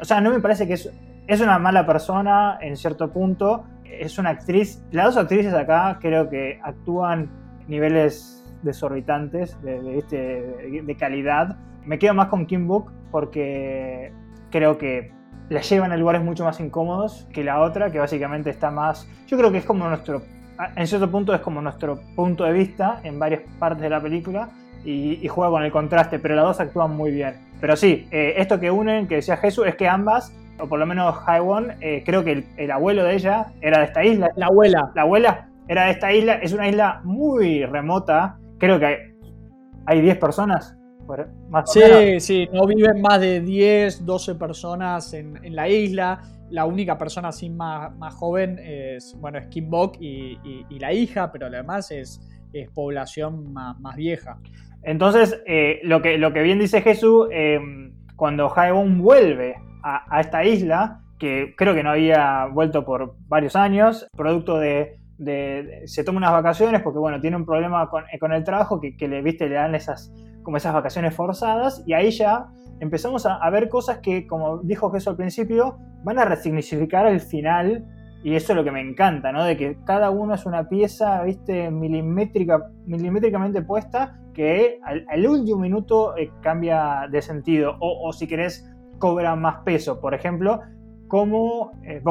o 0.00 0.04
sea, 0.04 0.20
no 0.20 0.30
me 0.30 0.40
parece 0.40 0.66
que 0.66 0.74
es, 0.74 0.92
es 1.26 1.40
una 1.40 1.58
mala 1.58 1.86
persona 1.86 2.58
en 2.60 2.76
cierto 2.76 3.12
punto, 3.12 3.64
es 3.84 4.18
una 4.18 4.30
actriz, 4.30 4.82
las 4.90 5.06
dos 5.06 5.16
actrices 5.16 5.54
acá 5.54 5.98
creo 6.00 6.28
que 6.28 6.60
actúan 6.62 7.30
niveles 7.66 8.34
desorbitantes 8.62 9.60
de, 9.62 9.80
de, 9.82 10.82
de 10.84 10.96
calidad. 10.96 11.56
Me 11.84 11.98
quedo 11.98 12.14
más 12.14 12.28
con 12.28 12.46
Kim 12.46 12.66
Book 12.66 12.92
porque 13.10 14.12
creo 14.50 14.78
que 14.78 15.12
la 15.48 15.60
llevan 15.60 15.92
a 15.92 15.96
lugares 15.96 16.22
mucho 16.22 16.44
más 16.44 16.60
incómodos 16.60 17.26
que 17.32 17.42
la 17.44 17.60
otra, 17.60 17.90
que 17.90 17.98
básicamente 17.98 18.50
está 18.50 18.70
más... 18.70 19.08
Yo 19.26 19.38
creo 19.38 19.50
que 19.50 19.58
es 19.58 19.64
como 19.64 19.88
nuestro 19.88 20.22
en 20.76 20.86
cierto 20.86 21.10
punto 21.10 21.34
es 21.34 21.40
como 21.40 21.60
nuestro 21.60 22.00
punto 22.16 22.44
de 22.44 22.52
vista 22.52 23.00
en 23.04 23.18
varias 23.18 23.42
partes 23.58 23.82
de 23.82 23.90
la 23.90 24.00
película 24.00 24.48
y, 24.84 25.26
juega 25.28 25.50
con 25.50 25.62
el 25.62 25.70
contraste, 25.70 26.18
pero 26.18 26.34
las 26.34 26.44
dos 26.44 26.60
actúan 26.60 26.96
muy 26.96 27.10
bien. 27.10 27.34
Pero 27.60 27.76
sí, 27.76 28.08
eh, 28.10 28.34
esto 28.36 28.58
que 28.58 28.70
unen, 28.70 29.06
que 29.06 29.16
decía 29.16 29.36
Jesús, 29.36 29.66
es 29.66 29.76
que 29.76 29.88
ambas, 29.88 30.32
o 30.58 30.66
por 30.66 30.78
lo 30.78 30.86
menos 30.86 31.14
Haiwon, 31.26 31.72
eh, 31.80 32.02
creo 32.06 32.24
que 32.24 32.44
el, 32.56 32.70
abuelo 32.70 33.04
de 33.04 33.14
ella 33.14 33.46
era 33.60 33.80
de 33.80 33.84
esta 33.84 34.04
isla. 34.04 34.30
La 34.36 34.46
abuela. 34.46 34.90
La 34.94 35.02
abuela 35.02 35.48
era 35.66 35.86
de 35.86 35.90
esta 35.90 36.12
isla, 36.12 36.34
es 36.34 36.52
una 36.52 36.68
isla 36.68 37.00
muy 37.04 37.64
remota, 37.66 38.38
creo 38.58 38.78
que 38.78 39.14
hay, 39.86 40.00
10 40.00 40.18
personas. 40.18 40.74
Más 41.48 41.72
sí, 41.72 42.20
sí, 42.20 42.48
no 42.52 42.66
viven 42.66 43.00
más 43.00 43.20
de 43.20 43.40
10, 43.40 44.04
12 44.04 44.34
personas 44.34 45.14
en, 45.14 45.42
en 45.42 45.56
la 45.56 45.66
isla 45.66 46.20
la 46.50 46.64
única 46.64 46.96
persona 46.98 47.28
así 47.28 47.50
más, 47.50 47.94
más 47.96 48.14
joven 48.14 48.58
es, 48.58 49.16
bueno, 49.20 49.38
es 49.38 49.46
Kim 49.48 49.68
Bok 49.70 49.96
y, 50.00 50.38
la 50.78 50.92
hija, 50.92 51.30
pero 51.32 51.46
además 51.46 51.90
es, 51.90 52.20
es 52.52 52.70
población 52.70 53.52
más, 53.52 53.96
vieja. 53.96 54.38
Entonces, 54.82 55.42
eh, 55.46 55.80
lo, 55.82 56.00
que, 56.02 56.18
lo 56.18 56.32
que 56.32 56.42
bien 56.42 56.58
dice 56.58 56.80
Jesús, 56.82 57.28
em, 57.30 57.92
cuando 58.16 58.52
Haebon 58.54 58.98
vuelve 58.98 59.56
a, 59.82 60.20
esta 60.20 60.44
isla, 60.44 61.00
que 61.18 61.54
creo 61.56 61.74
que 61.74 61.82
no 61.82 61.90
había 61.90 62.46
vuelto 62.46 62.84
por 62.84 63.16
varios 63.26 63.56
años, 63.56 64.06
producto 64.16 64.58
de, 64.58 64.98
se 65.86 66.04
toma 66.04 66.18
unas 66.18 66.32
vacaciones 66.32 66.80
porque 66.82 66.98
bueno, 66.98 67.20
tiene 67.20 67.36
un 67.36 67.44
problema 67.44 67.88
con, 67.90 68.32
el 68.32 68.44
trabajo 68.44 68.80
que, 68.80 69.08
le, 69.08 69.22
viste, 69.22 69.48
le 69.48 69.56
dan 69.56 69.74
esas 69.74 70.12
como 70.42 70.56
esas 70.56 70.74
vacaciones 70.74 71.14
forzadas, 71.14 71.82
y 71.86 71.92
ahí 71.92 72.10
ya 72.10 72.48
empezamos 72.80 73.26
a, 73.26 73.50
ver 73.50 73.68
cosas 73.68 73.98
que, 73.98 74.26
como 74.26 74.58
dijo 74.58 74.90
Jesús 74.90 75.08
al 75.08 75.16
principio, 75.16 75.78
van 76.04 76.18
a 76.18 76.24
resignificar 76.24 77.06
el 77.06 77.20
final, 77.20 77.86
y 78.22 78.34
eso 78.34 78.52
es 78.52 78.56
lo 78.56 78.64
que 78.64 78.72
me 78.72 78.80
encanta, 78.80 79.32
¿no? 79.32 79.44
De 79.44 79.56
que 79.56 79.78
cada 79.84 80.10
uno 80.10 80.34
es 80.34 80.46
una 80.46 80.68
pieza, 80.68 81.22
viste, 81.22 81.70
milimétrica, 81.70 82.70
milimétricamente 82.86 83.62
puesta, 83.62 84.18
que 84.34 84.78
al, 84.84 85.26
último 85.26 85.58
minuto 85.58 86.16
eh, 86.16 86.30
cambia 86.40 87.06
de 87.10 87.22
sentido, 87.22 87.76
o, 87.80 88.08
o 88.08 88.12
si 88.12 88.26
querés, 88.26 88.68
cobra 88.98 89.34
más 89.36 89.62
peso. 89.64 90.00
Por 90.00 90.14
ejemplo, 90.14 90.60
cómo 91.08 91.72
eh, 91.82 92.02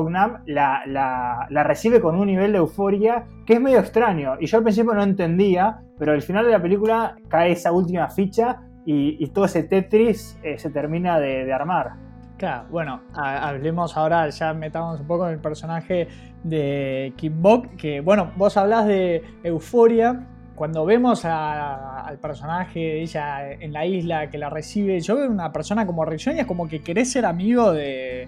la, 0.47 1.63
recibe 1.63 2.01
con 2.01 2.15
un 2.15 2.27
nivel 2.27 2.51
de 2.51 2.57
euforia 2.57 3.25
que 3.45 3.53
es 3.53 3.61
medio 3.61 3.79
extraño. 3.79 4.33
Y 4.39 4.47
yo 4.47 4.57
al 4.57 4.63
principio 4.63 4.93
no 4.93 5.03
entendía, 5.03 5.79
pero 5.97 6.11
al 6.11 6.21
final 6.21 6.45
de 6.45 6.51
la 6.51 6.61
película 6.61 7.15
cae 7.29 7.53
esa 7.53 7.71
última 7.71 8.09
ficha 8.09 8.63
y, 8.85 9.27
todo 9.27 9.45
ese 9.45 9.63
Tetris 9.63 10.39
eh, 10.43 10.57
se 10.57 10.69
termina 10.69 11.19
de, 11.19 11.51
armar. 11.53 11.93
Claro, 12.37 12.67
bueno, 12.69 13.01
hablemos 13.15 13.97
ahora, 13.97 14.29
ya 14.29 14.53
metamos 14.53 14.99
un 14.99 15.07
poco 15.07 15.27
en 15.27 15.33
el 15.33 15.39
personaje 15.39 16.07
de 16.43 17.11
Kim 17.17 17.41
Bok, 17.41 17.75
que 17.77 17.99
bueno, 17.99 18.31
vos 18.37 18.55
hablas 18.57 18.85
de 18.85 19.23
euforia, 19.43 20.27
cuando 20.57 20.85
vemos 20.85 21.23
al 21.23 22.17
personaje 22.17 22.79
de 22.79 23.01
ella 23.03 23.51
en 23.51 23.71
la 23.71 23.85
isla 23.85 24.31
que 24.31 24.39
la 24.39 24.49
recibe, 24.49 24.99
yo 25.01 25.15
veo 25.15 25.29
una 25.29 25.53
persona 25.53 25.85
como 25.85 26.03
Rick 26.03 26.27
es 26.29 26.47
como 26.47 26.67
que 26.67 26.81
querés 26.81 27.11
ser 27.11 27.27
amigo 27.27 27.71
de, 27.71 28.27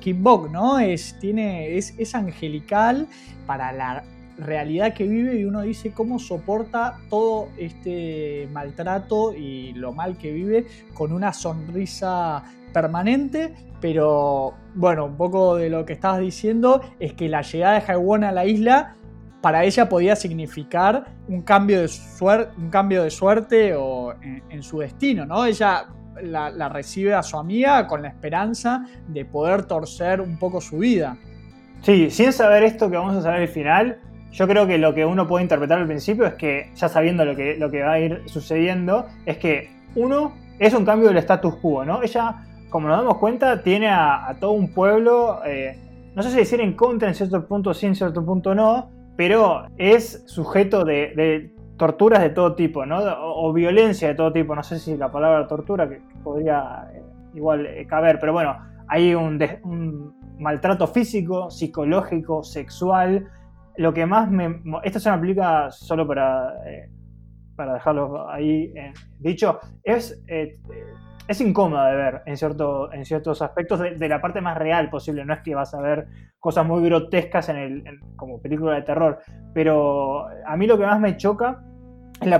Kim 0.00 0.24
Bok, 0.24 0.50
¿no? 0.50 0.78
Es, 0.78 1.18
tiene, 1.20 1.76
es, 1.76 1.94
es 1.98 2.14
angelical 2.14 3.06
para 3.46 3.70
la 3.72 4.02
realidad 4.38 4.94
que 4.94 5.06
vive 5.06 5.38
y 5.38 5.44
uno 5.44 5.60
dice 5.60 5.92
cómo 5.92 6.18
soporta 6.18 6.96
todo 7.10 7.48
este 7.58 8.48
maltrato 8.50 9.34
y 9.34 9.74
lo 9.74 9.92
mal 9.92 10.16
que 10.16 10.32
vive 10.32 10.64
con 10.94 11.12
una 11.12 11.34
sonrisa 11.34 12.44
permanente, 12.72 13.52
pero 13.80 14.54
bueno, 14.74 15.04
un 15.04 15.16
poco 15.16 15.56
de 15.56 15.68
lo 15.68 15.84
que 15.84 15.92
estabas 15.92 16.20
diciendo 16.20 16.80
es 16.98 17.12
que 17.12 17.28
la 17.28 17.42
llegada 17.42 17.80
de 17.80 17.92
Haiwon 17.92 18.24
a 18.24 18.32
la 18.32 18.46
isla 18.46 18.96
para 19.40 19.64
ella 19.64 19.88
podía 19.88 20.16
significar 20.16 21.06
un 21.28 21.42
cambio 21.42 21.80
de, 21.80 21.88
suerte, 21.88 22.52
un 22.58 22.70
cambio 22.70 23.04
de 23.04 23.10
suerte 23.10 23.74
o 23.76 24.14
en, 24.20 24.62
su 24.62 24.80
destino, 24.80 25.24
¿no? 25.24 25.44
Ella 25.44 25.86
la, 26.22 26.68
recibe 26.68 27.14
a 27.14 27.22
su 27.22 27.36
amiga 27.36 27.86
con 27.86 28.02
la 28.02 28.08
esperanza 28.08 28.84
de 29.06 29.24
poder 29.24 29.64
torcer 29.64 30.20
un 30.20 30.38
poco 30.38 30.60
su 30.60 30.78
vida. 30.78 31.16
Sí, 31.82 32.10
sin 32.10 32.32
saber 32.32 32.64
esto 32.64 32.90
que 32.90 32.96
vamos 32.96 33.16
a 33.16 33.22
saber 33.22 33.42
al 33.42 33.48
final, 33.48 34.00
yo 34.32 34.48
creo 34.48 34.66
que 34.66 34.78
lo 34.78 34.92
que 34.92 35.04
uno 35.04 35.28
puede 35.28 35.44
interpretar 35.44 35.78
al 35.78 35.86
principio 35.86 36.26
es 36.26 36.34
que, 36.34 36.72
ya 36.74 36.88
sabiendo 36.88 37.24
lo 37.24 37.36
que, 37.36 37.56
lo 37.56 37.70
que 37.70 37.82
va 37.82 37.92
a 37.92 38.00
ir 38.00 38.22
sucediendo, 38.26 39.06
es 39.24 39.38
que 39.38 39.70
uno 39.94 40.34
es 40.58 40.74
un 40.74 40.84
cambio 40.84 41.08
del 41.08 41.18
status 41.18 41.54
quo, 41.56 41.84
¿no? 41.84 42.02
Ella, 42.02 42.44
como 42.68 42.88
nos 42.88 42.98
damos 42.98 43.18
cuenta, 43.18 43.62
tiene 43.62 43.88
a, 43.88 44.36
todo 44.40 44.52
un 44.52 44.74
pueblo, 44.74 45.40
eh, 45.46 45.78
no 46.16 46.22
sé 46.24 46.30
si 46.30 46.38
decir 46.38 46.60
en 46.60 46.74
contra 46.74 47.08
en 47.08 47.14
cierto 47.14 47.46
punto 47.46 47.72
sí, 47.72 47.86
en 47.86 47.94
cierto 47.94 48.24
punto 48.24 48.54
no, 48.56 48.97
pero 49.18 49.66
es 49.78 50.22
sujeto 50.26 50.84
de, 50.84 51.52
torturas 51.76 52.22
de 52.22 52.30
todo 52.30 52.54
tipo, 52.54 52.86
¿no? 52.86 52.98
O, 53.20 53.52
violencia 53.52 54.06
de 54.06 54.14
todo 54.14 54.32
tipo. 54.32 54.54
No 54.54 54.62
sé 54.62 54.78
si 54.78 54.96
la 54.96 55.10
palabra 55.10 55.48
tortura 55.48 55.88
que, 55.88 56.00
podría 56.22 56.88
eh, 56.94 57.02
igual 57.34 57.66
eh, 57.66 57.84
caber, 57.88 58.20
pero 58.20 58.32
bueno, 58.32 58.56
hay 58.86 59.16
un, 59.16 60.14
maltrato 60.38 60.86
físico, 60.86 61.50
psicológico, 61.50 62.44
sexual. 62.44 63.28
Lo 63.76 63.92
que 63.92 64.06
más 64.06 64.30
me. 64.30 64.62
Esta 64.84 65.00
se 65.00 65.10
me 65.10 65.16
aplica 65.16 65.68
solo 65.72 66.06
para, 66.06 66.54
eh, 66.68 66.88
para 67.56 67.74
dejarlo 67.74 68.30
ahí 68.30 68.72
dicho. 69.18 69.58
Es 69.82 70.22
es 71.28 71.42
incómoda 71.42 71.90
de 71.90 71.96
ver 71.96 72.22
en, 72.24 72.36
en 72.92 73.04
ciertos 73.04 73.42
aspectos 73.42 73.80
de, 73.80 74.08
la 74.08 74.20
parte 74.20 74.40
más 74.40 74.56
real 74.56 74.88
posible. 74.88 75.26
No 75.26 75.34
es 75.34 75.40
que 75.40 75.54
vas 75.54 75.74
a 75.74 75.80
ver 75.80 76.06
cosas 76.40 76.66
muy 76.66 76.82
grotescas 76.82 77.50
en 77.50 77.56
el, 77.56 78.00
como 78.16 78.40
película 78.40 78.74
de 78.74 78.82
terror, 78.82 79.18
pero 79.52 80.26
a 80.26 80.56
mí 80.56 80.66
lo 80.66 80.78
que 80.78 80.86
más 80.86 80.98
me 80.98 81.16
choca 81.18 81.62
es 82.20 82.30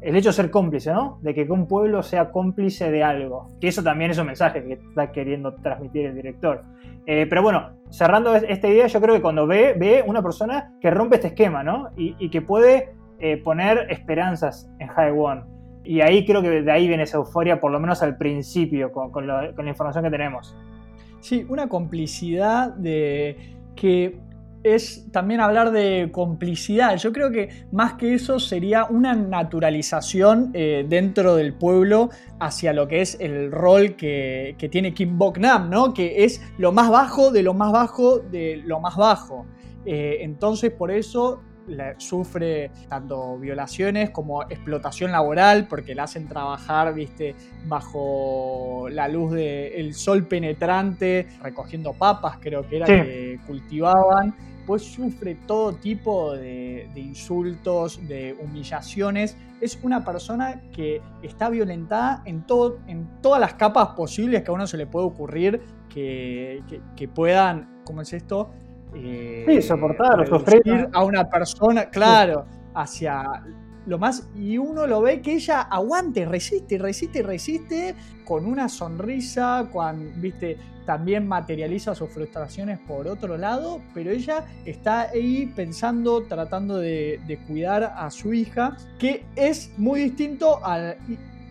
el 0.00 0.16
hecho 0.16 0.28
de 0.28 0.32
ser 0.32 0.50
cómplice, 0.50 0.92
¿no? 0.92 1.18
De 1.22 1.34
que 1.34 1.42
un 1.42 1.66
pueblo 1.66 2.04
sea 2.04 2.30
cómplice 2.30 2.92
de 2.92 3.02
algo. 3.02 3.48
Que 3.60 3.68
eso 3.68 3.82
también 3.82 4.12
es 4.12 4.18
un 4.18 4.26
mensaje 4.26 4.62
que 4.62 4.74
está 4.74 5.10
queriendo 5.10 5.54
transmitir 5.54 6.06
el 6.06 6.14
director. 6.14 6.62
Eh, 7.06 7.26
pero 7.28 7.42
bueno, 7.42 7.70
cerrando 7.90 8.36
esta 8.36 8.68
idea, 8.68 8.86
yo 8.86 9.00
creo 9.00 9.16
que 9.16 9.22
cuando 9.22 9.46
ve, 9.48 9.74
ve 9.76 10.04
una 10.06 10.22
persona 10.22 10.72
que 10.80 10.90
rompe 10.90 11.16
este 11.16 11.28
esquema, 11.28 11.64
¿no? 11.64 11.90
Y, 11.96 12.30
que 12.30 12.42
puede 12.42 12.94
eh, 13.18 13.38
poner 13.38 13.90
esperanzas 13.90 14.70
en 14.78 14.90
One 15.18 15.55
y 15.86 16.00
ahí 16.00 16.24
creo 16.24 16.42
que 16.42 16.62
de 16.62 16.72
ahí 16.72 16.88
viene 16.88 17.04
esa 17.04 17.18
euforia, 17.18 17.60
por 17.60 17.70
lo 17.70 17.80
menos 17.80 18.02
al 18.02 18.16
principio, 18.16 18.92
con, 18.92 19.26
la 19.26 19.52
información 19.66 20.04
que 20.04 20.10
tenemos. 20.10 20.54
Sí, 21.20 21.46
una 21.48 21.68
complicidad 21.68 22.74
de 22.74 23.56
que 23.74 24.18
es 24.74 25.06
también 25.12 25.40
hablar 25.40 25.70
de 25.70 26.08
complicidad. 26.10 26.96
Yo 26.96 27.12
creo 27.12 27.30
que 27.30 27.48
más 27.70 27.94
que 27.94 28.14
eso 28.14 28.40
sería 28.40 28.84
una 28.86 29.14
naturalización 29.14 30.50
eh, 30.54 30.84
dentro 30.88 31.36
del 31.36 31.54
pueblo 31.54 32.10
hacia 32.40 32.72
lo 32.72 32.88
que 32.88 33.00
es 33.00 33.16
el 33.20 33.52
rol 33.52 33.94
que, 33.94 34.56
tiene 34.70 34.92
Kim 34.92 35.18
Bok 35.18 35.38
Nam, 35.38 35.70
¿no? 35.70 35.94
Que 35.94 36.24
es 36.24 36.42
lo 36.58 36.72
más 36.72 36.90
bajo 36.90 37.30
de 37.30 37.42
lo 37.42 37.54
más 37.54 37.72
bajo 37.72 38.18
de 38.18 38.56
lo 38.64 38.80
más 38.80 38.96
bajo. 38.96 39.46
Eh, 39.84 40.18
entonces, 40.22 40.72
por 40.72 40.90
eso 40.90 41.42
sufre 41.98 42.70
tanto 42.88 43.38
violaciones 43.38 44.10
como 44.10 44.42
explotación 44.42 45.12
laboral 45.12 45.66
porque 45.68 45.94
la 45.94 46.04
hacen 46.04 46.28
trabajar, 46.28 46.94
viste, 46.94 47.34
bajo 47.66 48.88
la 48.90 49.08
luz 49.08 49.32
del 49.32 49.94
sol 49.94 50.26
penetrante, 50.26 51.28
recogiendo 51.42 51.92
papas, 51.92 52.38
creo 52.40 52.68
que 52.68 52.76
era 52.76 52.86
que 52.86 53.40
cultivaban. 53.46 54.34
Pues 54.66 54.82
sufre 54.82 55.36
todo 55.46 55.74
tipo 55.74 56.34
de, 56.34 56.90
insultos, 56.96 58.00
de 58.08 58.36
humillaciones. 58.42 59.36
Es 59.60 59.78
una 59.84 60.04
persona 60.04 60.60
que 60.72 61.00
está 61.22 61.48
violentada 61.50 62.22
en, 62.24 62.42
todo, 62.42 62.80
en 62.88 63.06
todas 63.22 63.40
las 63.40 63.54
capas 63.54 63.90
posibles 63.90 64.42
que 64.42 64.50
a 64.50 64.54
uno 64.54 64.66
se 64.66 64.76
le 64.76 64.88
puede 64.88 65.06
ocurrir 65.06 65.62
que, 65.88 66.64
que 66.96 67.06
puedan, 67.06 67.80
¿cómo 67.84 68.02
es 68.02 68.12
esto? 68.12 68.50
Eh, 68.94 69.44
sí, 69.46 69.62
soportar 69.62 70.26
sufrir. 70.26 70.88
A 70.92 71.04
una 71.04 71.28
persona, 71.28 71.86
claro, 71.90 72.44
hacia 72.74 73.42
lo 73.86 73.98
más. 73.98 74.28
Y 74.34 74.58
uno 74.58 74.86
lo 74.86 75.00
ve 75.00 75.20
que 75.22 75.34
ella 75.34 75.62
aguante, 75.62 76.24
resiste, 76.24 76.78
resiste, 76.78 77.22
resiste, 77.22 77.94
con 78.24 78.46
una 78.46 78.68
sonrisa, 78.68 79.68
cuando, 79.72 80.10
viste, 80.16 80.58
también 80.84 81.26
materializa 81.26 81.94
sus 81.94 82.10
frustraciones 82.10 82.78
por 82.78 83.08
otro 83.08 83.36
lado, 83.36 83.80
pero 83.92 84.10
ella 84.10 84.44
está 84.64 85.02
ahí 85.10 85.52
pensando, 85.54 86.22
tratando 86.22 86.78
de, 86.78 87.40
cuidar 87.46 87.94
a 87.96 88.10
su 88.10 88.32
hija, 88.32 88.76
que 88.98 89.24
es 89.34 89.72
muy 89.76 90.00
distinto 90.00 90.64
al. 90.64 90.96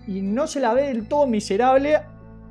y 0.07 0.21
no 0.21 0.47
se 0.47 0.59
la 0.59 0.73
ve 0.73 0.83
del 0.83 1.07
todo 1.07 1.27
miserable 1.27 1.99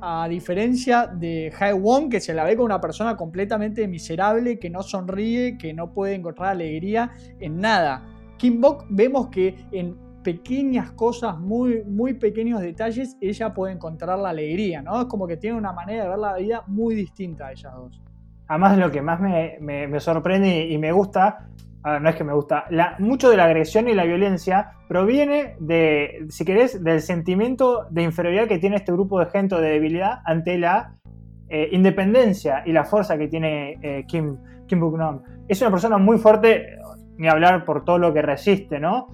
a 0.01 0.27
diferencia 0.27 1.07
de 1.07 1.53
Hae 1.57 1.73
Won, 1.73 2.09
que 2.09 2.19
se 2.19 2.33
la 2.33 2.43
ve 2.43 2.55
como 2.55 2.65
una 2.65 2.81
persona 2.81 3.15
completamente 3.15 3.87
miserable, 3.87 4.59
que 4.59 4.69
no 4.69 4.83
sonríe, 4.83 5.57
que 5.57 5.73
no 5.73 5.91
puede 5.91 6.15
encontrar 6.15 6.51
alegría 6.51 7.11
en 7.39 7.59
nada. 7.59 8.05
Kim 8.37 8.59
Bok 8.61 8.85
vemos 8.89 9.27
que 9.27 9.55
en 9.71 9.97
pequeñas 10.23 10.91
cosas, 10.91 11.37
muy, 11.39 11.83
muy 11.83 12.15
pequeños 12.15 12.59
detalles, 12.61 13.15
ella 13.21 13.53
puede 13.53 13.73
encontrar 13.73 14.17
la 14.17 14.29
alegría, 14.29 14.81
¿no? 14.81 15.01
Es 15.01 15.05
como 15.07 15.27
que 15.27 15.37
tiene 15.37 15.57
una 15.57 15.71
manera 15.71 16.03
de 16.03 16.09
ver 16.09 16.19
la 16.19 16.35
vida 16.35 16.63
muy 16.67 16.95
distinta 16.95 17.47
a 17.47 17.51
ellas 17.51 17.73
dos. 17.75 18.01
Además, 18.47 18.77
lo 18.77 18.91
que 18.91 19.01
más 19.01 19.19
me, 19.19 19.57
me 19.59 19.99
sorprende 19.99 20.67
y 20.67 20.77
me 20.77 20.91
gusta 20.91 21.47
no 21.85 22.09
es 22.09 22.15
que 22.15 22.23
me 22.23 22.33
gusta, 22.33 22.65
la, 22.69 22.95
mucho 22.99 23.29
de 23.29 23.37
la 23.37 23.45
agresión 23.45 23.87
y 23.87 23.93
la 23.93 24.05
violencia 24.05 24.71
proviene 24.87 25.55
de, 25.59 26.25
si 26.29 26.43
querés, 26.43 26.83
del 26.83 27.01
sentimiento 27.01 27.85
de 27.91 28.01
inferioridad 28.03 28.47
que 28.47 28.57
tiene 28.57 28.77
este 28.77 28.91
grupo 28.91 29.19
de 29.19 29.27
gente 29.27 29.55
o 29.55 29.61
de 29.61 29.69
debilidad 29.69 30.19
ante 30.25 30.57
la 30.57 30.95
eh, 31.49 31.69
independencia 31.71 32.63
y 32.65 32.71
la 32.71 32.85
fuerza 32.85 33.17
que 33.17 33.27
tiene 33.27 33.77
eh, 33.81 34.03
Kim, 34.07 34.37
Kim 34.67 34.79
Buk-nam. 34.79 35.21
Es 35.47 35.61
una 35.61 35.69
persona 35.69 35.99
muy 35.99 36.17
fuerte, 36.17 36.65
ni 37.17 37.27
hablar 37.27 37.65
por 37.65 37.85
todo 37.85 37.99
lo 37.99 38.13
que 38.13 38.21
resiste, 38.21 38.79
¿no? 38.79 39.07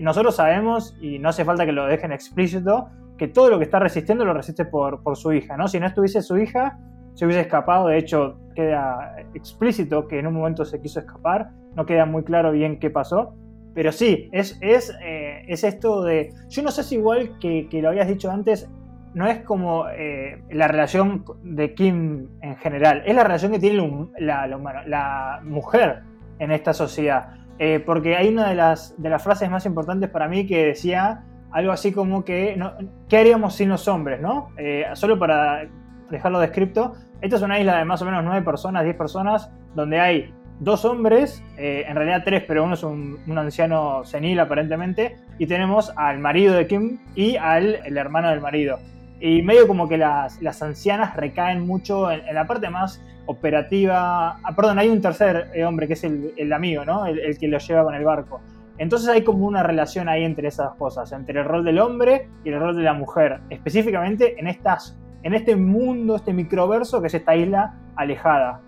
nosotros 0.00 0.34
sabemos, 0.34 0.96
y 1.00 1.20
no 1.20 1.28
hace 1.28 1.44
falta 1.44 1.64
que 1.64 1.70
lo 1.70 1.86
dejen 1.86 2.10
explícito, 2.10 2.88
que 3.16 3.28
todo 3.28 3.48
lo 3.48 3.58
que 3.58 3.64
está 3.64 3.78
resistiendo 3.78 4.24
lo 4.24 4.34
resiste 4.34 4.64
por, 4.64 5.04
por 5.04 5.16
su 5.16 5.32
hija, 5.32 5.56
¿no? 5.56 5.68
Si 5.68 5.78
no 5.78 5.86
estuviese 5.86 6.20
su 6.20 6.36
hija, 6.36 6.78
se 7.18 7.24
hubiese 7.24 7.42
escapado, 7.42 7.88
de 7.88 7.98
hecho 7.98 8.38
queda 8.54 9.16
explícito 9.34 10.06
que 10.06 10.20
en 10.20 10.28
un 10.28 10.34
momento 10.34 10.64
se 10.64 10.80
quiso 10.80 11.00
escapar 11.00 11.50
no 11.78 11.86
queda 11.86 12.06
muy 12.06 12.24
claro 12.24 12.50
bien 12.50 12.80
qué 12.80 12.90
pasó. 12.90 13.34
Pero 13.72 13.92
sí, 13.92 14.28
es, 14.32 14.58
es, 14.60 14.92
eh, 15.00 15.44
es 15.46 15.62
esto 15.62 16.02
de. 16.02 16.34
Yo 16.48 16.62
no 16.62 16.72
sé 16.72 16.82
si 16.82 16.96
igual 16.96 17.38
que, 17.38 17.68
lo 17.80 17.90
habías 17.90 18.08
dicho 18.08 18.30
antes, 18.30 18.68
no 19.14 19.28
es 19.28 19.38
como 19.44 19.88
eh, 19.88 20.42
la 20.50 20.66
relación 20.66 21.24
de 21.44 21.74
Kim 21.74 22.28
en 22.42 22.56
general, 22.56 23.04
es 23.06 23.14
la 23.14 23.22
relación 23.22 23.52
que 23.52 23.60
tiene 23.60 23.80
la, 24.18 25.40
mujer 25.44 26.02
en 26.40 26.50
esta 26.50 26.74
sociedad. 26.74 27.34
Eh, 27.60 27.80
porque 27.84 28.16
hay 28.16 28.28
una 28.28 28.48
de 28.48 28.56
las, 28.56 29.00
de 29.00 29.10
las 29.10 29.22
frases 29.22 29.48
más 29.48 29.64
importantes 29.64 30.10
para 30.10 30.28
mí 30.28 30.46
que 30.46 30.66
decía 30.66 31.24
algo 31.52 31.72
así 31.72 31.92
como 31.92 32.24
que, 32.24 32.60
¿qué 33.08 33.18
haríamos 33.18 33.54
sin 33.54 33.68
los 33.68 33.86
hombres, 33.88 34.20
no? 34.20 34.50
Solo 34.94 35.18
para 35.18 35.68
dejarlo 36.10 36.40
descripto, 36.40 36.94
esta 37.20 37.36
es 37.36 37.42
una 37.42 37.58
isla 37.58 37.78
de 37.78 37.84
más 37.84 38.00
o 38.02 38.04
menos 38.04 38.22
9 38.24 38.42
personas, 38.42 38.84
10 38.84 38.96
personas, 38.96 39.50
donde 39.74 39.98
hay 39.98 40.34
dos 40.60 40.84
hombres, 40.84 41.42
eh, 41.56 41.84
en 41.86 41.94
realidad 41.94 42.22
tres, 42.24 42.44
pero 42.46 42.64
uno 42.64 42.74
es 42.74 42.82
un, 42.82 43.18
anciano 43.36 44.04
senil 44.04 44.40
aparentemente, 44.40 45.16
y 45.38 45.46
tenemos 45.46 45.92
al 45.96 46.18
marido 46.18 46.54
de 46.54 46.66
Kim 46.66 46.98
y 47.14 47.36
al 47.36 47.76
el 47.84 47.96
hermano 47.96 48.30
del 48.30 48.40
marido. 48.40 48.78
Y 49.20 49.42
medio 49.42 49.66
como 49.66 49.88
que 49.88 49.98
las, 49.98 50.40
las 50.42 50.62
ancianas 50.62 51.16
recaen 51.16 51.66
mucho 51.66 52.10
en, 52.10 52.22
la 52.32 52.46
parte 52.46 52.70
más 52.70 53.02
operativa. 53.26 54.38
Ah, 54.42 54.54
perdón, 54.54 54.78
hay 54.78 54.88
un 54.88 55.00
tercer 55.00 55.50
eh, 55.54 55.64
hombre 55.64 55.86
que 55.86 55.94
es 55.94 56.04
el, 56.04 56.32
el 56.36 56.52
amigo, 56.52 56.84
¿no? 56.84 57.06
El, 57.06 57.18
el, 57.18 57.38
que 57.38 57.48
lo 57.48 57.58
lleva 57.58 57.84
con 57.84 57.94
el 57.94 58.04
barco. 58.04 58.40
Entonces 58.78 59.08
hay 59.08 59.24
como 59.24 59.44
una 59.46 59.64
relación 59.64 60.08
ahí 60.08 60.24
entre 60.24 60.48
esas 60.48 60.74
cosas, 60.76 61.10
entre 61.12 61.40
el 61.40 61.46
rol 61.46 61.64
del 61.64 61.80
hombre 61.80 62.28
y 62.44 62.50
el 62.50 62.60
rol 62.60 62.76
de 62.76 62.82
la 62.82 62.92
mujer, 62.92 63.40
específicamente 63.50 64.38
en, 64.38 64.46
estas, 64.46 64.96
en 65.24 65.34
este 65.34 65.56
mundo, 65.56 66.14
este 66.14 66.32
microverso 66.32 67.00
que 67.00 67.08
es 67.08 67.14
esta 67.14 67.34
isla 67.34 67.74
alejada. 67.96 68.60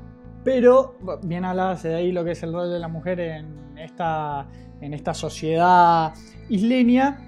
Pero 0.45 0.97
bien 1.23 1.45
hablabas 1.45 1.83
de 1.83 1.95
ahí 1.95 2.13
lo 2.13 2.25
que 2.25 2.33
es 2.33 2.43
el 2.43 2.53
rol 2.53 2.71
de 2.71 2.79
la 2.79 2.89
mujer 2.89 3.21
en 3.21 3.79
esta, 3.79 4.47
en 4.81 4.95
esta 4.95 5.13
sociedad 5.15 6.15
isleña, 6.49 7.19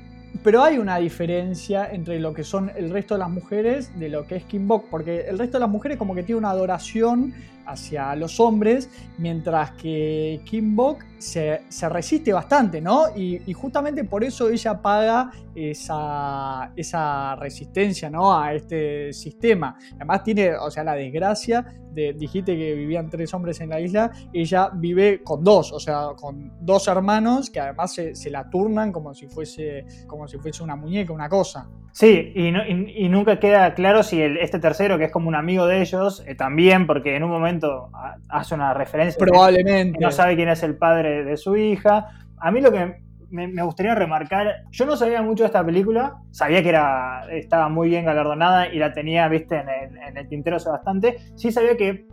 pero 0.43 0.63
hay 0.63 0.79
una 0.79 0.97
diferencia 0.97 1.91
entre 1.93 2.19
lo 2.19 2.33
que 2.33 2.43
son 2.43 2.73
el 2.75 2.91
resto 2.91 3.15
de 3.15 3.19
las 3.19 3.31
mujeres 3.31 3.97
de 3.99 4.09
lo 4.09 4.27
que 4.27 4.37
es 4.37 4.45
Kimbok, 4.45 4.89
porque 4.89 5.27
el 5.29 5.39
resto 5.39 5.59
de 5.59 5.61
las 5.61 5.69
mujeres 5.69 5.99
como 5.99 6.15
que 6.15 6.23
tiene 6.23 6.39
una 6.39 6.51
adoración 6.51 7.35
hacia 7.67 8.17
los 8.17 8.41
hombres, 8.41 8.89
mientras 9.19 9.73
que 9.73 10.41
Kimbok 10.45 11.05
se, 11.19 11.63
se 11.69 11.89
resiste 11.89 12.33
bastante, 12.33 12.81
¿no? 12.81 13.05
Y, 13.15 13.53
justamente 13.53 14.05
por 14.05 14.25
eso 14.25 14.49
ella 14.49 14.81
paga 14.81 15.31
esa, 15.55 16.73
esa 16.75 17.37
resistencia, 17.37 18.11
¿no? 18.11 18.37
A 18.37 18.55
este 18.55 19.13
sistema. 19.13 19.79
Además 19.95 20.25
tiene, 20.25 20.57
o 20.57 20.71
sea, 20.71 20.83
la 20.83 20.95
desgracia 20.95 21.65
de, 21.93 22.13
dijiste 22.13 22.57
que 22.57 22.75
vivían 22.75 23.11
tres 23.11 23.33
hombres 23.35 23.61
en 23.61 23.71
la 23.71 23.81
isla, 23.81 24.11
ella 24.33 24.71
vive 24.73 25.23
con 25.23 25.43
dos, 25.43 25.73
o 25.73 25.81
sea, 25.81 26.09
con 26.17 26.53
dos 26.61 26.89
hermanos 26.89 27.51
que 27.51 27.61
además 27.61 27.95
se, 27.95 28.31
la 28.31 28.49
turnan 28.49 28.93
como 28.93 29.15
si 29.15 29.27
fuese, 29.27 29.85
como 30.07 30.27
si 30.27 30.39
fuese 30.39 30.63
una 30.63 30.77
muñeca, 30.77 31.13
una 31.13 31.29
cosa. 31.29 31.69
Sí, 31.93 32.33
y, 32.35 33.09
nunca 33.09 33.39
queda 33.39 33.75
claro 33.75 34.03
si 34.03 34.23
este 34.23 34.59
tercero, 34.59 34.97
que 34.97 35.05
es 35.05 35.13
como 35.13 35.29
un 35.29 35.35
amigo 35.35 35.67
de 35.67 35.83
ellos, 35.83 36.23
eh, 36.27 36.35
también, 36.35 36.87
porque 36.87 37.17
en 37.17 37.23
un 37.23 37.31
momento 37.31 37.91
hace 38.29 38.55
una 38.55 38.73
referencia. 38.73 39.19
Probablemente. 39.19 39.99
no 40.01 40.11
sabe 40.11 40.37
quién 40.37 40.49
es 40.49 40.63
el 40.63 40.77
padre 40.77 41.25
de 41.25 41.37
su 41.37 41.57
hija. 41.57 42.09
A 42.39 42.51
mí 42.51 42.61
lo 42.61 42.73
que 42.73 43.03
me, 43.33 43.63
gustaría 43.63 43.95
remarcar, 43.95 44.65
yo 44.71 44.85
no 44.85 44.95
sabía 44.95 45.23
mucho 45.23 45.43
de 45.43 45.47
esta 45.47 45.65
película, 45.65 46.17
sabía 46.31 46.63
que 46.63 46.69
era, 46.69 47.25
estaba 47.31 47.69
muy 47.69 47.89
bien 47.89 48.05
galardonada 48.05 48.69
y 48.69 48.79
la 48.79 48.93
tenía, 48.93 49.27
viste, 49.29 49.57
en 49.57 50.17
el, 50.17 50.29
tintero 50.29 50.57
hace 50.57 50.69
bastante. 50.69 51.17
Sí 51.35 51.51
sabía 51.51 51.77
que 51.77 52.07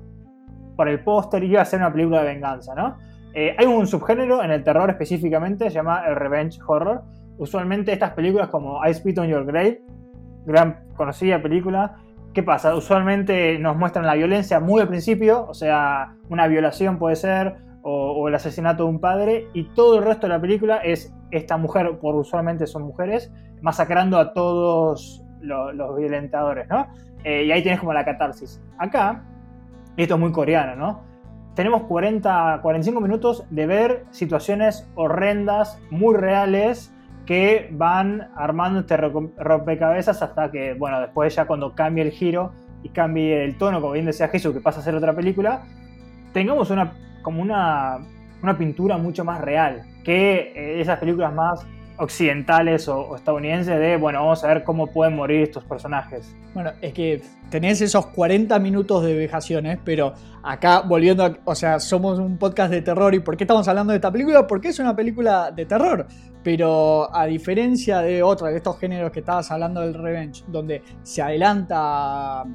por 0.77 0.87
el 0.87 1.03
póster 1.03 1.43
iba 1.43 1.61
a 1.61 1.65
ser 1.65 1.79
una 1.79 1.91
película 1.91 2.23
de 2.23 2.33
venganza, 2.33 2.73
¿no? 2.73 2.97
Eh, 3.33 3.55
hay 3.57 3.65
un 3.65 3.85
subgénero 3.85 4.41
en 4.43 4.51
el 4.51 4.63
terror 4.63 4.89
específicamente, 4.89 5.69
se 5.69 5.75
llama 5.75 6.03
el 6.07 6.15
revenge 6.15 6.59
horror, 6.65 7.03
usualmente 7.37 7.91
estas 7.91 8.11
películas 8.11 8.47
como 8.47 8.83
I 8.85 8.93
Spit 8.93 9.19
on 9.19 9.27
Your 9.27 9.45
Grave, 9.45 9.81
gran 10.45 10.85
conocida 10.95 11.41
película, 11.41 11.97
¿qué 12.33 12.43
pasa? 12.43 12.73
Usualmente 12.75 13.59
nos 13.59 13.75
muestran 13.75 14.05
la 14.05 14.15
violencia 14.15 14.59
muy 14.59 14.81
al 14.81 14.87
principio, 14.87 15.45
o 15.47 15.53
sea, 15.53 16.15
una 16.29 16.47
violación 16.47 16.97
puede 16.97 17.17
ser, 17.17 17.57
o, 17.81 18.27
el 18.27 18.35
asesinato 18.35 18.83
de 18.83 18.89
un 18.89 18.99
padre, 18.99 19.47
y 19.53 19.63
todo 19.63 19.97
el 19.97 20.05
resto 20.05 20.27
de 20.27 20.33
la 20.33 20.41
película 20.41 20.77
es 20.77 21.13
esta 21.31 21.57
mujer, 21.57 21.97
por 21.99 22.15
usualmente 22.15 22.67
son 22.67 22.83
mujeres, 22.83 23.31
masacrando 23.61 24.17
a 24.17 24.33
todos 24.33 25.23
los, 25.41 25.95
violentadores, 25.97 26.67
¿no? 26.69 26.87
Eh, 27.23 27.45
y 27.45 27.51
ahí 27.51 27.61
tienes 27.61 27.79
como 27.79 27.93
la 27.93 28.05
catarsis. 28.05 28.61
Acá, 28.77 29.23
esto 29.97 30.13
es 30.15 30.19
muy 30.19 30.31
coreano, 30.31 30.75
¿no? 30.75 31.01
Tenemos 31.55 31.83
40, 31.83 32.59
45 32.61 33.01
minutos 33.01 33.45
de 33.49 33.65
ver 33.65 34.05
situaciones 34.11 34.89
horrendas, 34.95 35.81
muy 35.89 36.15
reales, 36.15 36.93
que 37.25 37.69
van 37.71 38.31
armando 38.35 38.79
este 38.79 38.97
rompecabezas 38.97 40.21
hasta 40.23 40.49
que, 40.49 40.73
bueno, 40.73 40.99
después 40.99 41.35
ya 41.35 41.45
cuando 41.45 41.75
cambie 41.75 42.03
el 42.03 42.11
giro 42.11 42.53
y 42.81 42.89
cambie 42.89 43.43
el 43.43 43.57
tono, 43.57 43.81
como 43.81 43.93
bien 43.93 44.05
decía 44.05 44.29
Jesús, 44.29 44.53
que 44.53 44.61
pasa 44.61 44.79
a 44.79 44.83
ser 44.83 44.95
otra 44.95 45.13
película, 45.13 45.61
tengamos 46.33 46.71
una, 46.71 46.93
como 47.21 47.41
una, 47.41 47.99
una 48.41 48.57
pintura 48.57 48.97
mucho 48.97 49.23
más 49.23 49.41
real 49.41 49.83
que 50.03 50.53
eh, 50.55 50.81
esas 50.81 50.99
películas 50.99 51.33
más 51.33 51.65
occidentales 51.99 52.87
o, 52.87 53.15
estadounidenses 53.15 53.77
de, 53.77 53.97
bueno, 53.97 54.19
vamos 54.19 54.43
a 54.43 54.47
ver 54.47 54.63
cómo 54.63 54.87
pueden 54.87 55.15
morir 55.15 55.41
estos 55.43 55.63
personajes. 55.65 56.33
Bueno, 56.53 56.71
es 56.81 56.93
que 56.93 57.21
tenés 57.49 57.81
esos 57.81 58.07
40 58.07 58.57
minutos 58.59 59.03
de 59.03 59.15
vejaciones, 59.15 59.79
pero 59.83 60.13
acá 60.41 60.81
volviendo 60.81 61.25
a, 61.25 61.37
o 61.43 61.55
sea, 61.55 61.79
somos 61.79 62.17
un 62.19 62.37
podcast 62.37 62.71
de 62.71 62.81
terror 62.81 63.13
y 63.13 63.19
¿por 63.19 63.35
qué 63.35 63.43
estamos 63.43 63.67
hablando 63.67 63.91
de 63.91 63.97
esta 63.97 64.11
película? 64.11 64.47
Porque 64.47 64.69
es 64.69 64.79
una 64.79 64.95
película 64.95 65.51
de 65.51 65.65
terror, 65.65 66.07
pero 66.41 67.13
a 67.13 67.25
diferencia 67.25 67.99
de 67.99 68.23
otra, 68.23 68.47
de 68.49 68.57
estos 68.57 68.79
géneros 68.79 69.11
que 69.11 69.19
estabas 69.19 69.51
hablando 69.51 69.81
del 69.81 69.93
revenge, 69.93 70.43
donde 70.47 70.81
se 71.03 71.21
adelanta 71.21 72.45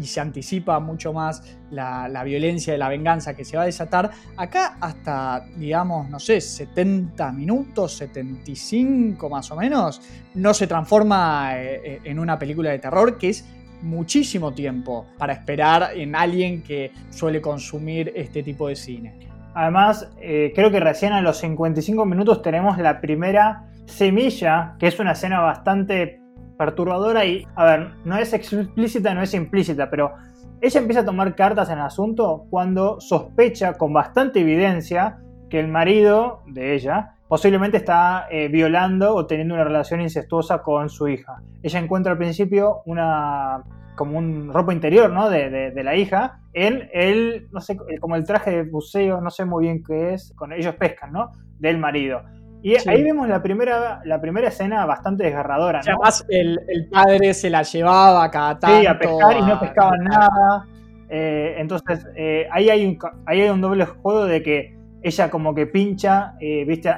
y 0.00 0.06
se 0.06 0.20
anticipa 0.20 0.78
mucho 0.80 1.12
más 1.12 1.42
la, 1.70 2.22
violencia 2.24 2.72
de 2.72 2.78
la 2.78 2.88
venganza 2.88 3.34
que 3.34 3.44
se 3.44 3.56
va 3.56 3.62
a 3.62 3.66
desatar, 3.66 4.10
acá 4.36 4.76
hasta, 4.80 5.46
digamos, 5.56 6.08
no 6.08 6.18
sé, 6.18 6.40
70 6.40 7.32
minutos, 7.32 7.92
75 7.96 9.28
más 9.28 9.50
o 9.50 9.56
menos, 9.56 10.00
no 10.34 10.54
se 10.54 10.66
transforma 10.66 11.52
eh, 11.56 11.80
eh, 11.84 12.00
en 12.04 12.18
una 12.18 12.38
película 12.38 12.70
de 12.70 12.78
terror 12.78 13.18
que 13.18 13.30
es 13.30 13.44
muchísimo 13.82 14.52
tiempo 14.52 15.06
para 15.18 15.32
esperar 15.32 15.90
en 15.94 16.16
alguien 16.16 16.62
que 16.62 16.92
suele 17.10 17.40
consumir 17.40 18.12
este 18.16 18.42
tipo 18.42 18.68
de 18.68 18.76
cine. 18.76 19.28
Además, 19.54 20.08
eh, 20.20 20.52
creo 20.54 20.70
que 20.70 20.80
recién 20.80 21.12
a 21.12 21.20
los 21.20 21.38
55 21.38 22.04
minutos 22.04 22.42
tenemos 22.42 22.78
la 22.78 23.00
primera 23.00 23.64
semilla, 23.86 24.76
que 24.78 24.86
es 24.86 24.98
una 24.98 25.12
escena 25.12 25.40
bastante 25.40 26.17
perturbadora 26.58 27.24
y, 27.24 27.46
a 27.54 27.64
ver, 27.64 27.90
no 28.04 28.18
es 28.18 28.34
explícita, 28.34 29.14
no 29.14 29.22
es 29.22 29.32
implícita, 29.32 29.88
pero 29.88 30.12
ella 30.60 30.80
empieza 30.80 31.00
a 31.00 31.04
tomar 31.04 31.34
cartas 31.34 31.70
en 31.70 31.78
el 31.78 31.84
asunto 31.84 32.46
cuando 32.50 33.00
sospecha 33.00 33.74
con 33.74 33.92
bastante 33.92 34.40
evidencia 34.40 35.18
que 35.48 35.60
el 35.60 35.68
marido 35.68 36.42
de 36.46 36.74
ella 36.74 37.14
posiblemente 37.28 37.76
está 37.76 38.26
eh, 38.30 38.48
violando 38.48 39.14
o 39.14 39.26
teniendo 39.26 39.54
una 39.54 39.64
relación 39.64 40.00
incestuosa 40.00 40.62
con 40.62 40.88
su 40.88 41.08
hija. 41.08 41.42
Ella 41.62 41.78
encuentra 41.78 42.12
al 42.12 42.18
principio 42.18 42.82
una 42.86 43.62
como 43.94 44.16
un 44.16 44.52
ropa 44.52 44.72
interior 44.72 45.10
¿no? 45.10 45.28
de, 45.28 45.72
la 45.74 45.96
hija 45.96 46.40
en 46.54 46.88
el, 46.92 47.48
no 47.50 47.60
sé, 47.60 47.76
como 48.00 48.14
el 48.14 48.24
traje 48.24 48.50
de 48.50 48.62
buceo, 48.62 49.20
no 49.20 49.30
sé 49.30 49.44
muy 49.44 49.64
bien 49.64 49.82
qué 49.82 50.14
es, 50.14 50.32
con 50.36 50.52
ellos 50.52 50.76
pescan, 50.76 51.12
¿no? 51.12 51.32
Del 51.58 51.78
marido. 51.78 52.22
Y 52.62 52.74
ahí 52.88 53.02
vemos 53.02 53.28
la 53.28 53.42
primera, 53.42 54.00
la 54.04 54.20
primera 54.20 54.48
escena 54.48 54.84
bastante 54.84 55.24
desgarradora. 55.24 55.80
¿no? 55.80 55.92
Además, 55.92 56.26
el, 56.28 56.58
el, 56.66 56.88
padre 56.88 57.32
se 57.32 57.50
la 57.50 57.62
llevaba 57.62 58.28
cada 58.30 58.58
tanto. 58.58 58.80
Sí, 58.80 58.86
a 58.86 58.98
pescar 58.98 59.36
y 59.36 59.42
no 59.42 59.60
pescaban 59.60 60.04
nada. 60.04 60.66
Eh, 61.08 61.54
entonces, 61.58 62.06
eh, 62.16 62.48
ahí, 62.50 62.68
hay 62.68 62.84
un, 62.84 62.98
ahí 63.26 63.42
hay 63.42 63.50
un 63.50 63.60
doble 63.60 63.86
juego 63.86 64.24
de 64.24 64.42
que 64.42 64.76
ella 65.02 65.30
como 65.30 65.54
que 65.54 65.66
pincha, 65.66 66.34
eh, 66.40 66.64
viste, 66.66 66.92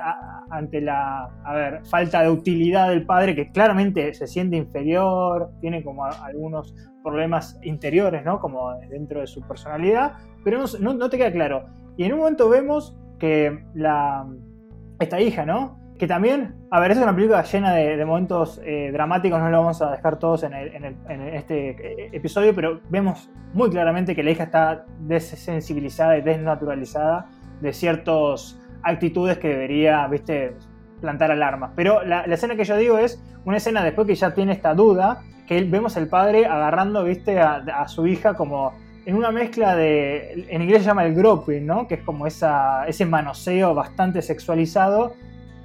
ante 0.50 0.80
la 0.80 1.28
a 1.44 1.54
ver, 1.54 1.84
falta 1.84 2.22
de 2.22 2.30
utilidad 2.30 2.88
del 2.88 3.04
padre, 3.04 3.34
que 3.36 3.50
claramente 3.52 4.12
se 4.14 4.26
siente 4.26 4.56
inferior, 4.56 5.50
tiene 5.60 5.84
como 5.84 6.06
algunos 6.06 6.74
problemas 7.02 7.58
interiores, 7.62 8.24
¿no? 8.24 8.40
Como 8.40 8.72
dentro 8.88 9.20
de 9.20 9.26
su 9.26 9.42
personalidad, 9.42 10.14
pero 10.42 10.64
no, 10.80 10.94
no 10.94 11.10
te 11.10 11.18
queda 11.18 11.30
claro. 11.30 11.66
Y 11.96 12.04
en 12.04 12.14
un 12.14 12.20
momento 12.20 12.48
vemos 12.48 12.96
que 13.18 13.62
la, 13.74 14.26
esta 15.00 15.20
hija, 15.20 15.44
¿no? 15.44 15.78
Que 15.98 16.06
también, 16.06 16.54
a 16.70 16.80
ver, 16.80 16.92
es 16.92 16.98
una 16.98 17.14
película 17.14 17.42
llena 17.42 17.74
de, 17.74 18.04
momentos 18.04 18.60
eh, 18.64 18.90
dramáticos, 18.92 19.40
no 19.40 19.50
lo 19.50 19.58
vamos 19.58 19.82
a 19.82 19.90
dejar 19.90 20.18
todos 20.18 20.44
en, 20.44 20.54
este 20.54 21.70
eh, 21.70 22.10
episodio, 22.12 22.54
pero 22.54 22.80
vemos 22.88 23.28
muy 23.52 23.68
claramente 23.70 24.14
que 24.14 24.22
la 24.22 24.30
hija 24.30 24.44
está 24.44 24.86
desensibilizada 25.00 26.16
y 26.16 26.22
desnaturalizada 26.22 27.26
de 27.60 27.72
ciertas 27.72 28.58
actitudes 28.82 29.36
que 29.38 29.48
debería, 29.48 30.06
viste, 30.06 30.54
plantar 31.00 31.32
alarmas. 31.32 31.72
Pero 31.76 32.02
la, 32.04 32.22
escena 32.24 32.56
que 32.56 32.64
yo 32.64 32.76
digo 32.76 32.96
es 32.96 33.22
una 33.44 33.58
escena 33.58 33.84
después 33.84 34.06
que 34.06 34.14
ya 34.14 34.32
tiene 34.32 34.52
esta 34.52 34.74
duda, 34.74 35.22
que 35.46 35.62
vemos 35.64 35.96
al 35.96 36.08
padre 36.08 36.46
agarrando, 36.46 37.04
viste, 37.04 37.38
a 37.40 37.88
su 37.88 38.06
hija 38.06 38.34
como 38.34 38.72
en 39.10 39.16
una 39.16 39.32
mezcla 39.32 39.74
de, 39.74 40.46
en 40.48 40.62
inglés 40.62 40.82
se 40.82 40.86
llama 40.86 41.04
el 41.04 41.16
groping, 41.16 41.66
¿no? 41.66 41.88
Que 41.88 41.94
es 41.94 42.02
como 42.02 42.28
esa, 42.28 42.86
ese 42.86 43.04
manoseo 43.04 43.74
bastante 43.74 44.22
sexualizado 44.22 45.14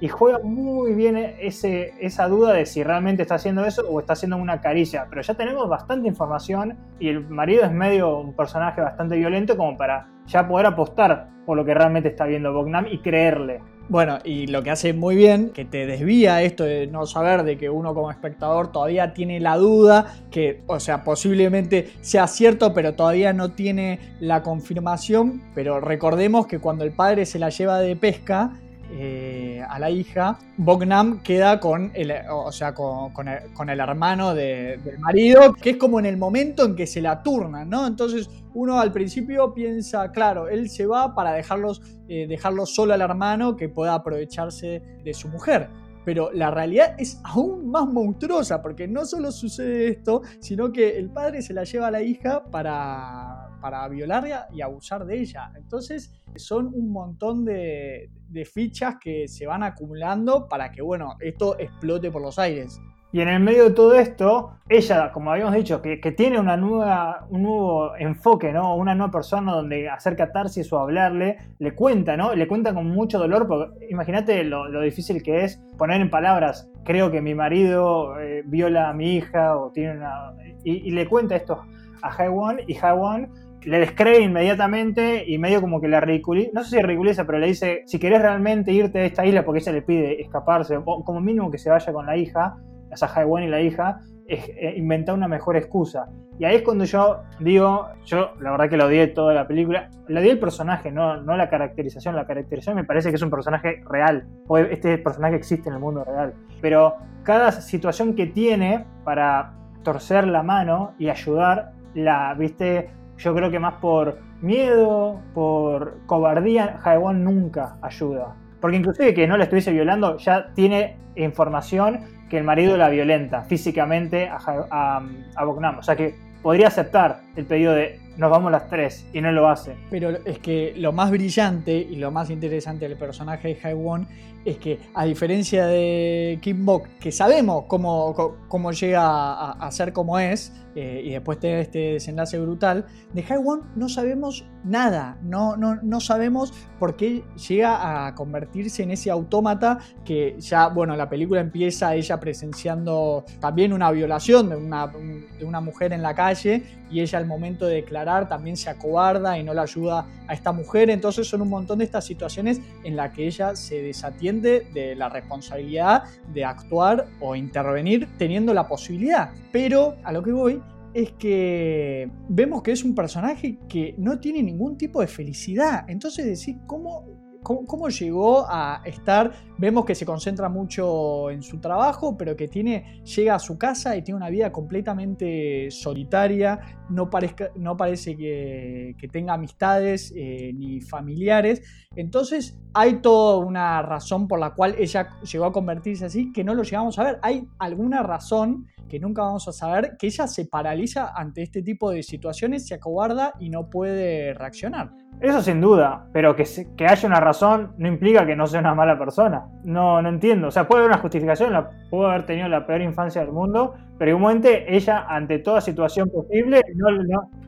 y 0.00 0.08
juega 0.08 0.40
muy 0.40 0.94
bien 0.94 1.16
ese, 1.16 1.94
esa 2.00 2.26
duda 2.26 2.52
de 2.52 2.66
si 2.66 2.82
realmente 2.82 3.22
está 3.22 3.36
haciendo 3.36 3.64
eso 3.64 3.88
o 3.88 4.00
está 4.00 4.14
haciendo 4.14 4.36
una 4.36 4.60
caricia. 4.60 5.06
Pero 5.08 5.22
ya 5.22 5.34
tenemos 5.34 5.68
bastante 5.68 6.08
información 6.08 6.76
y 6.98 7.08
el 7.08 7.28
marido 7.28 7.64
es 7.64 7.70
medio 7.70 8.18
un 8.18 8.34
personaje 8.34 8.80
bastante 8.80 9.16
violento 9.16 9.56
como 9.56 9.76
para 9.76 10.08
ya 10.26 10.48
poder 10.48 10.66
apostar 10.66 11.28
por 11.46 11.56
lo 11.56 11.64
que 11.64 11.72
realmente 11.72 12.08
está 12.08 12.26
viendo 12.26 12.52
Bognam 12.52 12.88
y 12.90 12.98
creerle. 12.98 13.62
Bueno, 13.88 14.18
y 14.24 14.48
lo 14.48 14.64
que 14.64 14.70
hace 14.70 14.92
muy 14.92 15.14
bien, 15.14 15.50
que 15.50 15.64
te 15.64 15.86
desvía 15.86 16.42
esto 16.42 16.64
de 16.64 16.88
no 16.88 17.06
saber, 17.06 17.44
de 17.44 17.56
que 17.56 17.70
uno 17.70 17.94
como 17.94 18.10
espectador 18.10 18.72
todavía 18.72 19.14
tiene 19.14 19.38
la 19.38 19.56
duda, 19.56 20.16
que, 20.28 20.62
o 20.66 20.80
sea, 20.80 21.04
posiblemente 21.04 21.92
sea 22.00 22.26
cierto, 22.26 22.74
pero 22.74 22.94
todavía 22.94 23.32
no 23.32 23.52
tiene 23.52 24.00
la 24.18 24.42
confirmación. 24.42 25.40
Pero 25.54 25.78
recordemos 25.78 26.48
que 26.48 26.58
cuando 26.58 26.82
el 26.82 26.90
padre 26.90 27.26
se 27.26 27.38
la 27.38 27.50
lleva 27.50 27.78
de 27.78 27.94
pesca, 27.94 28.58
eh, 28.92 29.64
a 29.68 29.78
la 29.78 29.90
hija, 29.90 30.38
Bognam 30.56 31.22
queda 31.22 31.58
con 31.58 31.90
el, 31.94 32.12
o 32.30 32.52
sea, 32.52 32.72
con, 32.72 33.28
el, 33.28 33.80
hermano 33.80 34.34
del 34.34 34.98
marido, 34.98 35.54
que 35.54 35.70
es 35.70 35.76
como 35.76 35.98
en 35.98 36.06
el 36.06 36.16
momento 36.16 36.64
en 36.64 36.76
que 36.76 36.86
se 36.86 37.00
la 37.00 37.22
turnan, 37.22 37.68
¿no? 37.68 37.86
Entonces 37.86 38.28
uno 38.54 38.78
al 38.80 38.92
principio 38.92 39.52
piensa, 39.52 40.10
claro, 40.12 40.48
él 40.48 40.70
se 40.70 40.86
va 40.86 41.14
para 41.14 41.32
dejarlos, 41.32 41.82
eh, 42.08 42.26
dejarlo 42.28 42.64
solo 42.64 42.94
al 42.94 43.00
hermano 43.00 43.56
que 43.56 43.68
pueda 43.68 43.94
aprovecharse 43.94 44.82
de 45.02 45.14
su 45.14 45.28
mujer. 45.28 45.68
Pero 46.04 46.30
la 46.32 46.52
realidad 46.52 46.94
es 46.98 47.20
aún 47.24 47.68
más 47.68 47.86
monstruosa, 47.86 48.62
porque 48.62 48.86
no 48.86 49.04
solo 49.04 49.32
sucede 49.32 49.88
esto, 49.88 50.22
sino 50.38 50.70
que 50.70 50.96
el 50.96 51.10
padre 51.10 51.42
se 51.42 51.52
la 51.52 51.64
lleva 51.64 51.88
a 51.88 51.90
la 51.90 52.00
hija 52.00 52.44
para, 52.44 53.55
para 53.60 53.86
violarla 53.88 54.48
y 54.52 54.60
abusar 54.60 55.04
de 55.04 55.20
ella. 55.20 55.52
Entonces 55.56 56.12
son 56.36 56.66
un 56.66 56.90
montón 56.90 57.44
de, 57.44 58.10
fichas 58.52 58.96
que 59.00 59.28
se 59.28 59.46
van 59.46 59.62
acumulando 59.62 60.48
para 60.48 60.70
que, 60.70 60.82
bueno, 60.82 61.16
esto 61.20 61.58
explote 61.58 62.10
por 62.10 62.22
los 62.22 62.38
aires. 62.38 62.80
Y 63.12 63.20
en 63.20 63.28
el 63.28 63.40
medio 63.40 63.64
de 63.64 63.70
todo 63.70 63.94
esto, 63.94 64.58
ella, 64.68 65.10
como 65.12 65.30
habíamos 65.30 65.54
dicho, 65.54 65.80
que, 65.80 65.96
tiene 66.16 66.38
una 66.38 66.56
nueva, 66.56 67.26
un 67.30 67.44
nuevo 67.44 67.96
enfoque, 67.96 68.52
¿no? 68.52 68.76
Una 68.76 68.94
nueva 68.94 69.10
persona 69.10 69.52
donde 69.52 69.88
hacer 69.88 70.16
catarsis 70.16 70.70
o 70.72 70.80
hablarle, 70.80 71.38
le 71.58 71.74
cuenta, 71.74 72.16
¿no? 72.16 72.34
Le 72.34 72.46
cuenta 72.46 72.74
con 72.74 72.88
mucho 72.90 73.18
dolor, 73.18 73.46
porque 73.46 73.86
imagínate 73.88 74.44
lo, 74.44 74.80
difícil 74.80 75.22
que 75.22 75.44
es 75.44 75.62
poner 75.78 76.00
en 76.00 76.10
palabras, 76.10 76.68
creo 76.84 77.10
que 77.10 77.22
mi 77.22 77.34
marido 77.34 78.20
eh, 78.20 78.42
viola 78.44 78.90
a 78.90 78.92
mi 78.92 79.16
hija 79.16 79.56
o 79.56 79.70
tiene 79.70 79.96
una... 79.96 80.34
Y, 80.64 80.90
le 80.90 81.08
cuenta 81.08 81.36
esto 81.36 81.62
a 82.02 82.10
Haiwan 82.10 82.58
y 82.66 82.76
Haiwan 82.76 83.30
le 83.66 83.80
descree 83.80 84.20
inmediatamente 84.20 85.24
y 85.26 85.38
medio 85.38 85.60
como 85.60 85.80
que 85.80 85.88
la 85.88 86.00
ridiculiza, 86.00 86.50
no 86.54 86.62
sé 86.62 86.76
si 86.76 86.82
ridiculiza, 86.82 87.26
pero 87.26 87.38
le 87.40 87.48
dice, 87.48 87.82
si 87.86 87.98
querés 87.98 88.22
realmente 88.22 88.72
irte 88.72 89.00
de 89.00 89.06
esta 89.06 89.26
isla 89.26 89.44
porque 89.44 89.58
ella 89.58 89.72
le 89.72 89.82
pide 89.82 90.22
escaparse, 90.22 90.76
o 90.76 91.04
como 91.04 91.20
mínimo 91.20 91.50
que 91.50 91.58
se 91.58 91.68
vaya 91.68 91.92
con 91.92 92.06
la 92.06 92.16
hija, 92.16 92.56
a 92.92 92.96
Sahaiwan 92.96 93.42
y 93.42 93.48
la 93.48 93.60
hija, 93.60 93.98
es 94.28 94.48
eh, 94.50 94.74
inventar 94.76 95.16
una 95.16 95.26
mejor 95.26 95.56
excusa. 95.56 96.06
Y 96.38 96.44
ahí 96.44 96.56
es 96.56 96.62
cuando 96.62 96.84
yo 96.84 97.22
digo, 97.40 97.88
yo 98.04 98.34
la 98.40 98.52
verdad 98.52 98.68
que 98.68 98.76
lo 98.76 98.86
odié 98.86 99.08
toda 99.08 99.34
la 99.34 99.48
película, 99.48 99.90
la 100.06 100.20
odié 100.20 100.30
el 100.30 100.38
personaje, 100.38 100.92
no, 100.92 101.20
no 101.22 101.36
la 101.36 101.50
caracterización, 101.50 102.14
la 102.14 102.24
caracterización 102.24 102.76
me 102.76 102.84
parece 102.84 103.10
que 103.10 103.16
es 103.16 103.22
un 103.22 103.30
personaje 103.30 103.82
real, 103.90 104.28
este 104.70 104.98
personaje 104.98 105.34
existe 105.34 105.68
en 105.68 105.74
el 105.74 105.80
mundo 105.80 106.04
real, 106.04 106.34
pero 106.60 106.94
cada 107.24 107.50
situación 107.50 108.14
que 108.14 108.26
tiene 108.26 108.84
para 109.02 109.54
torcer 109.82 110.28
la 110.28 110.44
mano 110.44 110.92
y 110.98 111.08
ayudar, 111.08 111.72
la, 111.94 112.34
viste, 112.34 112.90
yo 113.18 113.34
creo 113.34 113.50
que 113.50 113.58
más 113.58 113.74
por 113.74 114.18
miedo, 114.40 115.20
por 115.34 115.98
cobardía, 116.06 116.78
Jaewon 116.82 117.24
nunca 117.24 117.76
ayuda. 117.82 118.34
Porque 118.60 118.76
inclusive 118.76 119.14
que 119.14 119.26
no 119.26 119.36
la 119.36 119.44
estuviese 119.44 119.72
violando, 119.72 120.16
ya 120.18 120.52
tiene 120.54 120.96
información 121.14 122.00
que 122.28 122.38
el 122.38 122.44
marido 122.44 122.76
la 122.76 122.88
violenta 122.88 123.42
físicamente 123.42 124.28
a, 124.28 124.38
a, 124.70 125.02
a 125.36 125.44
O 125.44 125.82
sea 125.82 125.96
que 125.96 126.14
podría 126.42 126.68
aceptar 126.68 127.20
el 127.36 127.46
pedido 127.46 127.72
de 127.72 128.00
nos 128.16 128.30
vamos 128.30 128.50
las 128.50 128.68
tres 128.68 129.06
y 129.12 129.20
no 129.20 129.30
lo 129.32 129.48
hace. 129.48 129.76
Pero 129.90 130.10
es 130.24 130.38
que 130.38 130.74
lo 130.76 130.92
más 130.92 131.10
brillante 131.10 131.76
y 131.76 131.96
lo 131.96 132.10
más 132.10 132.30
interesante 132.30 132.88
del 132.88 132.96
personaje 132.96 133.48
de 133.48 133.60
Haiwon 133.62 134.08
es 134.44 134.58
que 134.58 134.78
a 134.94 135.04
diferencia 135.04 135.66
de 135.66 136.38
Kim 136.40 136.64
Bok, 136.64 136.86
que 137.00 137.12
sabemos 137.12 137.64
cómo, 137.66 138.38
cómo 138.48 138.72
llega 138.72 139.50
a, 139.50 139.70
ser 139.72 139.92
como 139.92 140.18
es, 140.18 140.52
eh, 140.76 141.00
y 141.04 141.10
después 141.10 141.40
tiene 141.40 141.62
este 141.62 141.94
desenlace 141.94 142.38
brutal, 142.38 142.84
de 143.14 143.24
Haiwon 143.26 143.62
no 143.76 143.88
sabemos 143.88 144.44
nada, 144.62 145.16
no, 145.22 145.56
no, 145.56 145.76
no 145.82 146.00
sabemos 146.00 146.52
por 146.78 146.96
qué 146.96 147.24
llega 147.48 148.06
a 148.06 148.14
convertirse 148.14 148.82
en 148.82 148.90
ese 148.90 149.10
autómata 149.10 149.78
que 150.04 150.36
ya, 150.38 150.68
bueno, 150.68 150.94
la 150.94 151.08
película 151.08 151.40
empieza 151.40 151.94
ella 151.94 152.20
presenciando 152.20 153.24
también 153.40 153.72
una 153.72 153.90
violación 153.90 154.50
de 154.50 154.56
una, 154.56 154.86
de 154.86 155.44
una 155.44 155.62
mujer 155.62 155.94
en 155.94 156.02
la 156.02 156.14
calle 156.14 156.62
y 156.90 157.00
ella 157.00 157.18
al 157.18 157.26
momento 157.26 157.66
de 157.66 157.76
declarar 157.76 158.28
también 158.28 158.56
se 158.56 158.70
acobarda 158.70 159.38
y 159.38 159.42
no 159.42 159.54
la 159.54 159.62
ayuda 159.62 160.06
a 160.28 160.34
esta 160.34 160.52
mujer. 160.52 160.90
Entonces 160.90 161.26
son 161.26 161.42
un 161.42 161.48
montón 161.48 161.78
de 161.78 161.84
estas 161.84 162.04
situaciones 162.04 162.60
en 162.84 162.96
las 162.96 163.12
que 163.12 163.26
ella 163.26 163.56
se 163.56 163.82
desatiende 163.82 164.68
de 164.72 164.94
la 164.94 165.08
responsabilidad 165.08 166.04
de 166.32 166.44
actuar 166.44 167.06
o 167.20 167.34
intervenir 167.34 168.08
teniendo 168.18 168.54
la 168.54 168.68
posibilidad. 168.68 169.30
Pero 169.52 169.96
a 170.04 170.12
lo 170.12 170.22
que 170.22 170.32
voy 170.32 170.62
es 170.96 171.12
que 171.12 172.10
vemos 172.30 172.62
que 172.62 172.72
es 172.72 172.82
un 172.82 172.94
personaje 172.94 173.58
que 173.68 173.94
no 173.98 174.18
tiene 174.18 174.42
ningún 174.42 174.78
tipo 174.78 175.02
de 175.02 175.06
felicidad. 175.06 175.84
Entonces 175.88 176.24
decir, 176.24 176.56
¿cómo 176.66 177.04
¿Cómo, 177.46 177.88
llegó 177.88 178.44
a 178.48 178.82
estar? 178.84 179.30
Vemos 179.56 179.84
que 179.84 179.94
se 179.94 180.04
concentra 180.04 180.48
mucho 180.48 181.30
en 181.30 181.44
su 181.44 181.60
trabajo, 181.60 182.16
pero 182.18 182.34
que 182.34 182.48
tiene, 182.48 183.04
llega 183.04 183.36
a 183.36 183.38
su 183.38 183.56
casa 183.56 183.96
y 183.96 184.02
tiene 184.02 184.16
una 184.16 184.30
vida 184.30 184.50
completamente 184.50 185.70
solitaria, 185.70 186.58
no, 186.90 187.08
parezca, 187.08 187.50
no 187.54 187.76
parece 187.76 188.16
que, 188.16 188.96
tenga 189.12 189.34
amistades 189.34 190.12
eh, 190.16 190.50
ni 190.56 190.80
familiares. 190.80 191.62
Entonces 191.94 192.58
hay 192.74 192.96
toda 192.96 193.36
una 193.36 193.80
razón 193.80 194.26
por 194.26 194.40
la 194.40 194.52
cual 194.52 194.74
ella 194.76 195.16
llegó 195.22 195.44
a 195.44 195.52
convertirse 195.52 196.04
así 196.04 196.32
que 196.32 196.42
no 196.42 196.52
lo 196.52 196.64
llegamos 196.64 196.98
a 196.98 197.04
ver. 197.04 197.20
Hay 197.22 197.46
alguna 197.60 198.02
razón 198.02 198.66
que 198.88 198.98
nunca 198.98 199.22
vamos 199.22 199.46
a 199.48 199.52
saber, 199.52 199.96
que 199.96 200.08
ella 200.08 200.26
se 200.26 200.46
paraliza 200.46 201.12
ante 201.14 201.42
este 201.42 201.62
tipo 201.62 201.90
de 201.90 202.02
situaciones, 202.02 202.66
se 202.66 202.74
acobarda 202.74 203.34
y 203.38 203.50
no 203.50 203.68
puede 203.70 204.34
reaccionar. 204.34 204.92
Eso 205.20 205.40
sin 205.42 205.60
duda, 205.60 206.08
pero 206.12 206.36
que, 206.36 206.44
que 206.76 206.86
haya 206.86 207.08
una 207.08 207.20
razón 207.20 207.35
no 207.42 207.88
implica 207.88 208.26
que 208.26 208.36
no 208.36 208.46
sea 208.46 208.60
una 208.60 208.74
mala 208.74 208.98
persona. 208.98 209.46
No, 209.64 210.00
no 210.02 210.08
entiendo. 210.08 210.48
O 210.48 210.50
sea, 210.50 210.66
puede 210.66 210.82
haber 210.82 210.92
una 210.92 211.02
justificación, 211.02 211.52
la, 211.52 211.70
haber 211.92 212.26
tenido 212.26 212.48
la 212.48 212.66
peor 212.66 212.82
infancia 212.82 213.20
del 213.22 213.32
mundo, 213.32 213.74
pero 213.98 214.12
igualmente 214.12 214.74
ella, 214.74 215.06
ante 215.08 215.38
toda 215.38 215.60
situación 215.60 216.10
posible, 216.10 216.62
no, 216.74 216.88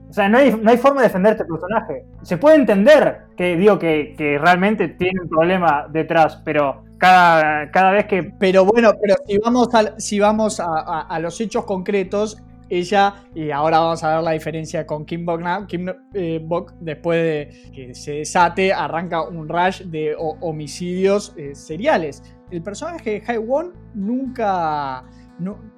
o 0.09 0.12
sea, 0.12 0.28
no 0.28 0.39
hay, 0.39 0.53
no 0.55 0.70
hay 0.70 0.78
forma 0.78 1.03
de 1.03 1.09
defender 1.09 1.32
este 1.32 1.45
personaje. 1.45 2.05
Se 2.22 2.39
puede 2.39 2.57
entender 2.57 3.26
que 3.36 3.57
digo 3.57 3.78
que, 3.78 4.14
que 4.16 4.39
realmente 4.39 4.89
tiene 4.89 5.20
un 5.20 5.28
problema 5.28 5.86
detrás, 5.91 6.41
pero 6.45 6.82
cada, 6.99 7.70
cada 7.70 7.93
vez 7.93 8.07
que... 8.07 8.22
Pero 8.22 8.64
bueno, 8.64 8.93
pero 9.01 9.14
si 9.26 9.39
vamos, 9.39 9.68
si 9.99 10.18
vamos 10.18 10.61
a, 10.61 11.18
los 11.20 11.41
hechos 11.41 11.64
concretos, 11.64 12.43
ella, 12.69 13.14
y 13.35 13.51
ahora 13.51 13.81
vamos 13.81 14.03
a 14.05 14.16
ver 14.16 14.25
la 14.25 14.33
diferencia 14.33 14.87
con 14.87 15.05
Kim 15.05 15.25
Bok, 15.25 15.66
Kim 15.66 15.89
eh, 16.14 16.41
Bok 16.43 16.75
después 16.81 17.23
de 17.23 17.71
que 17.73 17.95
se 17.95 18.12
desate, 18.12 18.73
arranca 18.73 19.23
un 19.23 19.49
rush 19.49 19.83
de 19.83 20.14
homicidios 20.19 21.35
eh, 21.37 21.55
seriales. 21.55 22.23
El 22.51 22.62
personaje 22.62 23.23
de 23.27 23.39
Won 23.39 23.73
nunca, 23.95 25.05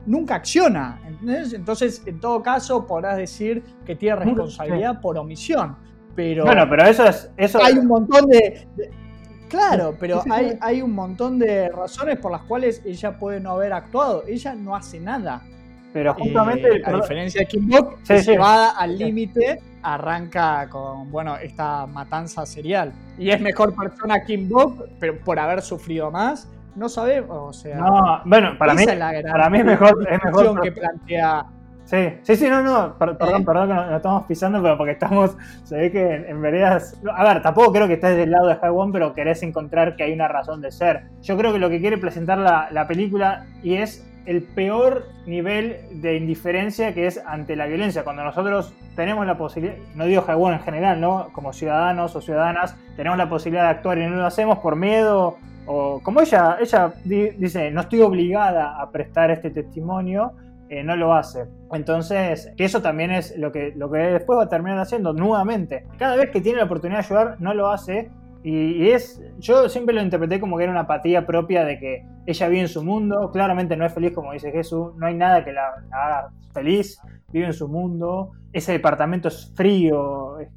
nunca 0.06 0.34
acciona. 0.36 1.00
Entonces, 1.52 2.02
en 2.06 2.20
todo 2.20 2.42
caso, 2.42 2.86
podrás 2.86 3.16
decir 3.16 3.62
que 3.84 3.96
tiene 3.96 4.16
responsabilidad 4.16 5.00
por 5.00 5.18
omisión. 5.18 5.76
Pero 6.14 6.44
bueno, 6.44 6.66
pero 6.68 6.84
eso 6.86 7.06
es. 7.06 7.30
Eso 7.36 7.62
hay 7.62 7.78
un 7.78 7.86
montón 7.86 8.26
de 8.26 8.66
Claro, 9.50 9.96
pero 9.98 10.22
hay, 10.30 10.56
hay 10.60 10.80
un 10.80 10.92
montón 10.92 11.38
de 11.38 11.68
razones 11.70 12.18
por 12.18 12.30
las 12.30 12.42
cuales 12.42 12.80
ella 12.84 13.18
puede 13.18 13.40
no 13.40 13.50
haber 13.50 13.72
actuado. 13.72 14.22
Ella 14.28 14.54
no 14.54 14.76
hace 14.76 15.00
nada. 15.00 15.42
Pero 15.92 16.14
justamente. 16.14 16.76
Eh, 16.76 16.82
a 16.84 16.92
diferencia 16.92 17.40
de 17.40 17.46
Kim 17.46 17.68
Bok, 17.68 17.98
llevada 18.04 18.70
al 18.70 18.96
límite, 18.96 19.60
arranca 19.82 20.68
con, 20.68 21.10
bueno, 21.10 21.36
esta 21.36 21.86
matanza 21.86 22.46
serial. 22.46 22.92
Y 23.18 23.30
es 23.30 23.40
mejor 23.40 23.74
persona 23.74 24.24
Kim 24.24 24.48
Bok, 24.48 24.84
pero 24.98 25.18
por 25.18 25.38
haber 25.38 25.62
sufrido 25.62 26.10
más. 26.10 26.48
No 26.76 26.88
sabemos, 26.88 27.36
o 27.36 27.52
sea. 27.52 27.76
No, 27.76 28.20
bueno, 28.24 28.56
para 28.56 28.74
mí, 28.74 28.84
para 28.86 29.50
mí 29.50 29.58
es 29.58 29.64
mejor. 29.64 30.06
Es 30.08 30.24
mejor 30.24 30.60
que 30.60 30.72
plantea 30.72 31.46
Sí, 31.90 31.96
sí, 32.22 32.36
sí, 32.36 32.48
no, 32.48 32.62
no, 32.62 32.96
perdón, 32.96 33.44
perdón 33.44 33.66
que 33.66 33.74
nos, 33.74 33.92
estamos 33.96 34.24
pisando, 34.26 34.62
pero 34.62 34.78
porque 34.78 34.92
estamos, 34.92 35.36
se 35.64 35.76
ve 35.76 35.90
que 35.90 36.14
en, 36.28 36.40
veredas... 36.40 36.96
A 37.16 37.24
ver, 37.24 37.42
tampoco 37.42 37.72
creo 37.72 37.88
que 37.88 37.94
estés 37.94 38.16
del 38.16 38.30
lado 38.30 38.46
de 38.46 38.58
Haiwan, 38.62 38.92
pero 38.92 39.12
querés 39.12 39.42
encontrar 39.42 39.96
que 39.96 40.04
hay 40.04 40.12
una 40.12 40.28
razón 40.28 40.60
de 40.60 40.70
ser. 40.70 41.06
Yo 41.20 41.36
creo 41.36 41.52
que 41.52 41.58
lo 41.58 41.68
que 41.68 41.80
quiere 41.80 41.98
presentar 41.98 42.38
la, 42.38 42.86
película 42.86 43.44
y 43.64 43.74
es 43.74 44.08
el 44.26 44.42
peor 44.42 45.06
nivel 45.26 45.76
de 46.00 46.16
indiferencia 46.16 46.94
que 46.94 47.06
es 47.06 47.20
ante 47.26 47.56
la 47.56 47.66
violencia. 47.66 48.04
Cuando 48.04 48.24
nosotros 48.24 48.72
tenemos 48.96 49.26
la 49.26 49.38
posibilidad, 49.38 49.76
no 49.94 50.04
digo 50.04 50.24
Haiwan 50.26 50.54
en 50.54 50.60
general, 50.60 51.00
¿no? 51.00 51.28
Como 51.32 51.52
ciudadanos 51.52 52.14
o 52.16 52.20
ciudadanas, 52.20 52.76
tenemos 52.96 53.18
la 53.18 53.28
posibilidad 53.28 53.64
de 53.64 53.70
actuar 53.70 53.98
y 53.98 54.06
no 54.06 54.16
lo 54.16 54.26
hacemos 54.26 54.58
por 54.58 54.76
miedo 54.76 55.36
o 55.66 56.00
como 56.02 56.20
ella, 56.20 56.56
ella 56.60 56.92
dice, 57.04 57.70
no 57.70 57.82
estoy 57.82 58.00
obligada 58.00 58.80
a 58.80 58.90
prestar 58.90 59.30
este 59.30 59.50
testimonio, 59.50 60.32
eh, 60.68 60.82
no 60.82 60.96
lo 60.96 61.14
hace. 61.14 61.46
Entonces, 61.72 62.52
eso 62.56 62.82
también 62.82 63.10
es 63.10 63.36
lo 63.36 63.52
que, 63.52 63.72
lo 63.76 63.90
que 63.90 63.98
después 63.98 64.38
va 64.38 64.44
a 64.44 64.48
terminar 64.48 64.78
haciendo 64.78 65.12
nuevamente. 65.12 65.86
Cada 65.98 66.16
vez 66.16 66.30
que 66.30 66.40
tiene 66.40 66.58
la 66.58 66.64
oportunidad 66.64 67.00
de 67.00 67.06
ayudar, 67.06 67.36
no 67.40 67.54
lo 67.54 67.68
hace 67.68 68.10
Y, 68.42 68.90
es, 68.90 69.20
yo 69.38 69.68
siempre 69.68 69.94
lo 69.94 70.02
interpreté 70.02 70.40
como 70.40 70.56
que 70.56 70.64
era 70.64 70.72
una 70.72 70.82
apatía 70.82 71.26
propia 71.26 71.64
de 71.64 71.78
que 71.78 72.06
ella 72.26 72.48
vive 72.48 72.62
en 72.62 72.68
su 72.68 72.82
mundo, 72.82 73.30
claramente 73.32 73.76
no 73.76 73.84
es 73.84 73.92
feliz 73.92 74.12
como 74.12 74.32
dice 74.32 74.50
Jesús, 74.50 74.94
no 74.96 75.06
hay 75.06 75.14
nada 75.14 75.44
que 75.44 75.52
la, 75.52 75.68
haga 75.90 76.30
feliz, 76.52 77.00
vive 77.32 77.46
en 77.46 77.52
su 77.52 77.68
mundo, 77.68 78.32
ese 78.52 78.72
departamento 78.72 79.28
es 79.28 79.52
frío, 79.54 80.38
es 80.38 80.48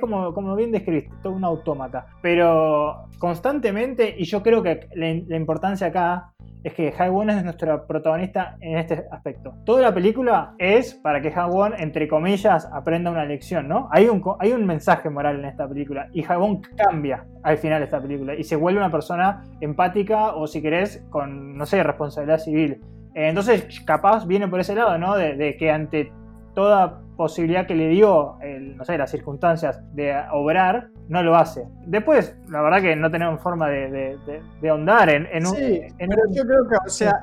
como, 0.00 0.32
como 0.34 0.56
bien 0.56 0.72
describiste, 0.72 1.14
todo 1.22 1.32
un 1.32 1.44
autómata. 1.44 2.06
Pero 2.22 3.08
constantemente, 3.18 4.14
y 4.18 4.24
yo 4.24 4.42
creo 4.42 4.62
que 4.62 4.88
la, 4.94 5.36
importancia 5.36 5.88
acá 5.88 6.32
es 6.62 6.72
que 6.74 6.90
Won 6.90 7.30
es 7.30 7.44
nuestro 7.44 7.86
protagonista 7.86 8.56
en 8.60 8.78
este 8.78 9.04
aspecto. 9.10 9.54
Toda 9.64 9.82
la 9.82 9.94
película 9.94 10.54
es 10.58 10.94
para 10.94 11.20
que 11.20 11.30
Won, 11.30 11.74
entre 11.78 12.08
comillas, 12.08 12.68
aprenda 12.72 13.10
una 13.10 13.24
lección, 13.24 13.68
¿no? 13.68 13.88
Hay 13.92 14.08
un, 14.08 14.22
hay 14.38 14.52
un 14.52 14.64
mensaje 14.64 15.10
moral 15.10 15.40
en 15.40 15.44
esta 15.44 15.68
película 15.68 16.08
y 16.12 16.24
Won 16.24 16.62
cambia 16.76 17.26
al 17.42 17.58
final 17.58 17.80
de 17.80 17.84
esta 17.84 18.00
película 18.00 18.34
y 18.34 18.44
se 18.44 18.56
vuelve 18.56 18.80
una 18.80 18.90
persona 18.90 19.44
empática 19.60 20.34
o, 20.34 20.46
si 20.46 20.62
querés, 20.62 21.04
con, 21.10 21.56
no 21.56 21.66
sé, 21.66 21.82
responsabilidad 21.82 22.38
civil. 22.38 22.80
Entonces, 23.14 23.80
capaz 23.86 24.26
viene 24.26 24.48
por 24.48 24.58
ese 24.58 24.74
lado, 24.74 24.98
¿no? 24.98 25.14
De 25.16 25.56
que 25.58 25.70
ante 25.70 26.10
toda 26.54 27.03
posibilidad 27.16 27.66
que 27.66 27.74
le 27.74 27.88
dio, 27.88 28.38
no 28.76 28.84
sé, 28.84 28.98
las 28.98 29.10
circunstancias 29.10 29.80
de 29.94 30.14
obrar, 30.32 30.88
no 31.08 31.22
lo 31.22 31.36
hace. 31.36 31.66
Después, 31.86 32.36
la 32.48 32.62
verdad 32.62 32.82
que 32.82 32.96
no 32.96 33.10
tenemos 33.10 33.40
forma 33.40 33.68
de, 33.68 34.18
de, 34.60 34.68
ahondar 34.68 35.10
en, 35.10 35.26
en 35.32 35.46
un... 35.46 35.54
Sí, 35.54 35.80
pero 35.98 36.22
yo 36.30 36.44
creo 36.44 36.68
que, 36.68 36.76
o 36.86 36.88
sea, 36.88 37.22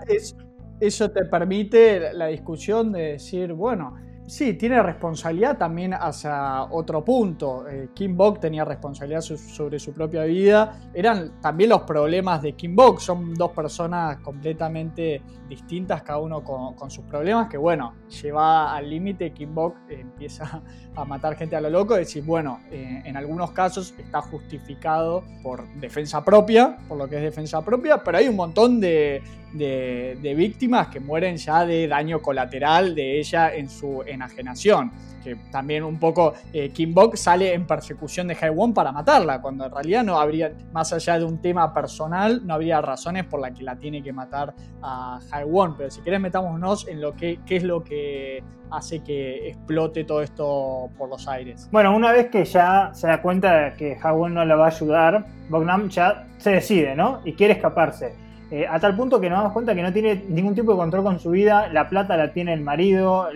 eso 0.80 1.12
te 1.12 1.26
permite 1.26 2.14
la 2.14 2.28
discusión 2.28 2.92
de 2.92 3.14
decir, 3.14 3.54
bueno, 3.54 3.96
Sí, 4.32 4.54
tiene 4.54 4.82
responsabilidad 4.82 5.58
también 5.58 5.94
hacia 5.94 6.64
otro 6.64 7.04
punto. 7.04 7.68
Eh, 7.68 7.90
Kim 7.94 8.16
Bok 8.16 8.40
tenía 8.40 8.64
responsabilidad 8.64 9.20
sobre 9.20 9.78
su 9.78 9.92
propia 9.92 10.24
vida. 10.24 10.90
Eran 10.94 11.42
también 11.42 11.72
los 11.72 11.82
problemas 11.82 12.42
de 12.42 12.54
Kim 12.54 12.74
Bok. 12.74 13.02
Son 13.02 13.34
dos 13.34 13.52
personas 13.52 14.20
completamente 14.20 15.22
distintas, 15.50 16.02
cada 16.04 16.20
uno 16.20 16.46
con, 16.46 16.90
sus 16.90 17.04
problemas, 17.04 17.50
que 17.50 17.58
bueno, 17.58 17.94
lleva 18.22 18.74
al 18.74 18.90
límite. 18.90 19.34
Kim 19.34 19.54
Bok 19.54 19.76
empieza 19.90 20.62
a 20.96 21.04
matar 21.04 21.36
gente 21.36 21.58
a 21.58 21.60
lo 21.60 21.70
loco. 21.70 21.96
Decir, 21.96 22.24
bueno, 22.24 22.62
eh, 22.72 23.02
en 23.04 23.18
algunos 23.18 23.52
casos 23.52 23.94
está 23.98 24.22
justificado 24.22 25.26
por 25.44 25.68
defensa 25.82 26.24
propia, 26.24 26.78
por 26.88 26.98
lo 26.98 27.10
que 27.10 27.18
es 27.18 27.22
defensa 27.22 27.66
propia, 27.66 28.02
pero 28.02 28.20
hay 28.20 28.30
un 28.30 28.38
montón 28.38 28.80
de, 28.80 29.22
de, 29.54 30.34
víctimas 30.36 30.88
que 30.88 31.00
mueren 31.00 31.38
ya 31.38 31.66
de 31.66 31.88
daño 31.88 32.22
colateral 32.22 32.96
de 32.96 33.20
ella 33.20 33.54
en 33.54 33.70
su 33.70 34.04
enajenación. 34.06 34.92
Que 35.24 35.36
también 35.52 35.84
un 35.84 36.00
poco 36.00 36.34
eh, 36.52 36.70
Kim 36.70 36.96
Bok 36.96 37.16
sale 37.16 37.54
en 37.54 37.68
persecución 37.68 38.28
de 38.28 38.36
Won 38.50 38.74
para 38.74 38.92
matarla, 38.92 39.40
cuando 39.40 39.66
en 39.66 39.72
realidad 39.72 40.04
no 40.04 40.20
habría, 40.20 40.52
más 40.74 40.94
allá 40.94 41.20
de 41.20 41.26
un 41.26 41.40
tema 41.40 41.72
personal, 41.76 42.42
no 42.44 42.56
habría 42.56 42.82
razones 42.82 43.26
por 43.26 43.40
las 43.40 43.52
que 43.52 43.64
la 43.64 43.76
tiene 43.76 44.02
que 44.02 44.12
matar 44.12 44.56
a 44.82 45.20
Won. 45.46 45.78
Pero 45.78 45.92
si 45.92 46.02
querés 46.02 46.20
metámonos 46.20 46.88
en 46.88 47.02
lo 47.02 47.16
que 47.16 47.40
qué 47.46 47.58
es 47.58 47.64
lo 47.64 47.84
que 47.84 48.44
hace 48.72 49.04
que 49.04 49.50
explote 49.50 50.06
todo 50.06 50.22
esto 50.22 50.90
por 50.98 51.10
los 51.10 51.28
aires. 51.28 51.68
Bueno, 51.72 51.96
una 51.96 52.12
vez 52.12 52.30
que 52.30 52.46
ya 52.46 52.92
se 52.94 53.06
da 53.06 53.22
cuenta 53.22 53.54
de 53.56 53.74
que 53.74 53.98
Won 54.04 54.34
no 54.34 54.44
la 54.44 54.56
va 54.56 54.66
a 54.66 54.70
ayudar, 54.70 55.26
Bognam 55.50 55.90
ya 55.90 56.28
se 56.38 56.52
decide, 56.52 56.96
¿no? 56.96 57.22
Y 57.26 57.34
quiere 57.34 57.54
escaparse 57.54 58.16
eh, 58.52 58.68
a 58.70 58.80
tal 58.80 58.98
punto 58.98 59.22
que 59.22 59.30
nos 59.30 59.40
damos 59.40 59.54
cuenta 59.54 59.74
que 59.74 59.82
no 59.82 59.94
tiene 59.94 60.26
ningún 60.28 60.54
tipo 60.54 60.74
de 60.74 60.78
control 60.78 61.04
con 61.04 61.20
su 61.20 61.32
vida, 61.32 61.70
la 61.70 61.88
plata 61.88 62.18
la 62.18 62.34
tiene 62.34 62.54
el 62.54 62.60
marido, 62.62 63.30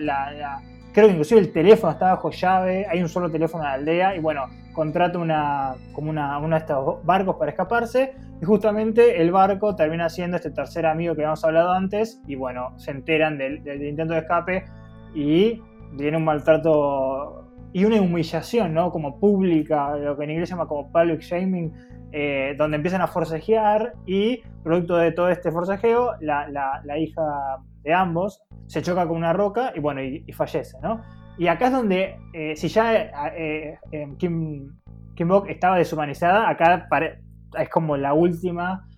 creo 0.92 1.06
que 1.06 1.12
inclusive 1.12 1.40
el 1.40 1.52
teléfono 1.52 1.92
está 1.92 2.12
bajo 2.14 2.30
llave, 2.30 2.86
hay 2.86 3.00
un 3.00 3.08
solo 3.08 3.30
teléfono 3.30 3.64
en 3.64 3.70
la 3.70 3.74
aldea 3.74 4.14
y 4.14 4.20
bueno, 4.20 4.44
contrata 4.74 5.18
una, 5.18 5.74
como 5.94 6.10
una, 6.10 6.38
uno 6.38 6.54
de 6.54 6.60
estos 6.60 7.02
barcos 7.04 7.36
para 7.36 7.50
escaparse 7.50 8.12
y 8.42 8.44
justamente 8.44 9.22
el 9.22 9.32
barco 9.32 9.74
termina 9.74 10.10
siendo 10.10 10.36
este 10.36 10.50
tercer 10.50 10.84
amigo 10.84 11.14
que 11.14 11.22
habíamos 11.22 11.42
hablado 11.44 11.72
antes 11.72 12.20
y 12.26 12.34
bueno, 12.34 12.74
se 12.76 12.90
enteran 12.90 13.38
del, 13.38 13.66
intento 13.82 14.12
de 14.12 14.20
escape 14.20 14.64
y 15.14 15.62
viene 15.92 16.18
un 16.18 16.24
maltrato 16.24 17.45
y 17.76 17.84
una 17.84 18.00
humillación, 18.00 18.72
¿no? 18.72 18.90
Como 18.90 19.20
pública, 19.20 19.94
lo 19.96 20.16
que 20.16 20.24
en 20.24 20.30
inglés 20.30 20.48
se 20.48 20.54
llama 20.54 20.66
como 20.66 20.90
public 20.90 21.20
shaming, 21.20 21.74
eh, 22.10 22.54
donde 22.56 22.78
empiezan 22.78 23.02
a 23.02 23.06
forcejear 23.06 23.92
y, 24.06 24.40
producto 24.64 24.96
de 24.96 25.12
todo 25.12 25.28
este 25.28 25.52
forcejeo, 25.52 26.12
la, 26.22 26.48
la, 26.48 26.98
hija 26.98 27.20
de 27.82 27.92
ambos 27.92 28.42
se 28.66 28.80
choca 28.80 29.06
con 29.06 29.18
una 29.18 29.34
roca 29.34 29.74
y, 29.76 29.80
bueno, 29.80 30.02
y, 30.02 30.24
fallece, 30.32 30.78
¿no? 30.82 31.02
Y 31.36 31.48
acá 31.48 31.66
es 31.66 31.72
donde, 31.72 32.16
eh, 32.32 32.56
si 32.56 32.68
ya 32.68 32.94
eh, 33.36 33.78
Kim, 34.16 34.72
Kim 35.14 35.28
Bok 35.28 35.46
estaba 35.50 35.76
deshumanizada, 35.76 36.48
acá 36.48 36.88
es 37.58 37.68
como 37.68 37.98
la 37.98 38.14
última 38.14 38.88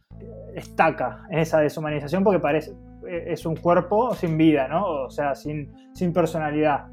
estaca 0.55 1.26
en 1.31 1.41
esa 1.41 1.59
deshumanización 1.59 2.22
porque 2.22 2.39
parece 2.39 2.76
es 3.09 3.45
un 3.45 3.57
cuerpo 3.57 4.14
sin 4.14 4.39
vida, 4.39 4.68
¿no? 4.68 4.85
O 4.85 5.11
sea, 5.11 5.35
sin, 5.35 5.72
sin 5.95 6.12
personalidad. 6.12 6.87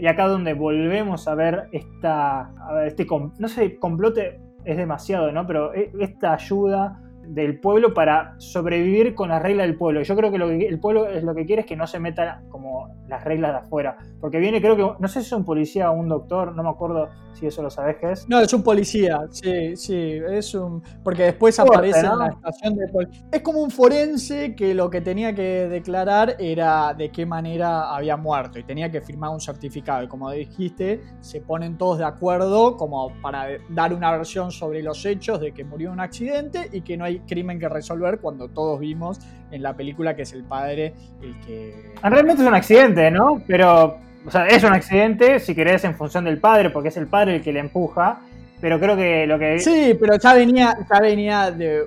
Y 0.00 0.06
acá 0.06 0.26
donde 0.26 0.54
volvemos 0.54 1.28
a 1.28 1.34
ver 1.34 1.68
esta, 1.72 2.52
este, 2.84 3.06
no 3.38 3.48
sé, 3.48 3.78
complote, 3.78 4.40
es 4.64 4.76
demasiado, 4.76 5.32
¿no? 5.32 5.46
Pero 5.46 5.74
e, 5.74 5.90
esta 6.00 6.34
ayuda 6.34 7.00
del 7.28 7.60
pueblo 7.60 7.94
para 7.94 8.34
sobrevivir 8.38 9.14
con 9.14 9.28
las 9.28 9.42
reglas 9.42 9.66
del 9.66 9.76
pueblo. 9.76 10.02
Yo 10.02 10.16
creo 10.16 10.30
que, 10.30 10.38
lo 10.38 10.48
que 10.48 10.66
el 10.66 10.78
pueblo 10.78 11.08
es 11.08 11.22
lo 11.24 11.34
que 11.34 11.46
quiere 11.46 11.62
es 11.62 11.66
que 11.66 11.76
no 11.76 11.86
se 11.86 11.98
meta 11.98 12.42
como 12.48 12.94
las 13.08 13.24
reglas 13.24 13.52
de 13.52 13.58
afuera. 13.58 13.98
Porque 14.20 14.38
viene, 14.38 14.60
creo 14.60 14.76
que, 14.76 15.00
no 15.00 15.08
sé 15.08 15.20
si 15.20 15.26
es 15.26 15.32
un 15.32 15.44
policía 15.44 15.90
o 15.90 15.94
un 15.94 16.08
doctor, 16.08 16.54
no 16.54 16.62
me 16.62 16.70
acuerdo 16.70 17.08
si 17.34 17.46
eso 17.46 17.62
lo 17.62 17.70
sabes 17.70 17.96
qué 17.96 18.12
es. 18.12 18.28
No, 18.28 18.40
es 18.40 18.52
un 18.52 18.62
policía, 18.62 19.20
sí, 19.30 19.76
sí, 19.76 20.20
es 20.30 20.54
un... 20.54 20.82
Porque 21.04 21.24
después 21.24 21.58
aparece 21.58 22.00
en 22.00 22.18
la 22.18 22.28
estación 22.28 22.76
de. 22.76 22.86
Es 23.30 23.42
como 23.42 23.60
un 23.60 23.70
forense 23.70 24.54
que 24.54 24.74
lo 24.74 24.88
que 24.88 25.00
tenía 25.00 25.34
que 25.34 25.68
declarar 25.68 26.36
era 26.38 26.94
de 26.94 27.10
qué 27.10 27.26
manera 27.26 27.94
había 27.94 28.16
muerto 28.16 28.58
y 28.58 28.64
tenía 28.64 28.90
que 28.90 29.00
firmar 29.00 29.30
un 29.30 29.40
certificado. 29.40 30.02
Y 30.02 30.08
como 30.08 30.30
dijiste, 30.30 31.02
se 31.20 31.40
ponen 31.40 31.76
todos 31.76 31.98
de 31.98 32.04
acuerdo 32.04 32.76
como 32.76 33.12
para 33.20 33.46
dar 33.68 33.92
una 33.92 34.10
versión 34.12 34.50
sobre 34.50 34.82
los 34.82 35.04
hechos 35.04 35.40
de 35.40 35.52
que 35.52 35.64
murió 35.64 35.88
en 35.88 35.94
un 35.94 36.00
accidente 36.00 36.68
y 36.72 36.80
que 36.80 36.96
no 36.96 37.04
hay 37.04 37.15
crimen 37.26 37.58
que 37.58 37.68
resolver 37.68 38.18
cuando 38.18 38.48
todos 38.48 38.80
vimos 38.80 39.18
en 39.50 39.62
la 39.62 39.74
película 39.74 40.16
que 40.16 40.22
es 40.22 40.32
el 40.32 40.44
padre 40.44 40.94
el 41.22 41.38
que... 41.46 41.92
Realmente 42.02 42.42
es 42.42 42.48
un 42.48 42.54
accidente, 42.54 43.10
¿no? 43.10 43.42
Pero, 43.46 43.98
o 44.26 44.30
sea, 44.30 44.46
es 44.46 44.62
un 44.64 44.72
accidente, 44.72 45.38
si 45.38 45.54
querés, 45.54 45.84
en 45.84 45.94
función 45.94 46.24
del 46.24 46.38
padre, 46.38 46.70
porque 46.70 46.88
es 46.88 46.96
el 46.96 47.06
padre 47.06 47.36
el 47.36 47.42
que 47.42 47.52
le 47.52 47.60
empuja, 47.60 48.20
pero 48.60 48.80
creo 48.80 48.96
que 48.96 49.26
lo 49.26 49.38
que... 49.38 49.58
Sí, 49.58 49.96
pero 50.00 50.18
ya 50.18 50.34
venía, 50.34 50.76
ya 50.90 51.00
venía 51.00 51.50
de, 51.50 51.84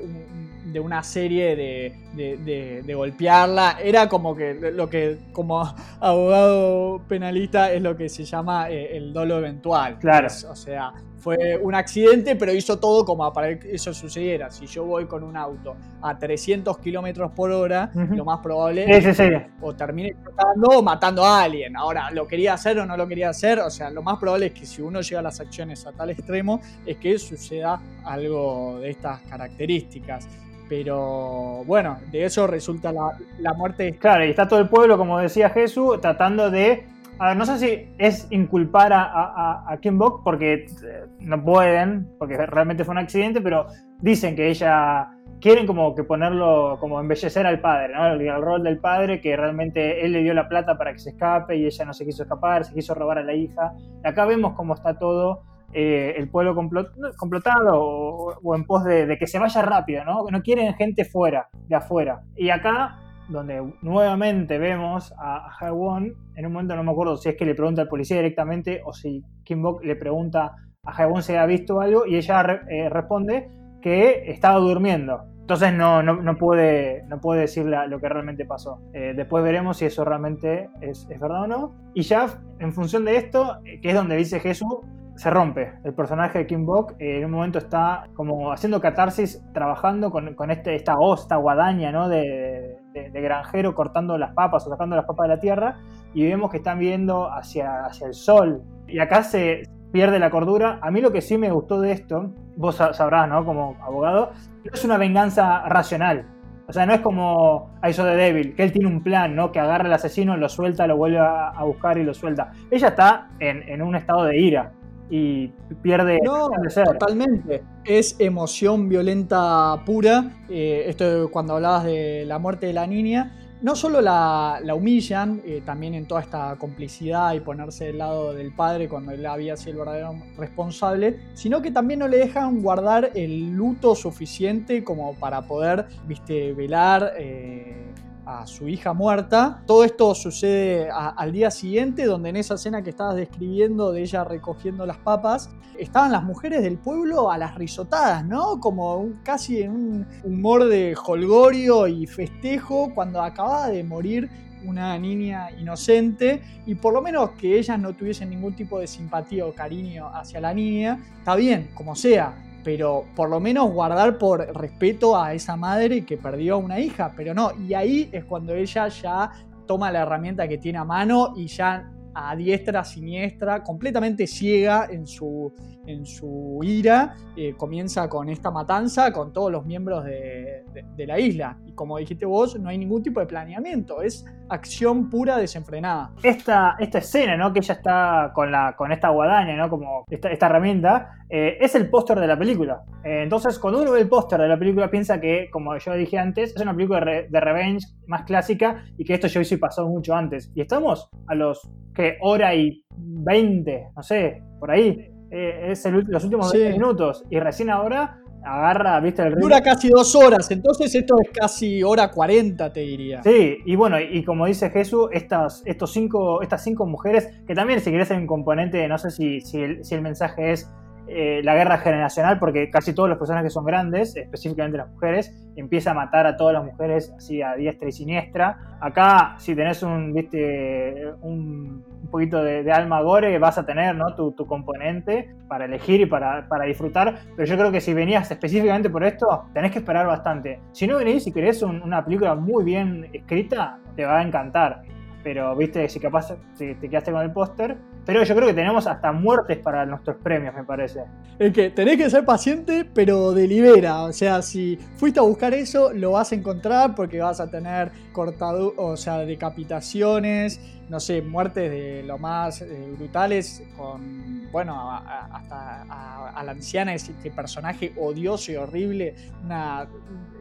de 0.71 0.79
una 0.79 1.03
serie 1.03 1.55
de, 1.55 2.83
de, 2.85 2.93
golpearla. 2.93 3.77
Era 3.81 4.09
como 4.09 4.35
que 4.35 4.53
lo 4.53 4.89
que 4.89 5.17
como 5.31 5.61
abogado 5.99 7.01
penalista 7.07 7.71
es 7.71 7.81
lo 7.81 7.95
que 7.95 8.09
se 8.09 8.25
llama 8.25 8.69
eh, 8.69 8.97
el 8.97 9.13
dolo 9.13 9.37
eventual. 9.37 9.99
Claro. 9.99 10.27
o 10.27 10.55
sea, 10.55 10.93
fue 11.19 11.57
un 11.61 11.75
accidente, 11.75 12.35
pero 12.35 12.53
hizo 12.53 12.79
todo 12.79 13.05
como 13.05 13.31
para 13.33 13.59
que 13.59 13.75
eso 13.75 13.93
sucediera. 13.93 14.49
Si 14.49 14.65
yo 14.65 14.85
voy 14.85 15.05
con 15.05 15.23
un 15.23 15.35
auto 15.35 15.75
a 16.01 16.17
300 16.17 16.77
kilómetros 16.79 17.31
por 17.31 17.51
hora, 17.51 17.91
lo 17.93 18.25
más 18.25 18.39
probable 18.39 18.85
es 18.87 19.17
que 19.17 19.47
o 19.61 19.75
termine 19.75 20.15
matando 20.23 20.67
o 20.79 20.81
matando 20.81 21.25
a 21.25 21.43
alguien. 21.43 21.75
Ahora, 21.75 22.09
¿lo 22.11 22.25
quería 22.25 22.53
hacer 22.53 22.79
o 22.79 22.85
no 22.85 22.95
lo 22.95 23.07
quería 23.07 23.29
hacer? 23.29 23.59
O 23.59 23.69
sea, 23.69 23.89
lo 23.89 24.01
más 24.01 24.17
probable 24.17 24.47
es 24.47 24.53
que 24.53 24.65
si 24.65 24.81
uno 24.81 25.01
llega 25.01 25.19
a 25.19 25.23
las 25.23 25.39
acciones 25.39 25.85
a 25.85 25.91
tal 25.91 26.09
extremo, 26.09 26.61
es 26.85 26.97
que 26.97 27.17
suceda 27.19 27.81
algo 28.03 28.79
de 28.79 28.91
estas 28.91 29.21
características. 29.21 30.27
Pero 30.69 31.63
bueno, 31.65 31.97
de 32.11 32.25
eso 32.25 32.47
resulta 32.47 32.93
la, 32.93 33.17
la 33.39 33.53
muerte. 33.53 33.97
Claro, 33.99 34.23
y 34.23 34.29
está 34.29 34.47
todo 34.47 34.59
el 34.59 34.69
pueblo, 34.69 34.97
como 34.97 35.19
decía 35.19 35.49
Jesús, 35.49 35.99
tratando 35.99 36.51
de 36.51 36.85
a 37.19 37.35
no 37.35 37.45
sé 37.45 37.57
si 37.57 37.93
es 37.97 38.27
inculpar 38.31 38.93
a, 38.93 39.65
a, 39.67 39.77
Kim 39.81 39.97
Bok 39.97 40.21
porque 40.23 40.53
eh, 40.53 41.05
no 41.19 41.43
pueden, 41.43 42.07
porque 42.17 42.37
realmente 42.37 42.85
fue 42.85 42.93
un 42.93 42.99
accidente, 42.99 43.41
pero 43.41 43.67
dicen 43.99 44.37
que 44.37 44.49
ella 44.49 45.09
quieren 45.41 45.67
como 45.67 45.93
que 45.95 46.05
ponerlo, 46.05 46.77
como 46.79 46.97
embellecer 46.97 47.45
al 47.45 47.59
padre, 47.59 47.93
¿no? 47.93 48.07
El, 48.07 48.41
rol 48.41 48.63
del 48.63 48.79
padre, 48.79 49.19
que 49.19 49.35
realmente 49.35 50.05
él 50.05 50.13
le 50.13 50.23
dio 50.23 50.33
la 50.33 50.47
plata 50.47 50.77
para 50.77 50.93
que 50.93 50.99
se 50.99 51.09
escape 51.09 51.57
y 51.57 51.65
ella 51.65 51.85
no 51.85 51.93
se 51.93 52.05
quiso 52.05 52.23
escapar, 52.23 52.63
se 52.63 52.73
quiso 52.73 52.93
robar 52.93 53.17
a 53.17 53.23
la 53.23 53.33
hija. 53.33 53.73
acá 54.03 54.25
vemos 54.25 54.53
cómo 54.55 54.73
está 54.73 54.97
todo 54.97 55.41
eh, 55.73 56.15
el 56.17 56.29
pueblo 56.29 56.55
complotado 56.55 57.81
o, 57.81 58.55
en 58.55 58.65
pos 58.65 58.83
de, 58.83 59.05
de, 59.05 59.17
que 59.17 59.27
se 59.27 59.39
vaya 59.39 59.61
rápido, 59.61 60.03
¿no? 60.05 60.23
No 60.31 60.41
quieren 60.41 60.73
gente 60.75 61.05
fuera, 61.05 61.49
de 61.67 61.75
afuera. 61.75 62.21
Y 62.35 62.49
acá 62.49 62.97
donde 63.29 63.73
nuevamente 63.81 64.57
vemos 64.57 65.13
a 65.17 65.49
Haewon, 65.59 66.13
en 66.35 66.45
un 66.45 66.51
momento 66.51 66.75
no 66.75 66.83
me 66.83 66.91
acuerdo 66.91 67.15
si 67.15 67.29
es 67.29 67.35
que 67.37 67.45
le 67.45 67.55
pregunta 67.55 67.83
al 67.83 67.87
policía 67.87 68.17
directamente 68.17 68.81
o 68.83 68.91
si 68.91 69.23
Kim 69.43 69.61
Bok 69.61 69.83
le 69.83 69.95
pregunta 69.95 70.55
a 70.83 70.91
Haewon 70.91 71.21
si 71.21 71.35
ha 71.35 71.45
visto 71.45 71.79
algo 71.79 72.05
y 72.05 72.15
ella 72.15 72.63
eh, 72.69 72.89
responde 72.89 73.49
que 73.81 74.31
estaba 74.31 74.59
durmiendo. 74.59 75.21
Entonces 75.41 75.73
no, 75.73 76.03
no, 76.03 76.37
puede, 76.37 77.03
no 77.07 77.19
puede 77.19 77.41
decir 77.41 77.65
lo 77.65 77.99
que 77.99 78.07
realmente 78.07 78.45
pasó. 78.45 78.81
Eh, 78.93 79.13
después 79.15 79.43
veremos 79.43 79.77
si 79.77 79.85
eso 79.85 80.05
realmente 80.05 80.69
es, 80.79 81.07
verdad 81.07 81.43
o 81.43 81.47
no. 81.47 81.75
Y 81.95 82.03
ya 82.03 82.27
en 82.59 82.71
función 82.71 83.03
de 83.03 83.17
esto, 83.17 83.57
eh, 83.65 83.81
que 83.81 83.89
es 83.89 83.95
donde 83.95 84.15
dice 84.15 84.39
Jesús, 84.39 84.75
se 85.19 85.29
rompe. 85.29 85.73
El 85.83 85.93
personaje 85.93 86.39
de 86.39 86.47
Kim 86.47 86.65
Bok 86.65 86.93
eh, 86.97 87.17
en 87.17 87.25
un 87.25 87.31
momento 87.31 87.57
está 87.57 88.05
como 88.13 88.53
haciendo 88.53 88.79
catarsis, 88.79 89.43
trabajando 89.53 90.11
con, 90.11 90.49
este, 90.49 90.75
esta 90.75 90.97
hoz, 90.97 91.23
esta 91.23 91.35
guadaña 91.35 91.91
¿no? 91.91 92.07
de, 92.07 92.77
granjero 93.13 93.75
cortando 93.75 94.17
las 94.17 94.33
papas 94.33 94.65
o 94.65 94.69
sacando 94.69 94.95
las 94.95 95.03
papas 95.03 95.27
de 95.27 95.35
la 95.35 95.41
tierra 95.41 95.77
y 96.13 96.23
vemos 96.23 96.49
que 96.49 96.57
están 96.57 96.79
viendo 96.79 97.29
hacia, 97.29 97.85
hacia 97.85 98.07
el 98.07 98.13
sol. 98.13 98.63
Y 98.87 98.99
acá 98.99 99.23
se 99.23 99.63
pierde 99.91 100.19
la 100.19 100.29
cordura. 100.29 100.79
A 100.81 100.89
mí 100.89 101.01
lo 101.01 101.11
que 101.11 101.19
sí 101.19 101.37
me 101.37 101.51
gustó 101.51 101.81
de 101.81 101.91
esto, 101.91 102.33
vos 102.55 102.75
sabrás, 102.75 103.27
¿no? 103.27 103.43
Como 103.43 103.75
abogado, 103.81 104.31
es 104.71 104.85
una 104.85 104.97
venganza 104.97 105.67
racional. 105.67 106.27
O 106.69 106.71
sea, 106.71 106.85
no 106.85 106.93
es 106.93 107.01
como 107.01 107.71
a 107.81 107.89
eso 107.89 108.05
de 108.05 108.15
Devil, 108.15 108.55
que 108.55 108.63
él 108.63 108.71
tiene 108.71 108.87
un 108.87 109.03
plan, 109.03 109.35
¿no? 109.35 109.51
Que 109.51 109.59
agarra 109.59 109.85
al 109.85 109.93
asesino, 109.93 110.37
lo 110.37 110.47
suelta, 110.47 110.87
lo 110.87 110.95
vuelve 110.95 111.19
a, 111.19 111.61
buscar 111.63 111.97
y 111.97 112.03
lo 112.03 112.13
suelta. 112.13 112.51
Ella 112.71 112.89
está 112.89 113.29
en, 113.39 113.81
un 113.81 113.95
estado 113.95 114.23
de 114.23 114.39
ira 114.39 114.71
y 115.09 115.47
pierde 115.81 116.19
no, 116.23 116.49
totalmente. 116.85 117.63
Es 117.83 118.15
emoción 118.19 118.89
violenta 118.89 119.81
pura. 119.85 120.31
Eh, 120.49 120.83
esto 120.87 121.29
cuando 121.31 121.55
hablabas 121.55 121.85
de 121.85 122.25
la 122.25 122.37
muerte 122.37 122.67
de 122.67 122.73
la 122.73 122.85
niña. 122.85 123.35
No 123.61 123.75
solo 123.75 123.99
la, 123.99 124.61
humillan, 124.73 125.41
eh, 125.45 125.61
también 125.65 125.93
en 125.93 126.07
toda 126.07 126.21
esta 126.21 126.55
complicidad 126.57 127.33
y 127.33 127.41
ponerse 127.41 127.87
del 127.87 127.97
lado 127.97 128.33
del 128.33 128.53
padre 128.53 128.87
cuando 128.87 129.11
él 129.11 129.25
había 129.25 129.57
sido 129.57 129.71
el 129.71 129.77
verdadero 129.79 130.15
responsable, 130.37 131.19
sino 131.33 131.61
que 131.61 131.69
también 131.69 131.99
no 131.99 132.07
le 132.07 132.19
dejan 132.19 132.61
guardar 132.61 133.11
el 133.15 133.49
luto 133.49 133.95
suficiente 133.95 134.81
como 134.85 135.13
para 135.15 135.41
poder, 135.41 135.87
viste, 136.07 136.53
velar. 136.53 137.11
Eh, 137.17 137.88
a 138.29 138.45
su 138.45 138.67
hija 138.67 138.93
muerta. 138.93 139.63
Todo 139.65 139.83
esto 139.83 140.13
sucede 140.13 140.89
al 140.91 141.31
día 141.31 141.49
siguiente, 141.49 142.05
donde 142.05 142.29
en 142.29 142.35
esa 142.35 142.55
escena 142.55 142.83
que 142.83 142.91
estabas 142.91 143.15
describiendo 143.15 143.91
de 143.91 144.03
ella 144.03 144.23
recogiendo 144.23 144.85
las 144.85 144.97
papas, 144.97 145.49
estaban 145.79 146.11
las 146.11 146.23
mujeres 146.23 146.61
del 146.61 146.77
pueblo 146.77 147.31
a 147.31 147.37
las 147.37 147.55
risotadas, 147.55 148.23
¿no? 148.25 148.59
Como 148.59 149.09
casi 149.23 149.63
en 149.63 149.71
un 149.71 150.07
humor 150.23 150.65
de 150.65 150.95
holgorio 151.03 151.87
y 151.87 152.05
festejo 152.05 152.91
cuando 152.93 153.21
acababa 153.21 153.69
de 153.69 153.83
morir 153.83 154.29
una 154.63 154.97
niña 154.99 155.49
inocente 155.51 156.41
y 156.65 156.75
por 156.75 156.93
lo 156.93 157.01
menos 157.01 157.31
que 157.31 157.57
ellas 157.57 157.79
no 157.79 157.93
tuviesen 157.93 158.29
ningún 158.29 158.55
tipo 158.55 158.79
de 158.79 158.87
simpatía 158.87 159.45
o 159.45 159.53
cariño 159.53 160.09
hacia 160.13 160.41
la 160.41 160.53
niña, 160.53 160.99
está 161.17 161.35
bien, 161.35 161.71
como 161.73 161.95
sea, 161.95 162.48
pero 162.63 163.05
por 163.15 163.29
lo 163.29 163.39
menos 163.39 163.71
guardar 163.71 164.17
por 164.17 164.39
respeto 164.55 165.17
a 165.17 165.33
esa 165.33 165.55
madre 165.55 166.05
que 166.05 166.17
perdió 166.17 166.55
a 166.55 166.57
una 166.57 166.79
hija, 166.79 167.13
pero 167.15 167.33
no, 167.33 167.51
y 167.67 167.73
ahí 167.73 168.09
es 168.11 168.25
cuando 168.25 168.53
ella 168.53 168.87
ya 168.87 169.31
toma 169.65 169.91
la 169.91 170.01
herramienta 170.01 170.47
que 170.47 170.57
tiene 170.57 170.79
a 170.79 170.83
mano 170.83 171.33
y 171.35 171.47
ya 171.47 171.91
a 172.13 172.35
diestra, 172.35 172.83
siniestra, 172.83 173.63
completamente 173.63 174.27
ciega 174.27 174.87
en 174.89 175.05
su, 175.05 175.53
en 175.85 176.05
su 176.05 176.59
ira, 176.63 177.15
eh, 177.35 177.53
comienza 177.55 178.09
con 178.09 178.29
esta 178.29 178.51
matanza 178.51 179.11
con 179.13 179.31
todos 179.31 179.51
los 179.51 179.65
miembros 179.65 180.03
de, 180.05 180.63
la 181.05 181.19
isla. 181.19 181.57
Y 181.65 181.71
como 181.73 181.97
dijiste 181.97 182.25
vos, 182.25 182.59
no 182.59 182.69
hay 182.69 182.77
ningún 182.77 183.01
tipo 183.01 183.19
de 183.19 183.25
planeamiento, 183.25 184.01
es 184.01 184.25
acción 184.49 185.09
pura 185.09 185.37
desenfrenada. 185.37 186.11
Esta, 186.23 186.75
esta 186.79 186.97
escena, 186.97 187.37
¿no? 187.37 187.53
Que 187.53 187.59
ella 187.59 187.75
está 187.75 188.31
con, 188.33 188.51
la, 188.51 188.75
con 188.75 188.91
esta 188.91 189.09
guadaña, 189.09 189.55
¿no? 189.55 189.69
Como 189.69 190.05
esta, 190.09 190.29
herramienta, 190.29 191.11
eh, 191.29 191.57
es 191.59 191.75
el 191.75 191.89
póster 191.89 192.19
de 192.19 192.27
la 192.27 192.37
película. 192.37 192.81
Eh, 193.03 193.21
entonces, 193.23 193.57
cuando 193.59 193.81
uno 193.81 193.91
ve 193.91 194.01
el 194.01 194.09
póster 194.09 194.39
de 194.41 194.47
la 194.47 194.57
película, 194.57 194.89
piensa 194.89 195.19
que, 195.21 195.49
como 195.51 195.77
yo 195.77 195.93
dije 195.93 196.17
antes, 196.17 196.55
es 196.55 196.61
una 196.61 196.75
película 196.75 196.99
de, 196.99 197.39
revenge 197.39 197.87
más 198.07 198.23
clásica 198.23 198.83
y 198.97 199.05
que 199.05 199.13
esto 199.13 199.27
ya 199.27 199.41
hizo 199.41 199.55
y 199.55 199.57
pasó 199.57 199.87
mucho 199.87 200.15
antes. 200.15 200.51
Y 200.55 200.61
estamos 200.61 201.09
a 201.27 201.35
los, 201.35 201.69
que 201.93 202.17
Hora 202.21 202.55
y 202.55 202.83
20, 202.97 203.89
no 203.95 204.03
sé, 204.03 204.41
por 204.59 204.71
ahí. 204.71 205.11
Eh, 205.31 205.67
es 205.71 205.85
los 205.85 206.23
últimos 206.23 206.51
20 206.51 206.71
minutos. 206.71 207.23
Y 207.29 207.39
recién 207.39 207.69
ahora 207.69 208.19
agarra, 208.43 208.99
viste, 208.99 209.21
el 209.21 209.29
ritmo. 209.29 209.43
Dura 209.43 209.61
casi 209.61 209.89
dos 209.89 210.15
horas, 210.15 210.49
entonces 210.51 210.93
esto 210.93 211.15
es 211.21 211.29
casi 211.31 211.83
hora 211.83 212.09
40, 212.09 212.71
te 212.71 212.79
diría. 212.81 213.23
Sí, 213.23 213.57
y 213.65 213.75
bueno, 213.75 213.99
y 213.99 214.23
como 214.23 214.45
dice 214.45 214.69
Jesús, 214.69 215.09
estas, 215.11 215.61
estos 215.65 215.91
cinco, 215.91 216.41
estas 216.41 216.63
cinco 216.63 216.85
mujeres, 216.85 217.29
que 217.47 217.55
también 217.55 217.81
si 217.81 217.91
querés 217.91 218.11
hay 218.11 218.17
un 218.17 218.27
componente, 218.27 218.87
no 218.87 218.97
sé 218.97 219.11
si, 219.11 219.41
si, 219.41 219.61
el, 219.61 219.85
si 219.85 219.95
el 219.95 220.01
mensaje 220.01 220.51
es 220.51 220.69
eh, 221.11 221.41
la 221.43 221.55
guerra 221.55 221.79
generacional, 221.79 222.37
porque 222.37 222.69
casi 222.69 222.93
todos 222.93 223.09
los 223.09 223.17
personajes 223.17 223.51
son 223.51 223.65
grandes, 223.65 224.15
específicamente 224.15 224.77
las 224.77 224.89
mujeres, 224.91 225.33
empieza 225.55 225.91
a 225.91 225.93
matar 225.95 226.27
a 226.27 226.37
todas 226.37 226.53
las 226.53 226.63
mujeres 226.63 227.11
así 227.17 227.41
a 227.41 227.55
diestra 227.55 227.89
y 227.89 227.91
siniestra. 227.91 228.77
Acá, 228.79 229.35
si 229.39 229.55
tenés 229.55 229.81
un, 229.81 230.13
viste, 230.13 231.11
un, 231.21 231.83
poquito 232.11 232.43
de, 232.43 232.71
alma 232.71 233.01
gore, 233.01 233.37
vas 233.39 233.57
a 233.57 233.65
tener 233.65 233.95
¿no? 233.95 234.15
tu, 234.15 234.35
componente 234.45 235.35
para 235.47 235.65
elegir 235.65 236.01
y 236.01 236.05
para, 236.05 236.45
disfrutar, 236.67 237.19
pero 237.35 237.47
yo 237.47 237.57
creo 237.57 237.71
que 237.71 237.81
si 237.81 237.93
venías 237.93 238.29
específicamente 238.29 238.89
por 238.89 239.03
esto, 239.03 239.45
tenés 239.53 239.71
que 239.71 239.79
esperar 239.79 240.05
bastante. 240.05 240.59
Si 240.71 240.85
no 240.85 240.97
venís 240.97 241.25
y 241.25 241.31
querés 241.31 241.63
una 241.63 242.05
película 242.05 242.35
muy 242.35 242.63
bien 242.63 243.09
escrita, 243.13 243.79
te 243.95 244.05
va 244.05 244.19
a 244.19 244.23
encantar 244.23 244.83
pero 245.23 245.55
viste, 245.55 245.87
si 245.89 245.99
capaz 245.99 246.33
te 246.57 246.75
quedaste 246.89 247.11
con 247.11 247.21
el 247.21 247.31
póster. 247.31 247.77
Pero 248.09 248.23
yo 248.23 248.35
creo 248.35 248.47
que 248.47 248.55
tenemos 248.55 248.87
hasta 248.87 249.11
muertes 249.11 249.59
para 249.59 249.85
nuestros 249.85 250.17
premios, 250.17 250.55
me 250.55 250.63
parece. 250.63 251.01
Es 251.37 251.53
que 251.53 251.69
tenés 251.69 251.95
que 251.97 252.09
ser 252.09 252.25
paciente, 252.25 252.83
pero 252.91 253.33
delibera. 253.33 254.01
O 254.01 254.11
sea, 254.13 254.41
si 254.41 254.79
fuiste 254.95 255.19
a 255.19 255.21
buscar 255.21 255.53
eso, 255.53 255.93
lo 255.93 256.13
vas 256.13 256.31
a 256.31 256.35
encontrar 256.35 256.95
porque 256.95 257.19
vas 257.19 257.39
a 257.39 257.51
tener 257.51 257.91
cortado, 258.11 258.73
o 258.77 258.97
sea, 258.97 259.19
decapitaciones, 259.19 260.59
no 260.89 260.99
sé, 260.99 261.21
muertes 261.21 261.69
de 261.69 262.03
lo 262.03 262.17
más 262.17 262.61
eh, 262.61 262.93
brutales, 262.97 263.63
con, 263.77 264.51
bueno, 264.51 264.91
hasta 264.91 265.83
a, 265.83 266.43
la 266.43 266.51
anciana, 266.51 266.93
ese, 266.93 267.13
personaje 267.35 267.93
odioso 267.97 268.51
y 268.51 268.55
horrible, 268.55 269.15
una, 269.43 269.87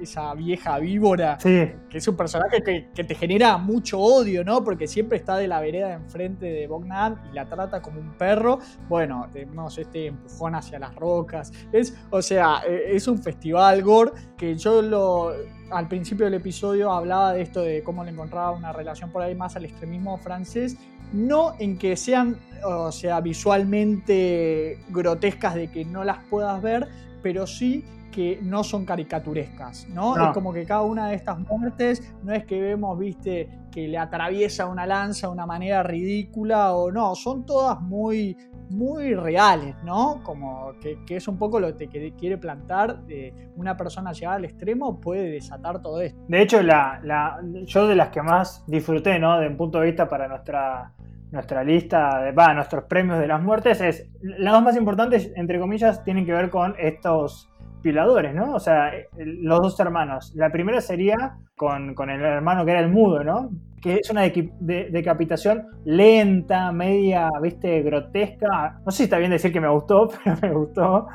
esa 0.00 0.32
vieja 0.34 0.78
víbora, 0.78 1.36
que 1.38 1.76
es 1.90 2.08
un 2.08 2.16
personaje 2.16 2.62
que, 2.62 3.04
te 3.04 3.14
genera 3.14 3.58
mucho 3.58 3.98
odio, 4.00 4.42
¿no? 4.42 4.64
Porque 4.64 4.86
siempre 4.86 5.18
está 5.18 5.36
de 5.36 5.48
la 5.48 5.60
vereda 5.60 5.92
enfrente 5.92 6.46
de 6.46 6.66
Bognan 6.66 7.20
y 7.30 7.34
la 7.34 7.46
trata 7.46 7.82
como 7.82 8.00
un 8.00 8.14
perro. 8.14 8.58
Bueno, 8.88 9.28
tenemos 9.32 9.76
este 9.78 10.06
empujón 10.06 10.54
hacia 10.54 10.78
las 10.78 10.94
rocas. 10.94 11.52
Es, 11.72 11.94
o 12.10 12.22
sea, 12.22 12.62
e, 12.66 12.96
es 12.96 13.06
un 13.06 13.22
festival 13.22 13.82
gore 13.82 14.12
que 14.36 14.56
yo 14.56 14.82
lo 14.82 15.32
al 15.70 15.88
principio 15.88 16.26
del 16.26 16.34
episodio 16.34 16.92
hablaba 16.92 17.32
de 17.32 17.42
esto 17.42 17.60
de 17.60 17.82
cómo 17.82 18.04
le 18.04 18.10
encontraba 18.10 18.52
una 18.52 18.72
relación 18.72 19.10
por 19.10 19.22
ahí 19.22 19.34
más 19.34 19.56
al 19.56 19.64
extremismo 19.64 20.18
francés, 20.18 20.76
no 21.12 21.54
en 21.58 21.78
que 21.78 21.96
sean, 21.96 22.36
o 22.64 22.92
sea, 22.92 23.20
visualmente 23.20 24.78
grotescas 24.90 25.54
de 25.54 25.70
que 25.70 25.84
no 25.84 26.04
las 26.04 26.18
puedas 26.30 26.60
ver, 26.62 26.88
pero 27.22 27.46
sí 27.46 27.84
que 28.12 28.40
no 28.42 28.64
son 28.64 28.84
caricaturescas, 28.84 29.86
¿no? 29.88 30.16
Es 30.16 30.32
como 30.32 30.52
que 30.52 30.64
cada 30.64 30.82
una 30.82 31.08
de 31.08 31.14
estas 31.14 31.38
muertes 31.38 32.02
no 32.22 32.32
es 32.32 32.44
que 32.44 32.60
vemos, 32.60 32.98
viste, 32.98 33.48
que 33.70 33.86
le 33.86 33.98
atraviesa 33.98 34.66
una 34.66 34.86
lanza 34.86 35.28
de 35.28 35.34
una 35.34 35.46
manera 35.46 35.82
ridícula 35.82 36.72
o 36.72 36.90
no, 36.90 37.14
son 37.14 37.44
todas 37.44 37.80
muy 37.80 38.36
muy 38.70 39.14
reales, 39.14 39.74
¿no? 39.84 40.20
Como 40.22 40.72
que, 40.80 40.98
es 41.08 41.28
un 41.28 41.38
poco 41.38 41.60
lo 41.60 41.76
que 41.76 41.88
quiere 41.88 42.38
plantar, 42.38 43.02
de 43.04 43.50
una 43.56 43.76
persona 43.76 44.12
llegada 44.12 44.36
al 44.36 44.44
extremo 44.44 45.00
puede 45.00 45.30
desatar 45.30 45.80
todo 45.80 46.00
esto. 46.00 46.20
De 46.28 46.42
hecho, 46.42 46.62
la, 46.62 47.00
la, 47.02 47.40
yo 47.64 47.86
de 47.86 47.96
las 47.96 48.10
que 48.10 48.22
más 48.22 48.64
disfruté, 48.66 49.18
¿no? 49.18 49.38
De 49.38 49.48
un 49.48 49.56
punto 49.56 49.80
de 49.80 49.86
vista 49.86 50.08
para 50.08 50.28
nuestra, 50.28 50.92
nuestra 51.30 51.64
lista, 51.64 52.22
de, 52.22 52.32
nuestros 52.54 52.84
premios 52.84 53.18
de 53.18 53.26
las 53.26 53.42
muertes, 53.42 53.80
es 53.80 54.08
las 54.20 54.52
dos 54.52 54.62
más 54.62 54.76
importantes, 54.76 55.32
entre 55.36 55.58
comillas, 55.58 56.04
tienen 56.04 56.24
que 56.24 56.32
ver 56.32 56.50
con 56.50 56.74
estos 56.78 57.50
violadores, 57.82 58.34
¿no? 58.34 58.54
O 58.54 58.60
sea, 58.60 58.92
los 59.16 59.60
dos 59.60 59.80
hermanos. 59.80 60.32
La 60.34 60.50
primera 60.50 60.80
sería 60.80 61.36
con, 61.56 61.94
con 61.94 62.10
el 62.10 62.20
hermano 62.20 62.64
que 62.64 62.70
era 62.72 62.80
el 62.80 62.90
mudo, 62.90 63.24
¿no? 63.24 63.50
que 63.80 63.96
es 63.96 64.10
una 64.10 64.22
decapitación 64.22 65.66
lenta, 65.84 66.72
media, 66.72 67.30
viste, 67.40 67.82
grotesca. 67.82 68.80
No 68.84 68.90
sé 68.90 68.98
si 68.98 69.02
está 69.04 69.18
bien 69.18 69.30
decir 69.30 69.52
que 69.52 69.60
me 69.60 69.68
gustó, 69.68 70.08
pero 70.24 70.36
me 70.42 70.52
gustó. 70.52 71.06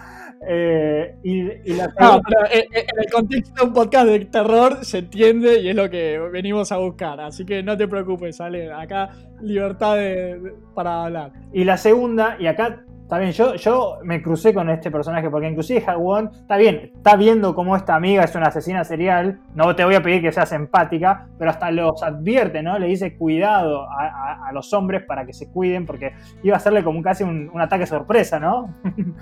Eh, 0.45 1.15
y, 1.23 1.73
la 1.73 1.87
no, 1.99 2.21
pero 2.21 2.45
eh, 2.51 2.67
eh, 2.73 2.85
en 2.93 2.99
el 2.99 3.09
contexto 3.11 3.61
de 3.61 3.67
un 3.67 3.73
podcast 3.73 4.07
de 4.07 4.25
terror 4.25 4.83
se 4.83 4.97
entiende 4.97 5.61
y 5.61 5.69
es 5.69 5.75
lo 5.75 5.89
que 5.89 6.19
venimos 6.31 6.71
a 6.71 6.77
buscar. 6.77 7.19
Así 7.21 7.45
que 7.45 7.63
no 7.63 7.77
te 7.77 7.87
preocupes, 7.87 8.37
sale 8.37 8.71
acá 8.71 9.09
libertad 9.41 9.97
para 10.73 11.05
hablar. 11.05 11.33
Y 11.53 11.63
la 11.63 11.77
segunda, 11.77 12.35
y 12.39 12.47
acá 12.47 12.83
Está 13.13 13.21
bien, 13.21 13.31
yo, 13.33 13.53
yo 13.53 13.99
me 14.03 14.23
crucé 14.23 14.55
con 14.55 14.71
este 14.71 14.89
personaje 14.89 15.29
porque 15.29 15.47
inclusive 15.47 15.83
Hagwon, 15.85 16.31
está 16.33 16.57
bien, 16.57 16.93
está 16.95 17.15
viendo 17.15 17.53
cómo 17.53 17.75
esta 17.75 17.93
amiga 17.93 18.23
es 18.23 18.33
una 18.33 18.47
asesina 18.47 18.83
serial, 18.83 19.39
no 19.53 19.75
te 19.75 19.85
voy 19.85 19.93
a 19.93 20.01
pedir 20.01 20.23
que 20.23 20.31
seas 20.31 20.51
empática, 20.51 21.27
pero 21.37 21.51
hasta 21.51 21.69
los 21.69 22.01
advierte, 22.01 22.63
¿no? 22.63 22.79
Le 22.79 22.87
dice 22.87 23.15
cuidado 23.15 23.87
a, 23.87 24.49
los 24.51 24.73
hombres 24.73 25.03
para 25.05 25.27
que 25.27 25.33
se 25.33 25.47
cuiden 25.51 25.85
porque 25.85 26.13
iba 26.41 26.55
a 26.55 26.57
hacerle 26.57 26.83
como 26.83 27.03
casi 27.03 27.23
un, 27.23 27.51
ataque 27.61 27.85
sorpresa, 27.85 28.39
¿no? 28.39 28.73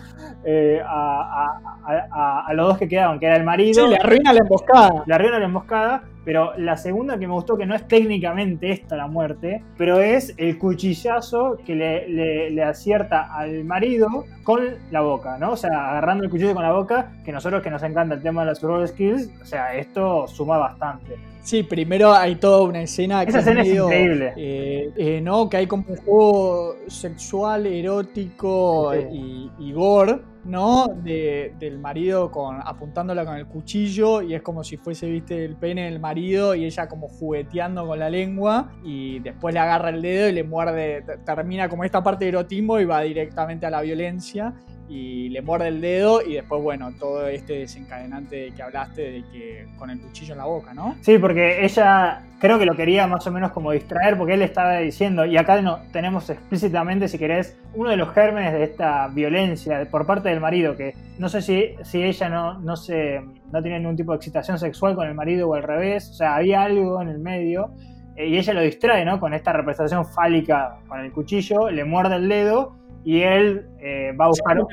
Eh, 0.43 0.81
a, 0.83 2.47
los 2.53 2.69
dos 2.69 2.77
que 2.77 2.87
quedaban, 2.87 3.19
que 3.19 3.25
era 3.27 3.35
el 3.35 3.43
marido. 3.43 3.83
Sí, 3.83 3.89
le 3.89 3.97
arruina 3.97 4.33
la 4.33 4.39
emboscada. 4.39 5.03
Le 5.05 5.13
arruina 5.13 5.37
la 5.37 5.45
emboscada 5.45 6.03
Pero 6.23 6.55
la 6.57 6.77
segunda 6.77 7.17
que 7.17 7.27
me 7.27 7.33
gustó, 7.33 7.57
que 7.57 7.65
no 7.65 7.75
es 7.75 7.87
técnicamente 7.87 8.71
esta 8.71 8.95
la 8.95 9.07
muerte, 9.07 9.63
pero 9.77 9.99
es 9.99 10.33
el 10.37 10.57
cuchillazo 10.57 11.57
que 11.65 11.75
le, 11.75 12.49
le, 12.51 12.63
acierta 12.63 13.33
al 13.35 13.63
marido 13.63 14.25
con 14.43 14.61
la 14.91 15.01
boca, 15.01 15.37
¿no? 15.39 15.51
O 15.51 15.57
sea, 15.57 15.89
agarrando 15.91 16.23
el 16.23 16.29
cuchillo 16.29 16.53
con 16.53 16.63
la 16.63 16.71
boca, 16.71 17.11
que 17.25 17.31
nosotros 17.31 17.63
que 17.63 17.71
nos 17.71 17.81
encanta 17.81 18.15
el 18.15 18.21
tema 18.21 18.41
de 18.41 18.47
las 18.47 18.59
survival 18.59 18.87
skills, 18.87 19.31
o 19.41 19.45
sea, 19.45 19.75
esto 19.75 20.27
suma 20.27 20.57
bastante. 20.57 21.17
Sí, 21.41 21.63
primero 21.63 22.13
hay 22.13 22.35
toda 22.35 22.63
una 22.63 22.83
escena 22.83 23.23
que 23.23 23.31
Esa 23.31 23.39
escena 23.39 23.61
es, 23.63 23.69
increíble. 23.69 24.33
Eh, 24.37 24.91
eh, 24.95 25.21
¿no? 25.21 25.49
Que 25.49 25.57
hay 25.57 25.67
como 25.67 25.85
un 25.87 25.95
juego 25.97 26.75
sexual, 26.87 27.65
erótico 27.65 28.93
y, 28.93 29.49
y 29.57 29.71
gore 29.73 30.19
¿no? 30.43 30.87
De, 30.87 31.53
del 31.59 31.79
marido 31.79 32.31
con, 32.31 32.59
apuntándola 32.61 33.25
con 33.25 33.35
el 33.35 33.45
cuchillo 33.47 34.21
y 34.21 34.33
es 34.33 34.41
como 34.41 34.63
si 34.63 34.77
fuese, 34.77 35.09
viste, 35.09 35.45
el 35.45 35.55
pene 35.55 35.85
del 35.85 35.99
marido 35.99 36.55
y 36.55 36.65
ella 36.65 36.87
como 36.87 37.07
jugueteando 37.07 37.85
con 37.85 37.99
la 37.99 38.09
lengua 38.09 38.71
y 38.83 39.19
después 39.19 39.53
le 39.53 39.59
agarra 39.59 39.89
el 39.89 40.01
dedo 40.01 40.29
y 40.29 40.31
le 40.33 40.43
muerde, 40.43 41.03
termina 41.25 41.69
como 41.69 41.83
esta 41.83 42.03
parte 42.03 42.25
de 42.25 42.29
erotismo 42.29 42.79
y 42.79 42.85
va 42.85 43.01
directamente 43.01 43.65
a 43.65 43.69
la 43.69 43.81
violencia 43.81 44.53
y 44.91 45.29
le 45.29 45.41
muerde 45.41 45.69
el 45.69 45.79
dedo 45.79 46.21
y 46.21 46.33
después, 46.33 46.61
bueno, 46.61 46.91
todo 46.99 47.25
este 47.27 47.59
desencadenante 47.59 48.51
que 48.53 48.61
hablaste 48.61 49.01
de 49.01 49.23
que 49.31 49.65
con 49.79 49.89
el 49.89 50.01
cuchillo 50.01 50.33
en 50.33 50.39
la 50.39 50.45
boca, 50.45 50.73
¿no? 50.73 50.97
Sí, 50.99 51.17
porque 51.17 51.63
ella 51.63 52.23
creo 52.39 52.59
que 52.59 52.65
lo 52.65 52.75
quería 52.75 53.07
más 53.07 53.25
o 53.25 53.31
menos 53.31 53.51
como 53.53 53.71
distraer 53.71 54.17
porque 54.17 54.33
él 54.33 54.41
estaba 54.41 54.79
diciendo, 54.79 55.25
y 55.25 55.37
acá 55.37 55.61
no, 55.61 55.79
tenemos 55.93 56.29
explícitamente, 56.29 57.07
si 57.07 57.17
querés, 57.17 57.57
uno 57.73 57.89
de 57.89 57.95
los 57.95 58.09
gérmenes 58.09 58.51
de 58.51 58.63
esta 58.63 59.07
violencia 59.07 59.87
por 59.89 60.05
parte 60.05 60.27
del 60.27 60.41
marido, 60.41 60.75
que 60.75 60.93
no 61.17 61.29
sé 61.29 61.41
si, 61.41 61.75
si 61.83 62.03
ella 62.03 62.27
no, 62.27 62.59
no, 62.59 62.75
se, 62.75 63.21
no 63.21 63.61
tiene 63.61 63.79
ningún 63.79 63.95
tipo 63.95 64.11
de 64.11 64.17
excitación 64.17 64.59
sexual 64.59 64.95
con 64.95 65.07
el 65.07 65.15
marido 65.15 65.47
o 65.47 65.53
al 65.55 65.63
revés, 65.63 66.09
o 66.09 66.13
sea, 66.15 66.35
había 66.35 66.63
algo 66.63 67.01
en 67.01 67.07
el 67.07 67.19
medio. 67.19 67.71
Eh, 68.17 68.27
y 68.27 68.37
ella 68.37 68.53
lo 68.53 68.61
distrae, 68.61 69.05
¿no? 69.05 69.21
Con 69.21 69.33
esta 69.33 69.53
representación 69.53 70.05
fálica 70.05 70.79
con 70.89 70.99
el 70.99 71.13
cuchillo, 71.13 71.69
le 71.69 71.85
muerde 71.85 72.17
el 72.17 72.27
dedo 72.27 72.80
y 73.03 73.21
él 73.21 73.65
eh, 73.79 74.11
va 74.19 74.25
a 74.25 74.27
buscar. 74.27 74.57
Lo, 74.57 74.67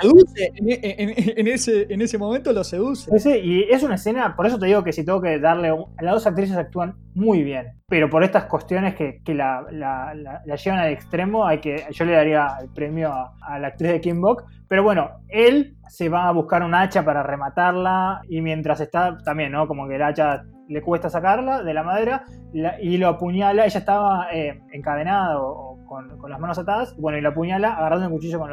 seduce, 0.00 0.52
en, 0.54 1.48
ese, 1.48 1.86
en 1.92 2.02
ese 2.02 2.18
momento 2.18 2.52
lo 2.52 2.62
seduce. 2.64 3.10
y 3.42 3.64
es 3.70 3.82
una 3.82 3.96
escena, 3.96 4.36
por 4.36 4.46
eso 4.46 4.58
te 4.58 4.66
digo 4.66 4.84
que 4.84 4.92
si 4.92 5.04
tengo 5.04 5.20
que 5.20 5.38
darle. 5.38 5.74
las 6.00 6.14
dos 6.14 6.26
actrices 6.26 6.56
actúan 6.56 6.94
muy 7.14 7.42
bien, 7.42 7.72
pero 7.88 8.08
por 8.08 8.22
estas 8.22 8.44
cuestiones 8.44 8.94
que, 8.94 9.20
la, 9.34 9.66
llevan 10.44 10.80
al 10.80 10.92
extremo, 10.92 11.46
hay 11.46 11.58
que, 11.58 11.84
yo 11.90 12.04
le 12.04 12.12
daría 12.12 12.58
el 12.60 12.68
premio 12.68 13.12
a, 13.12 13.58
la 13.58 13.68
actriz 13.68 13.90
de 13.90 14.00
Kim 14.00 14.20
Bok. 14.20 14.44
Pero 14.68 14.82
bueno, 14.82 15.22
él 15.28 15.76
se 15.88 16.08
va 16.08 16.28
a 16.28 16.32
buscar 16.32 16.62
un 16.62 16.74
hacha 16.74 17.04
para 17.04 17.22
rematarla 17.22 18.20
y 18.28 18.40
mientras 18.42 18.80
está 18.80 19.16
también, 19.24 19.50
¿no? 19.52 19.66
Como 19.66 19.88
que 19.88 19.96
el 19.96 20.02
hacha 20.02 20.44
le 20.68 20.82
cuesta 20.82 21.08
sacarla 21.08 21.62
de 21.62 21.74
la 21.74 21.82
madera 21.82 22.24
y 22.52 22.96
lo 22.98 23.08
apuñala. 23.08 23.64
Ella 23.64 23.78
estaba 23.78 24.28
eh, 24.32 24.60
encadenada 24.72 25.40
o, 25.40 25.78
con, 25.86 26.08
las 26.28 26.38
manos 26.38 26.58
atadas, 26.58 26.96
bueno, 26.96 27.18
y 27.18 27.20
lo 27.20 27.30
apuñala 27.30 27.74
agarrando 27.74 28.06
el 28.06 28.12
cuchillo 28.12 28.38
con, 28.38 28.50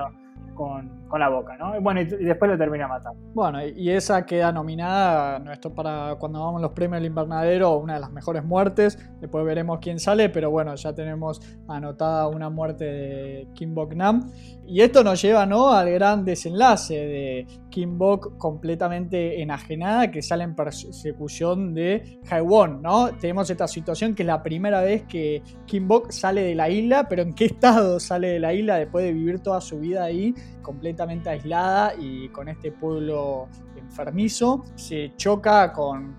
con, 0.55 1.04
la 1.19 1.29
boca, 1.29 1.55
¿no? 1.57 1.79
Bueno, 1.81 2.01
y, 2.01 2.05
después 2.05 2.51
lo 2.51 2.57
termina 2.57 2.87
matando. 2.87 3.19
Bueno, 3.33 3.65
y 3.65 3.89
esa 3.89 4.25
queda 4.25 4.51
nominada, 4.51 5.39
nuestro 5.39 5.73
para 5.73 6.15
cuando 6.19 6.39
vamos 6.39 6.61
los 6.61 6.71
premios 6.71 7.01
del 7.01 7.07
invernadero, 7.09 7.77
una 7.77 7.95
de 7.95 7.99
las 7.99 8.11
mejores 8.11 8.43
muertes. 8.43 8.97
Después 9.19 9.45
veremos 9.45 9.79
quién 9.79 9.99
sale, 9.99 10.29
pero 10.29 10.51
bueno, 10.51 10.75
ya 10.75 10.93
tenemos 10.93 11.41
anotada 11.67 12.27
una 12.27 12.49
muerte 12.49 12.85
de 12.85 13.47
Kim 13.53 13.73
Bok 13.73 13.93
Nam. 13.93 14.29
Y 14.65 14.81
esto 14.81 15.03
nos 15.03 15.21
lleva 15.21 15.45
¿no? 15.45 15.71
al 15.71 15.89
gran 15.91 16.25
desenlace 16.25 16.95
de 16.95 17.47
Kim 17.69 17.97
Bok 17.97 18.37
completamente 18.37 19.41
enajenada 19.41 20.09
que 20.09 20.21
sale 20.21 20.43
en 20.43 20.55
persecución 20.55 21.73
de 21.73 22.19
Haewon, 22.29 22.81
¿no? 22.81 23.09
Tenemos 23.19 23.49
esta 23.49 23.67
situación 23.67 24.15
que 24.15 24.23
es 24.23 24.27
la 24.27 24.41
primera 24.41 24.81
vez 24.81 25.03
que 25.03 25.43
Kim 25.65 25.87
Bok 25.87 26.11
sale 26.11 26.41
de 26.41 26.55
la 26.55 26.69
isla, 26.69 27.07
pero 27.07 27.21
¿en 27.21 27.33
qué 27.33 27.45
estado 27.45 27.99
sale 27.99 28.29
de 28.29 28.39
la 28.39 28.53
isla 28.53 28.77
después 28.77 29.05
de 29.05 29.13
vivir 29.13 29.39
toda 29.39 29.61
su 29.61 29.79
vida 29.79 30.03
ahí 30.03 30.33
completamente 30.61 30.94
aislada 31.03 31.93
y 31.97 32.29
con 32.29 32.47
este 32.47 32.71
pueblo 32.71 33.47
enfermizo, 33.77 34.63
se 34.75 35.13
choca 35.15 35.71
con, 35.71 36.15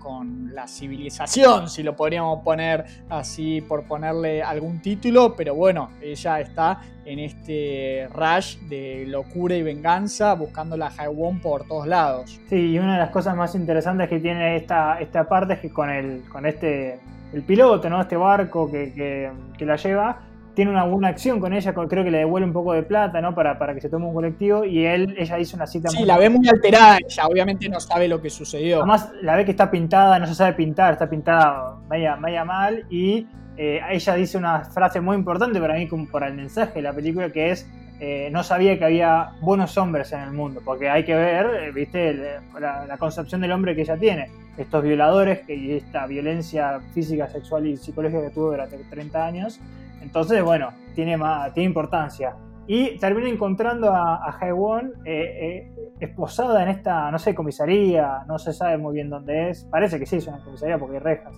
la 0.53 0.67
civilización, 0.67 1.69
si 1.69 1.83
lo 1.83 1.95
podríamos 1.95 2.43
poner 2.43 2.85
así 3.09 3.61
por 3.61 3.85
ponerle 3.85 4.41
algún 4.41 4.81
título, 4.81 5.35
pero 5.35 5.53
bueno, 5.53 5.91
ella 6.01 6.39
está 6.39 6.81
en 7.05 7.19
este 7.19 8.09
rush 8.11 8.57
de 8.61 9.05
locura 9.07 9.55
y 9.55 9.61
venganza 9.61 10.33
buscando 10.33 10.75
la 10.75 10.87
Haiwon 10.97 11.39
por 11.39 11.67
todos 11.67 11.85
lados. 11.85 12.39
Sí, 12.49 12.71
y 12.71 12.79
una 12.79 12.93
de 12.93 12.99
las 12.99 13.11
cosas 13.11 13.35
más 13.35 13.53
interesantes 13.53 14.09
que 14.09 14.19
tiene 14.19 14.55
esta, 14.55 14.99
esta 14.99 15.27
parte 15.27 15.53
es 15.53 15.59
que 15.59 15.69
con, 15.69 15.91
el, 15.91 16.23
con 16.27 16.47
este, 16.47 16.99
el 17.33 17.43
piloto, 17.43 17.87
¿no? 17.87 18.01
este 18.01 18.17
barco 18.17 18.71
que, 18.71 19.31
que 19.55 19.65
la 19.65 19.75
lleva, 19.75 20.26
tiene 20.57 20.71
una 20.71 20.85
buena 20.85 21.09
acción 21.09 21.39
con 21.39 21.53
ella, 21.53 21.71
creo 21.71 22.03
que 22.03 22.09
le 22.09 22.17
devuelve 22.17 22.47
un 22.47 22.51
poco 22.51 22.73
de 22.73 22.81
plata, 22.81 23.21
¿no? 23.21 23.35
Para, 23.35 23.59
para 23.59 23.75
que 23.75 23.79
se 23.79 23.89
tome 23.89 24.07
un 24.07 24.13
colectivo 24.15 24.65
y 24.65 24.87
él, 24.87 25.13
ella 25.15 25.37
hizo 25.37 25.55
una 25.55 25.67
cita 25.67 25.87
sí, 25.89 26.03
la 26.03 26.17
ve 26.17 26.31
muy 26.31 26.49
alterada, 26.49 26.97
ella 26.97 27.27
obviamente 27.27 27.69
no 27.69 27.79
sabe 27.79 28.07
lo 28.07 28.19
que 28.19 28.31
sucedió. 28.31 28.77
Además, 28.77 29.11
la 29.21 29.35
ve 29.35 29.45
que 29.45 29.51
está 29.51 29.69
pintada, 29.69 30.17
no 30.17 30.25
se 30.25 30.33
sabe 30.33 30.53
pintar, 30.53 30.93
está 30.93 31.07
pintada 31.07 31.75
vaya, 31.87 32.15
vaya 32.15 32.43
mal 32.43 32.87
y 32.89 33.27
eh, 33.55 33.81
ella 33.87 34.15
dice 34.15 34.39
una 34.39 34.65
frase 34.65 34.99
muy 34.99 35.15
importante 35.15 35.59
para 35.59 35.75
mí 35.75 35.87
como 35.87 36.09
para 36.09 36.27
el 36.27 36.33
mensaje 36.33 36.73
de 36.73 36.81
la 36.81 36.91
película 36.91 37.31
que 37.31 37.51
es 37.51 37.69
eh, 37.99 38.29
no 38.31 38.43
sabía 38.43 38.77
que 38.77 38.85
había 38.85 39.31
buenos 39.41 39.77
hombres 39.77 40.11
en 40.11 40.21
el 40.21 40.31
mundo, 40.31 40.61
porque 40.63 40.89
hay 40.89 41.03
que 41.03 41.15
ver, 41.15 41.63
eh, 41.63 41.71
viste, 41.71 42.39
la, 42.59 42.97
concepción 42.97 43.41
del 43.41 43.51
hombre 43.51 43.75
que 43.75 43.81
ella 43.81 43.97
tiene. 43.97 44.29
Estos 44.57 44.83
violadores 44.83 45.41
que, 45.45 45.55
y 45.55 45.73
esta 45.73 46.07
violencia 46.07 46.79
física, 46.93 47.27
sexual 47.27 47.67
y 47.67 47.77
psicológica 47.77 48.21
que 48.21 48.29
tuvo 48.31 48.51
durante 48.51 48.77
30 48.77 49.25
años, 49.25 49.59
entonces, 50.01 50.43
bueno, 50.43 50.71
tiene, 50.95 51.17
tiene 51.53 51.65
importancia. 51.67 52.35
Y 52.67 52.97
termina 52.97 53.29
encontrando 53.29 53.91
a, 53.91 54.15
a 54.15 54.37
Haewon 54.39 54.93
eh, 55.05 55.69
eh, 55.69 55.91
esposada 56.01 56.63
en 56.63 56.69
esta, 56.69 57.09
no 57.11 57.17
sé, 57.17 57.33
comisaría, 57.33 58.25
no 58.27 58.37
se 58.37 58.51
sabe 58.51 58.77
muy 58.77 58.93
bien 58.93 59.09
dónde 59.09 59.49
es. 59.49 59.63
Parece 59.65 59.97
que 59.99 60.05
sí, 60.05 60.17
es 60.17 60.27
una 60.27 60.43
comisaría 60.43 60.77
porque 60.77 60.97
hay 60.97 61.03
rejas. 61.03 61.33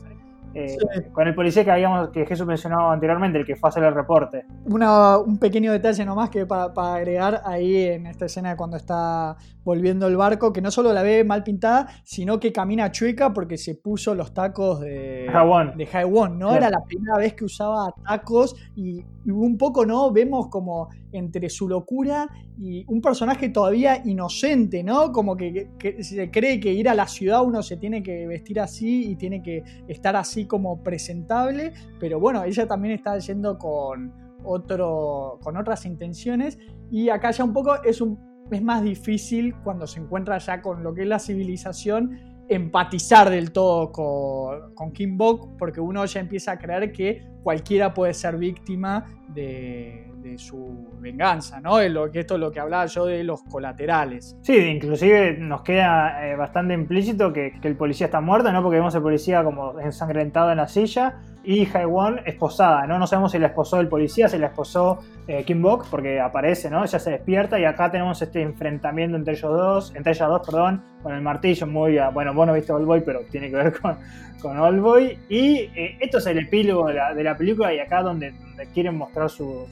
Eh, 0.53 0.77
con 1.11 1.27
el 1.27 1.35
policía 1.35 1.63
que 1.63 1.71
habíamos 1.71 2.09
que 2.09 2.25
Jesús 2.25 2.47
mencionó 2.47 2.91
anteriormente, 2.91 3.39
el 3.39 3.45
que 3.45 3.55
fue 3.55 3.67
a 3.67 3.69
hacer 3.69 3.83
el 3.83 3.93
reporte. 3.93 4.45
un 4.65 5.37
pequeño 5.39 5.71
detalle 5.71 6.03
nomás 6.05 6.29
que 6.29 6.45
para, 6.45 6.73
para, 6.73 6.95
agregar 6.95 7.41
ahí 7.45 7.75
en 7.85 8.07
esta 8.07 8.25
escena 8.25 8.57
cuando 8.57 8.77
está 8.77 9.37
volviendo 9.63 10.07
el 10.07 10.17
barco, 10.17 10.51
que 10.51 10.61
no 10.61 10.71
solo 10.71 10.91
la 10.93 11.03
ve 11.03 11.23
mal 11.23 11.43
pintada, 11.43 11.87
sino 12.03 12.39
que 12.39 12.51
camina 12.51 12.91
chueca 12.91 13.33
porque 13.33 13.57
se 13.57 13.75
puso 13.75 14.15
los 14.15 14.33
tacos 14.33 14.79
de 14.79 15.27
Haiwon, 15.31 15.77
de 15.77 16.37
¿no? 16.37 16.55
Era 16.55 16.69
la 16.69 16.83
primera 16.83 17.17
vez 17.17 17.35
que 17.35 17.45
usaba 17.45 17.93
tacos 18.03 18.55
y, 18.75 19.03
un 19.25 19.57
poco, 19.57 19.85
¿no? 19.85 20.11
Vemos 20.11 20.47
como 20.47 20.89
entre 21.11 21.49
su 21.49 21.67
locura 21.67 22.27
y 22.61 22.83
un 22.87 23.01
personaje 23.01 23.49
todavía 23.49 24.01
inocente, 24.03 24.83
¿no? 24.83 25.13
Como 25.13 25.37
que, 25.37 25.69
se 26.01 26.29
cree 26.29 26.59
que 26.59 26.73
ir 26.73 26.89
a 26.89 26.93
la 26.93 27.07
ciudad 27.07 27.43
uno 27.43 27.63
se 27.63 27.77
tiene 27.77 28.03
que 28.03 28.27
vestir 28.27 28.59
así 28.59 29.11
y 29.11 29.15
tiene 29.15 29.41
que 29.41 29.63
estar 29.87 30.17
así 30.17 30.45
como 30.45 30.83
presentable, 30.83 31.71
pero 31.99 32.19
bueno, 32.19 32.43
ella 32.43 32.67
también 32.67 32.95
está 32.95 33.17
yendo 33.17 33.57
con 33.57 34.13
otro, 34.43 35.39
con 35.41 35.55
otras 35.55 35.85
intenciones 35.85 36.59
y 36.91 37.09
acá 37.09 37.31
ya 37.31 37.45
un 37.45 37.53
poco 37.53 37.75
es 37.83 38.61
más 38.61 38.83
difícil 38.83 39.55
cuando 39.63 39.87
se 39.87 40.01
encuentra 40.01 40.37
ya 40.37 40.61
con 40.61 40.83
lo 40.83 40.93
que 40.93 41.03
es 41.03 41.07
la 41.07 41.19
civilización 41.19 42.19
empatizar 42.49 43.29
del 43.29 43.51
todo 43.51 43.91
con, 43.91 44.73
con 44.73 44.91
Kim 44.91 45.17
Bok 45.17 45.55
porque 45.57 45.79
uno 45.79 46.03
ya 46.05 46.19
empieza 46.19 46.53
a 46.53 46.57
creer 46.57 46.91
que 46.91 47.21
cualquiera 47.43 47.93
puede 47.93 48.13
ser 48.13 48.37
víctima 48.37 49.05
de, 49.33 50.09
su 50.37 50.89
venganza, 50.99 51.59
¿no? 51.59 51.81
Lo, 51.89 52.11
que 52.11 52.19
esto 52.19 52.35
es 52.35 52.39
lo 52.39 52.51
que 52.51 52.59
hablaba 52.59 52.85
yo 52.85 53.05
de 53.05 53.23
los 53.23 53.43
colaterales. 53.43 54.37
Sí, 54.41 54.55
inclusive 54.55 55.37
nos 55.37 55.61
queda 55.61 56.27
eh, 56.27 56.35
bastante 56.35 56.73
implícito 56.73 57.33
que, 57.33 57.53
que, 57.61 57.67
el 57.67 57.75
policía 57.75 58.05
está 58.05 58.21
muerto, 58.21 58.51
¿no? 58.51 58.61
Porque 58.61 58.77
vemos 58.77 58.95
al 58.95 59.01
policía 59.01 59.43
como 59.43 59.79
ensangrentado 59.79 60.51
en 60.51 60.57
la 60.57 60.67
silla 60.67 61.19
y 61.43 61.65
Haiwon 61.65 62.21
esposada, 62.25 62.85
¿no? 62.85 62.99
No 62.99 63.07
sabemos 63.07 63.31
si 63.31 63.39
la 63.39 63.47
esposó 63.47 63.79
el 63.79 63.87
policía, 63.87 64.27
si 64.27 64.37
la 64.37 64.47
esposó 64.47 64.99
eh, 65.27 65.43
Kim 65.45 65.61
Bok, 65.61 65.87
porque 65.89 66.19
aparece, 66.19 66.69
¿no? 66.69 66.83
Ella 66.83 66.99
se 66.99 67.11
despierta 67.11 67.59
y 67.59 67.65
acá 67.65 67.89
tenemos 67.89 68.21
este 68.21 68.41
enfrentamiento 68.41 69.15
entre 69.15 69.33
ellos 69.33 69.51
dos, 69.51 69.95
entre 69.95 70.13
ellas 70.13 70.27
dos, 70.27 70.45
perdón, 70.45 70.83
con 71.01 71.13
el 71.13 71.21
martillo 71.21 71.67
muy, 71.67 71.97
bueno, 72.13 72.33
vos 72.33 72.47
no 72.47 72.53
viste 72.53 72.73
Boy, 72.73 73.01
pero 73.05 73.21
tiene 73.31 73.49
que 73.49 73.55
ver 73.55 73.79
con, 73.79 73.97
con 74.41 74.81
Boy 74.81 75.17
Y 75.29 75.69
eh, 75.75 75.97
esto 75.99 76.17
es 76.17 76.27
el 76.27 76.39
epílogo 76.39 76.87
de 76.87 77.23
la, 77.23 77.37
película 77.37 77.73
y 77.73 77.79
acá 77.79 78.01
donde, 78.01 78.33
quieren 78.73 78.97
mostrar 78.97 79.29
su, 79.29 79.65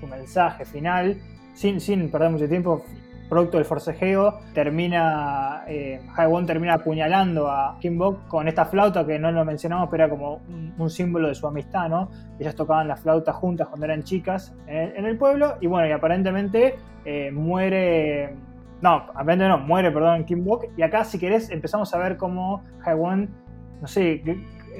su 0.00 0.06
mensaje 0.06 0.64
final, 0.64 1.16
sin, 1.54 1.80
sin 1.80 2.10
perder 2.10 2.30
mucho 2.30 2.48
tiempo, 2.48 2.84
producto 3.28 3.56
del 3.56 3.66
forcejeo, 3.66 4.40
termina, 4.54 5.64
eh, 5.66 6.00
termina 6.46 6.74
apuñalando 6.74 7.50
a 7.50 7.78
Kim 7.80 7.98
Bok 7.98 8.26
con 8.28 8.48
esta 8.48 8.66
flauta 8.66 9.06
que 9.06 9.18
no 9.18 9.30
lo 9.32 9.44
mencionamos, 9.44 9.88
pero 9.90 10.04
era 10.04 10.10
como 10.10 10.40
un, 10.78 10.90
símbolo 10.90 11.28
de 11.28 11.34
su 11.34 11.46
amistad, 11.46 11.88
¿no? 11.88 12.10
Ellas 12.38 12.54
tocaban 12.54 12.86
la 12.86 12.96
flauta 12.96 13.32
juntas 13.32 13.68
cuando 13.68 13.86
eran 13.86 14.04
chicas 14.04 14.54
en, 14.66 15.04
el 15.04 15.18
pueblo, 15.18 15.56
y 15.60 15.66
bueno, 15.66 15.88
y 15.88 15.92
aparentemente 15.92 16.76
eh, 17.04 17.30
muere, 17.32 18.34
no, 18.80 18.94
aparentemente 19.14 19.48
no, 19.48 19.58
muere, 19.58 19.90
perdón, 19.90 20.24
Kim 20.24 20.44
Bok, 20.44 20.66
y 20.76 20.82
acá 20.82 21.04
si 21.04 21.18
querés 21.18 21.50
empezamos 21.50 21.92
a 21.92 21.98
ver 21.98 22.16
cómo 22.16 22.62
Haiwon 22.84 23.28
no 23.80 23.86
sé, 23.88 24.22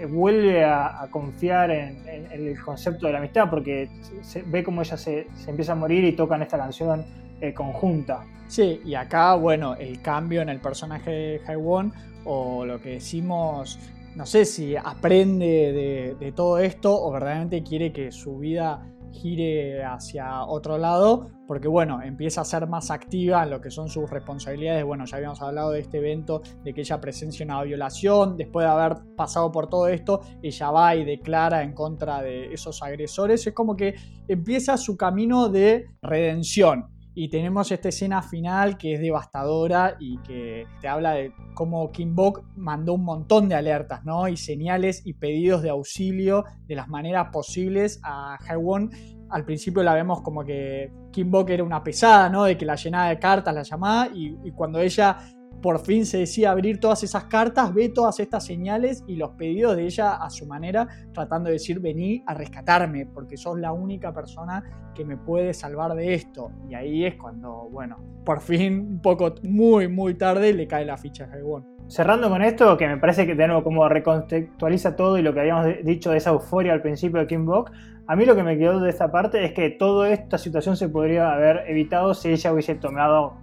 vuelve 0.08 0.64
a, 0.64 1.06
confiar 1.10 1.70
en, 1.70 2.06
el 2.30 2.60
concepto 2.60 3.06
de 3.06 3.12
la 3.12 3.18
amistad, 3.18 3.48
porque 3.48 3.88
se, 4.22 4.42
ve 4.42 4.62
como 4.62 4.82
ella 4.82 4.96
se, 4.96 5.26
empieza 5.46 5.72
a 5.72 5.74
morir 5.74 6.04
y 6.04 6.12
tocan 6.12 6.42
esta 6.42 6.58
canción 6.58 7.04
eh, 7.40 7.54
conjunta. 7.54 8.24
Sí, 8.46 8.80
y 8.84 8.94
acá, 8.94 9.34
bueno, 9.34 9.74
el 9.74 10.00
cambio 10.00 10.42
en 10.42 10.48
el 10.48 10.60
personaje 10.60 11.10
de 11.10 11.40
Haiwon, 11.46 11.92
o 12.24 12.64
lo 12.64 12.80
que 12.80 12.90
decimos, 12.90 13.78
no 14.14 14.26
sé 14.26 14.44
si 14.44 14.76
aprende 14.76 16.16
de 16.18 16.32
todo 16.32 16.58
esto 16.58 16.94
o 16.94 17.10
verdaderamente 17.12 17.62
quiere 17.62 17.92
que 17.92 18.10
su 18.10 18.38
vida 18.38 18.82
gire 19.16 19.84
hacia 19.84 20.44
otro 20.44 20.78
lado, 20.78 21.30
porque 21.46 21.68
bueno, 21.68 22.02
empieza 22.02 22.42
a 22.42 22.44
ser 22.44 22.66
más 22.66 22.90
activa 22.90 23.42
en 23.42 23.50
lo 23.50 23.60
que 23.60 23.70
son 23.70 23.88
sus 23.88 24.08
responsabilidades. 24.10 24.84
Bueno, 24.84 25.04
ya 25.04 25.16
habíamos 25.16 25.40
hablado 25.42 25.70
de 25.70 25.80
este 25.80 25.98
evento, 25.98 26.42
de 26.62 26.74
que 26.74 26.82
ella 26.82 27.00
presencia 27.00 27.44
una 27.44 27.62
violación, 27.62 28.36
después 28.36 28.64
de 28.66 28.70
haber 28.70 28.98
pasado 29.16 29.50
por 29.50 29.68
todo 29.68 29.88
esto, 29.88 30.20
ella 30.42 30.70
va 30.70 30.94
y 30.94 31.04
declara 31.04 31.62
en 31.62 31.72
contra 31.72 32.22
de 32.22 32.52
esos 32.52 32.82
agresores. 32.82 33.46
Es 33.46 33.54
como 33.54 33.76
que 33.76 33.94
empieza 34.28 34.76
su 34.76 34.96
camino 34.96 35.48
de 35.48 35.86
redención. 36.02 36.95
Y 37.18 37.30
tenemos 37.30 37.72
esta 37.72 37.88
escena 37.88 38.20
final 38.20 38.76
que 38.76 38.92
es 38.92 39.00
devastadora 39.00 39.96
y 39.98 40.18
que 40.18 40.66
te 40.82 40.86
habla 40.86 41.12
de 41.12 41.32
cómo 41.54 41.90
Kim 41.90 42.14
Bok 42.14 42.44
mandó 42.56 42.92
un 42.92 43.04
montón 43.04 43.48
de 43.48 43.54
alertas, 43.54 44.04
¿no? 44.04 44.28
Y 44.28 44.36
señales 44.36 45.00
y 45.06 45.14
pedidos 45.14 45.62
de 45.62 45.70
auxilio 45.70 46.44
de 46.66 46.74
las 46.74 46.88
maneras 46.88 47.28
posibles 47.32 48.00
a 48.02 48.36
Haewon. 48.46 48.90
Al 49.30 49.46
principio 49.46 49.82
la 49.82 49.94
vemos 49.94 50.20
como 50.20 50.44
que 50.44 50.92
Kim 51.10 51.30
Bok 51.30 51.48
era 51.48 51.64
una 51.64 51.82
pesada, 51.82 52.28
¿no? 52.28 52.44
De 52.44 52.58
que 52.58 52.66
la 52.66 52.74
llenaba 52.74 53.08
de 53.08 53.18
cartas, 53.18 53.54
la 53.54 53.62
llamaba, 53.62 54.10
y 54.12 54.52
cuando 54.52 54.78
ella 54.78 55.16
por 55.62 55.80
fin 55.80 56.06
se 56.06 56.18
decía 56.18 56.50
abrir 56.50 56.80
todas 56.80 57.02
esas 57.02 57.24
cartas, 57.24 57.72
ve 57.74 57.88
todas 57.88 58.20
estas 58.20 58.44
señales 58.44 59.04
y 59.06 59.16
los 59.16 59.30
pedidos 59.30 59.76
de 59.76 59.84
ella 59.84 60.14
a 60.14 60.30
su 60.30 60.46
manera, 60.46 60.86
tratando 61.12 61.48
de 61.48 61.54
decir, 61.54 61.80
vení 61.80 62.22
a 62.26 62.34
rescatarme, 62.34 63.06
porque 63.06 63.36
sos 63.36 63.58
la 63.58 63.72
única 63.72 64.12
persona 64.12 64.62
que 64.94 65.04
me 65.04 65.16
puede 65.16 65.54
salvar 65.54 65.94
de 65.94 66.14
esto. 66.14 66.50
Y 66.68 66.74
ahí 66.74 67.04
es 67.04 67.16
cuando, 67.16 67.68
bueno, 67.70 67.96
por 68.24 68.40
fin, 68.40 68.80
un 68.80 69.00
poco 69.00 69.34
muy, 69.42 69.88
muy 69.88 70.14
tarde, 70.14 70.52
le 70.52 70.66
cae 70.66 70.84
la 70.84 70.96
ficha 70.96 71.24
a 71.24 71.34
Haiwon. 71.34 71.76
Cerrando 71.88 72.28
con 72.28 72.42
esto, 72.42 72.76
que 72.76 72.88
me 72.88 72.96
parece 72.96 73.26
que 73.26 73.36
de 73.36 73.46
nuevo 73.46 73.62
como 73.62 73.88
recontextualiza 73.88 74.96
todo 74.96 75.18
y 75.18 75.22
lo 75.22 75.32
que 75.32 75.40
habíamos 75.40 75.66
dicho 75.84 76.10
de 76.10 76.16
esa 76.16 76.30
euforia 76.30 76.72
al 76.72 76.82
principio 76.82 77.20
de 77.20 77.28
Kim 77.28 77.46
Bok, 77.46 77.70
a 78.08 78.16
mí 78.16 78.24
lo 78.24 78.34
que 78.34 78.42
me 78.42 78.58
quedó 78.58 78.80
de 78.80 78.90
esta 78.90 79.10
parte 79.10 79.44
es 79.44 79.52
que 79.52 79.70
toda 79.70 80.10
esta 80.10 80.38
situación 80.38 80.76
se 80.76 80.88
podría 80.88 81.32
haber 81.32 81.64
evitado 81.68 82.14
si 82.14 82.30
ella 82.30 82.52
hubiese 82.52 82.74
tomado 82.74 83.34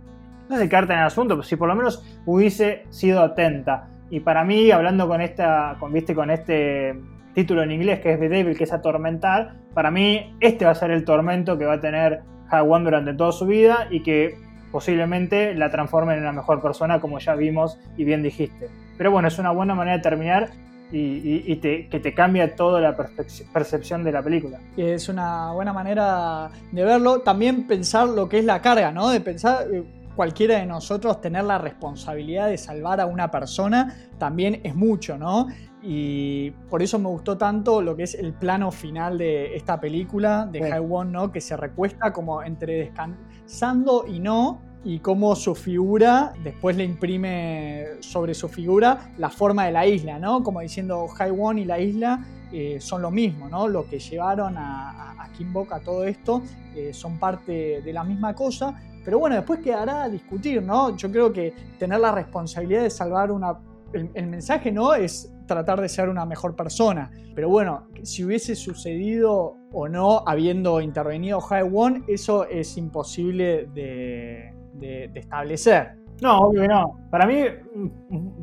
no 0.54 0.60
sé 0.60 0.70
carta 0.70 0.94
en 0.94 1.00
el 1.00 1.06
asunto, 1.06 1.36
pero 1.36 1.44
si 1.44 1.56
por 1.56 1.68
lo 1.68 1.76
menos 1.76 2.04
hubiese 2.26 2.86
sido 2.90 3.22
atenta. 3.22 3.90
Y 4.10 4.20
para 4.20 4.44
mí, 4.44 4.72
hablando 4.72 5.08
con 5.08 5.22
esta, 5.22 5.76
con, 5.80 5.92
¿viste? 5.92 6.14
con 6.14 6.30
este 6.30 6.96
título 7.34 7.64
en 7.64 7.72
inglés 7.72 8.00
que 8.00 8.14
es 8.14 8.20
The 8.20 8.30
Devil, 8.30 8.58
que 8.58 8.66
es 8.66 8.74
atormentar, 8.74 9.56
para 9.74 9.90
mí 9.90 10.36
este 10.40 10.66
va 10.66 10.72
a 10.72 10.76
ser 10.76 10.92
el 10.92 11.04
tormento 11.04 11.58
que 11.58 11.66
va 11.66 11.74
a 11.74 11.80
tener 11.80 12.22
Hawan 12.50 12.84
durante 12.84 13.14
toda 13.14 13.32
su 13.32 13.48
vida 13.48 13.88
y 13.90 14.04
que 14.04 14.38
posiblemente 14.72 15.56
la 15.56 15.72
transforme 15.72 16.14
en 16.14 16.22
una 16.22 16.32
mejor 16.32 16.62
persona, 16.62 17.00
como 17.00 17.20
ya 17.20 17.36
vimos 17.36 17.80
y 17.98 18.04
bien 18.04 18.22
dijiste. 18.22 18.70
Pero 18.98 19.12
bueno, 19.12 19.28
es 19.28 19.40
una 19.40 19.52
buena 19.52 19.74
manera 19.74 19.98
de 19.98 20.04
terminar 20.04 20.50
y, 20.92 21.56
que 21.58 22.00
te 22.00 22.14
cambia 22.14 22.56
toda 22.56 22.80
la 22.80 22.96
percepción 22.96 24.04
de 24.04 24.12
la 24.12 24.22
película. 24.22 24.60
Es 24.78 25.10
una 25.10 25.52
buena 25.52 25.74
manera 25.74 26.50
de 26.72 26.84
verlo. 26.84 27.22
También 27.22 27.66
pensar 27.66 28.08
lo 28.08 28.30
que 28.30 28.40
es 28.40 28.46
la 28.46 28.62
carga, 28.62 28.92
¿no? 28.92 29.10
De 29.10 29.20
pensar 29.20 29.66
eh, 29.72 29.84
cualquiera 30.16 30.58
de 30.58 30.66
nosotros 30.66 31.22
tener 31.22 31.44
la 31.44 31.58
responsabilidad 31.58 32.48
de 32.48 32.58
salvar 32.58 33.02
a 33.02 33.06
una 33.06 33.32
persona 33.32 33.96
también 34.18 34.62
es 34.64 34.76
mucho, 34.76 35.18
¿no? 35.18 35.48
Y 35.82 36.52
por 36.70 36.82
eso 36.82 36.98
me 36.98 37.10
gustó 37.10 37.38
tanto 37.38 37.82
lo 37.82 37.96
que 37.96 38.04
es 38.04 38.16
el 38.16 38.34
plano 38.34 38.72
final 38.72 39.18
de 39.18 39.56
esta 39.56 39.82
película 39.82 40.48
de 40.50 40.64
sí. 40.64 40.72
¿no? 41.08 41.32
Que 41.32 41.42
se 41.42 41.58
recuesta 41.58 42.14
como 42.14 42.42
entre 42.42 42.76
descansando 42.76 44.06
y 44.08 44.20
no, 44.20 44.62
y 44.86 45.00
cómo 45.00 45.36
su 45.36 45.56
figura 45.56 46.34
después 46.44 46.76
le 46.78 46.84
imprime 46.84 47.86
sobre 48.00 48.34
su 48.34 48.50
figura 48.50 49.12
la 49.18 49.30
forma 49.30 49.66
de 49.66 49.72
la 49.72 49.86
isla, 49.86 50.20
¿no? 50.20 50.44
Como 50.44 50.62
diciendo 50.62 51.08
Won 51.32 51.60
y 51.60 51.66
la 51.66 51.80
isla 51.80 52.26
eh, 52.52 52.78
son 52.80 53.02
lo 53.02 53.12
mismo, 53.12 53.50
¿no? 53.50 53.68
Lo 53.68 53.88
que 53.88 54.00
llevaron 54.00 54.58
a, 54.58 55.12
a, 55.12 55.30
Bok 55.52 55.74
a 55.74 55.80
todo 55.80 56.06
esto 56.06 56.44
eh, 56.76 56.94
son 56.94 57.18
parte 57.18 57.82
de 57.82 57.94
la 57.94 58.04
misma 58.04 58.36
cosa, 58.36 58.80
pero 59.04 59.20
bueno, 59.20 59.36
después 59.36 59.60
quedará 59.60 60.04
a 60.04 60.10
discutir, 60.10 60.62
¿no? 60.62 60.96
Yo 60.96 61.12
creo 61.12 61.32
que 61.32 61.54
tener 61.78 62.00
la 62.00 62.12
responsabilidad 62.12 62.84
de 62.84 62.90
salvar 62.90 63.32
una... 63.32 63.58
El, 63.94 64.28
mensaje, 64.28 64.72
¿no? 64.72 64.96
Es 64.96 65.32
tratar 65.46 65.80
de 65.80 65.88
ser 65.88 66.10
una 66.10 66.26
mejor 66.26 66.56
persona. 66.56 67.12
Pero 67.36 67.50
bueno, 67.50 67.88
si 68.02 68.24
hubiese 68.24 68.56
sucedido 68.56 69.56
o 69.72 69.88
no 69.88 70.24
habiendo 70.26 70.82
intervenido 70.82 71.40
Won, 71.40 72.04
eso 72.08 72.48
es 72.48 72.76
imposible 72.76 73.68
de 73.72 75.12
establecer. 75.14 76.04
No, 76.22 76.40
obvio 76.40 76.62
que 76.62 76.68
no. 76.68 77.00
Para 77.10 77.26
mí, 77.26 77.44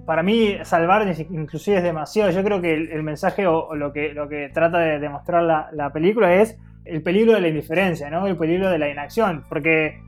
para 0.05 0.23
mí 0.23 0.57
salvar 0.65 1.07
inclusive 1.31 1.79
es 1.79 1.83
demasiado. 1.83 2.31
Yo 2.31 2.43
creo 2.43 2.61
que 2.61 2.75
el, 2.75 3.03
mensaje 3.03 3.47
o, 3.47 3.75
lo, 3.75 3.93
que, 3.93 4.13
lo 4.13 4.29
que 4.29 4.51
trata 4.53 4.79
de 4.79 4.99
demostrar 4.99 5.43
la, 5.43 5.71
la, 5.73 5.91
película 5.93 6.35
es 6.35 6.59
el 6.85 7.03
peligro 7.03 7.33
de 7.33 7.41
la 7.41 7.49
indiferencia, 7.49 8.11
¿no? 8.11 8.27
El 8.27 8.37
peligro 8.37 8.71
de 8.71 8.79
la 8.79 8.91
inacción. 8.91 9.45
Porque 9.49 9.99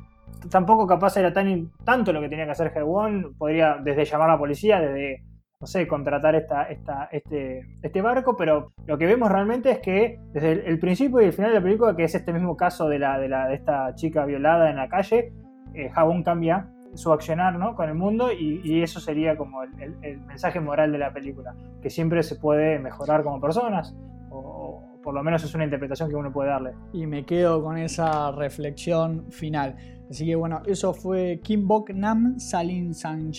tampoco 0.51 0.87
capaz 0.87 1.17
era 1.17 1.33
tan 1.33 1.71
tanto 1.85 2.13
lo 2.13 2.21
que 2.21 2.29
tenía 2.29 2.45
que 2.45 2.53
hacer 2.53 2.73
Hewon, 2.75 3.35
podría 3.37 3.77
desde 3.83 4.05
llamar 4.05 4.31
a 4.31 4.33
la 4.35 4.39
policía, 4.39 4.81
desde, 4.81 5.23
no 5.61 5.67
sé, 5.67 5.87
contratar 5.87 6.35
esta, 6.35 6.65
esta, 6.65 7.09
este, 7.13 7.79
este 7.83 8.03
barco, 8.03 8.37
pero 8.37 8.73
lo 8.87 8.99
que 8.99 9.07
vemos 9.07 9.31
realmente 9.31 9.71
es 9.71 9.79
que 9.79 10.21
desde 10.33 10.69
el, 10.69 10.79
principio 10.79 11.21
y 11.21 11.27
el 11.27 11.33
final 11.33 11.51
de 11.51 11.59
la 11.59 11.63
película, 11.63 11.97
que 11.97 12.05
es 12.05 12.15
este 12.15 12.33
mismo 12.33 12.57
caso 12.57 12.89
de, 12.89 12.99
la, 12.99 13.19
de, 13.19 13.29
la, 13.29 13.49
de 13.49 13.55
esta 13.55 13.95
chica 13.95 14.25
violada 14.25 14.71
en 14.71 14.77
la 14.77 14.89
calle, 14.89 15.33
eh, 15.75 15.91
cambia 16.25 16.69
su 16.95 17.13
accionar 17.13 17.59
¿no? 17.59 17.75
con 17.75 17.89
el 17.89 17.95
mundo 17.95 18.31
y, 18.33 18.83
eso 18.83 19.01
sería 19.01 19.37
como 19.37 19.63
el, 19.63 20.21
mensaje 20.27 20.61
moral 20.61 20.93
de 20.93 20.99
la 20.99 21.13
película, 21.13 21.55
que 21.81 21.91
siempre 21.91 22.23
se 22.23 22.37
puede 22.37 22.79
mejorar 22.79 23.23
como 23.23 23.41
personas 23.41 23.95
o, 24.31 24.83
por 25.03 25.15
lo 25.15 25.23
menos 25.23 25.43
es 25.43 25.55
una 25.55 25.65
interpretación 25.65 26.09
que 26.09 26.17
uno 26.17 26.33
puede 26.33 26.51
darle. 26.51 26.73
Y 26.93 27.07
me 27.07 27.25
quedo 27.25 27.63
con 27.63 27.77
esa 27.77 28.31
reflexión 28.33 29.31
final. 29.31 29.77
Así 30.13 30.27
que 30.27 30.37
bueno, 30.37 30.61
eso 30.67 30.93
fue 30.93 31.41
Kim 31.43 31.67
Bok 31.67 31.89
Nam 31.95 32.39
Salin 32.39 32.93
San 32.93 33.33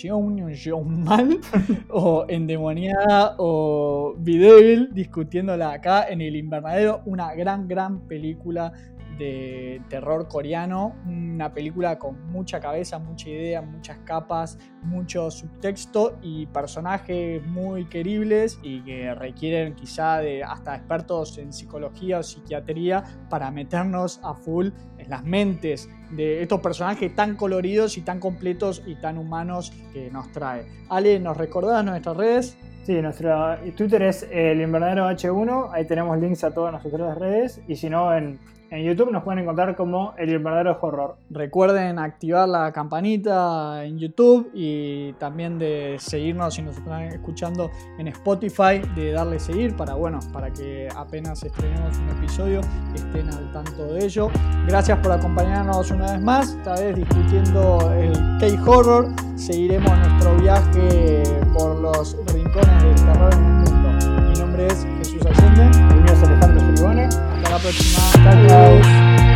Mal 0.84 1.38
o 1.88 2.26
Endemoniada 2.28 3.36
o 3.38 4.16
Videvil 4.18 4.88
discutiéndola 4.92 5.70
acá 5.70 6.08
en 6.08 6.20
el 6.20 6.34
invernadero. 6.34 7.02
Una 7.06 7.32
gran, 7.36 7.68
gran 7.68 8.00
película 8.08 8.72
de 9.18 9.82
terror 9.88 10.28
coreano, 10.28 10.94
una 11.06 11.52
película 11.52 11.98
con 11.98 12.30
mucha 12.30 12.60
cabeza, 12.60 12.98
mucha 12.98 13.28
idea, 13.28 13.62
muchas 13.62 13.98
capas, 14.04 14.58
mucho 14.82 15.30
subtexto 15.30 16.18
y 16.22 16.46
personajes 16.46 17.44
muy 17.46 17.86
queribles 17.86 18.58
y 18.62 18.82
que 18.82 19.14
requieren 19.14 19.74
quizá 19.74 20.18
de 20.18 20.42
hasta 20.42 20.76
expertos 20.76 21.38
en 21.38 21.52
psicología 21.52 22.18
o 22.18 22.22
psiquiatría 22.22 23.04
para 23.28 23.50
meternos 23.50 24.20
a 24.22 24.34
full 24.34 24.68
en 24.98 25.10
las 25.10 25.24
mentes 25.24 25.88
de 26.10 26.42
estos 26.42 26.60
personajes 26.60 27.14
tan 27.14 27.36
coloridos 27.36 27.96
y 27.98 28.02
tan 28.02 28.20
completos 28.20 28.82
y 28.86 28.96
tan 28.96 29.18
humanos 29.18 29.72
que 29.92 30.10
nos 30.10 30.30
trae. 30.32 30.66
Ale, 30.88 31.18
¿nos 31.20 31.36
recordás 31.36 31.84
nuestras 31.84 32.16
redes? 32.16 32.56
Sí, 32.84 33.00
nuestro 33.00 33.56
Twitter 33.76 34.02
es 34.02 34.28
el 34.30 34.60
invernadero 34.60 35.08
H1, 35.08 35.70
ahí 35.72 35.86
tenemos 35.86 36.18
links 36.18 36.44
a 36.44 36.52
todas 36.52 36.70
nuestras 36.72 37.16
redes 37.16 37.62
y 37.66 37.76
si 37.76 37.88
no 37.88 38.14
en 38.14 38.38
en 38.70 38.84
YouTube 38.84 39.10
nos 39.10 39.22
pueden 39.22 39.40
encontrar 39.40 39.76
como 39.76 40.14
El 40.16 40.38
Verdadero 40.38 40.78
Horror. 40.80 41.16
Recuerden 41.30 41.98
activar 41.98 42.48
la 42.48 42.72
campanita 42.72 43.84
en 43.84 43.98
YouTube 43.98 44.50
y 44.54 45.12
también 45.14 45.58
de 45.58 45.96
seguirnos 45.98 46.54
si 46.54 46.62
nos 46.62 46.76
están 46.76 47.02
escuchando 47.04 47.70
en 47.98 48.08
Spotify, 48.08 48.80
de 48.94 49.12
darle 49.12 49.38
seguir 49.38 49.76
para, 49.76 49.94
bueno, 49.94 50.18
para 50.32 50.50
que 50.50 50.88
apenas 50.96 51.42
estrenemos 51.42 51.98
un 51.98 52.08
episodio 52.10 52.60
estén 52.94 53.28
al 53.28 53.52
tanto 53.52 53.86
de 53.86 54.04
ello. 54.04 54.28
Gracias 54.66 54.98
por 54.98 55.12
acompañarnos 55.12 55.90
una 55.90 56.12
vez 56.12 56.20
más, 56.20 56.54
esta 56.54 56.74
vez 56.74 56.96
discutiendo 56.96 57.92
el 57.92 58.12
K-Horror. 58.40 59.08
Seguiremos 59.36 59.96
nuestro 59.98 60.36
viaje 60.36 61.22
por 61.52 61.80
los 61.80 62.16
rincones 62.32 62.82
del 62.82 62.94
terror 62.94 63.34
en 63.34 63.44
el 63.44 63.52
mundo. 63.52 64.30
Mi 64.30 64.38
nombre 64.38 64.66
es 64.66 64.86
Jesús 64.98 65.26
Allende. 65.26 65.78
El 65.94 66.02
mío 66.02 66.12
es 66.12 66.22
Alejandro 66.22 67.33
Filibone. 67.58 68.04
Hasta 68.12 68.32
la 68.32 68.38
próxima. 68.38 68.48
Chao. 68.48 69.33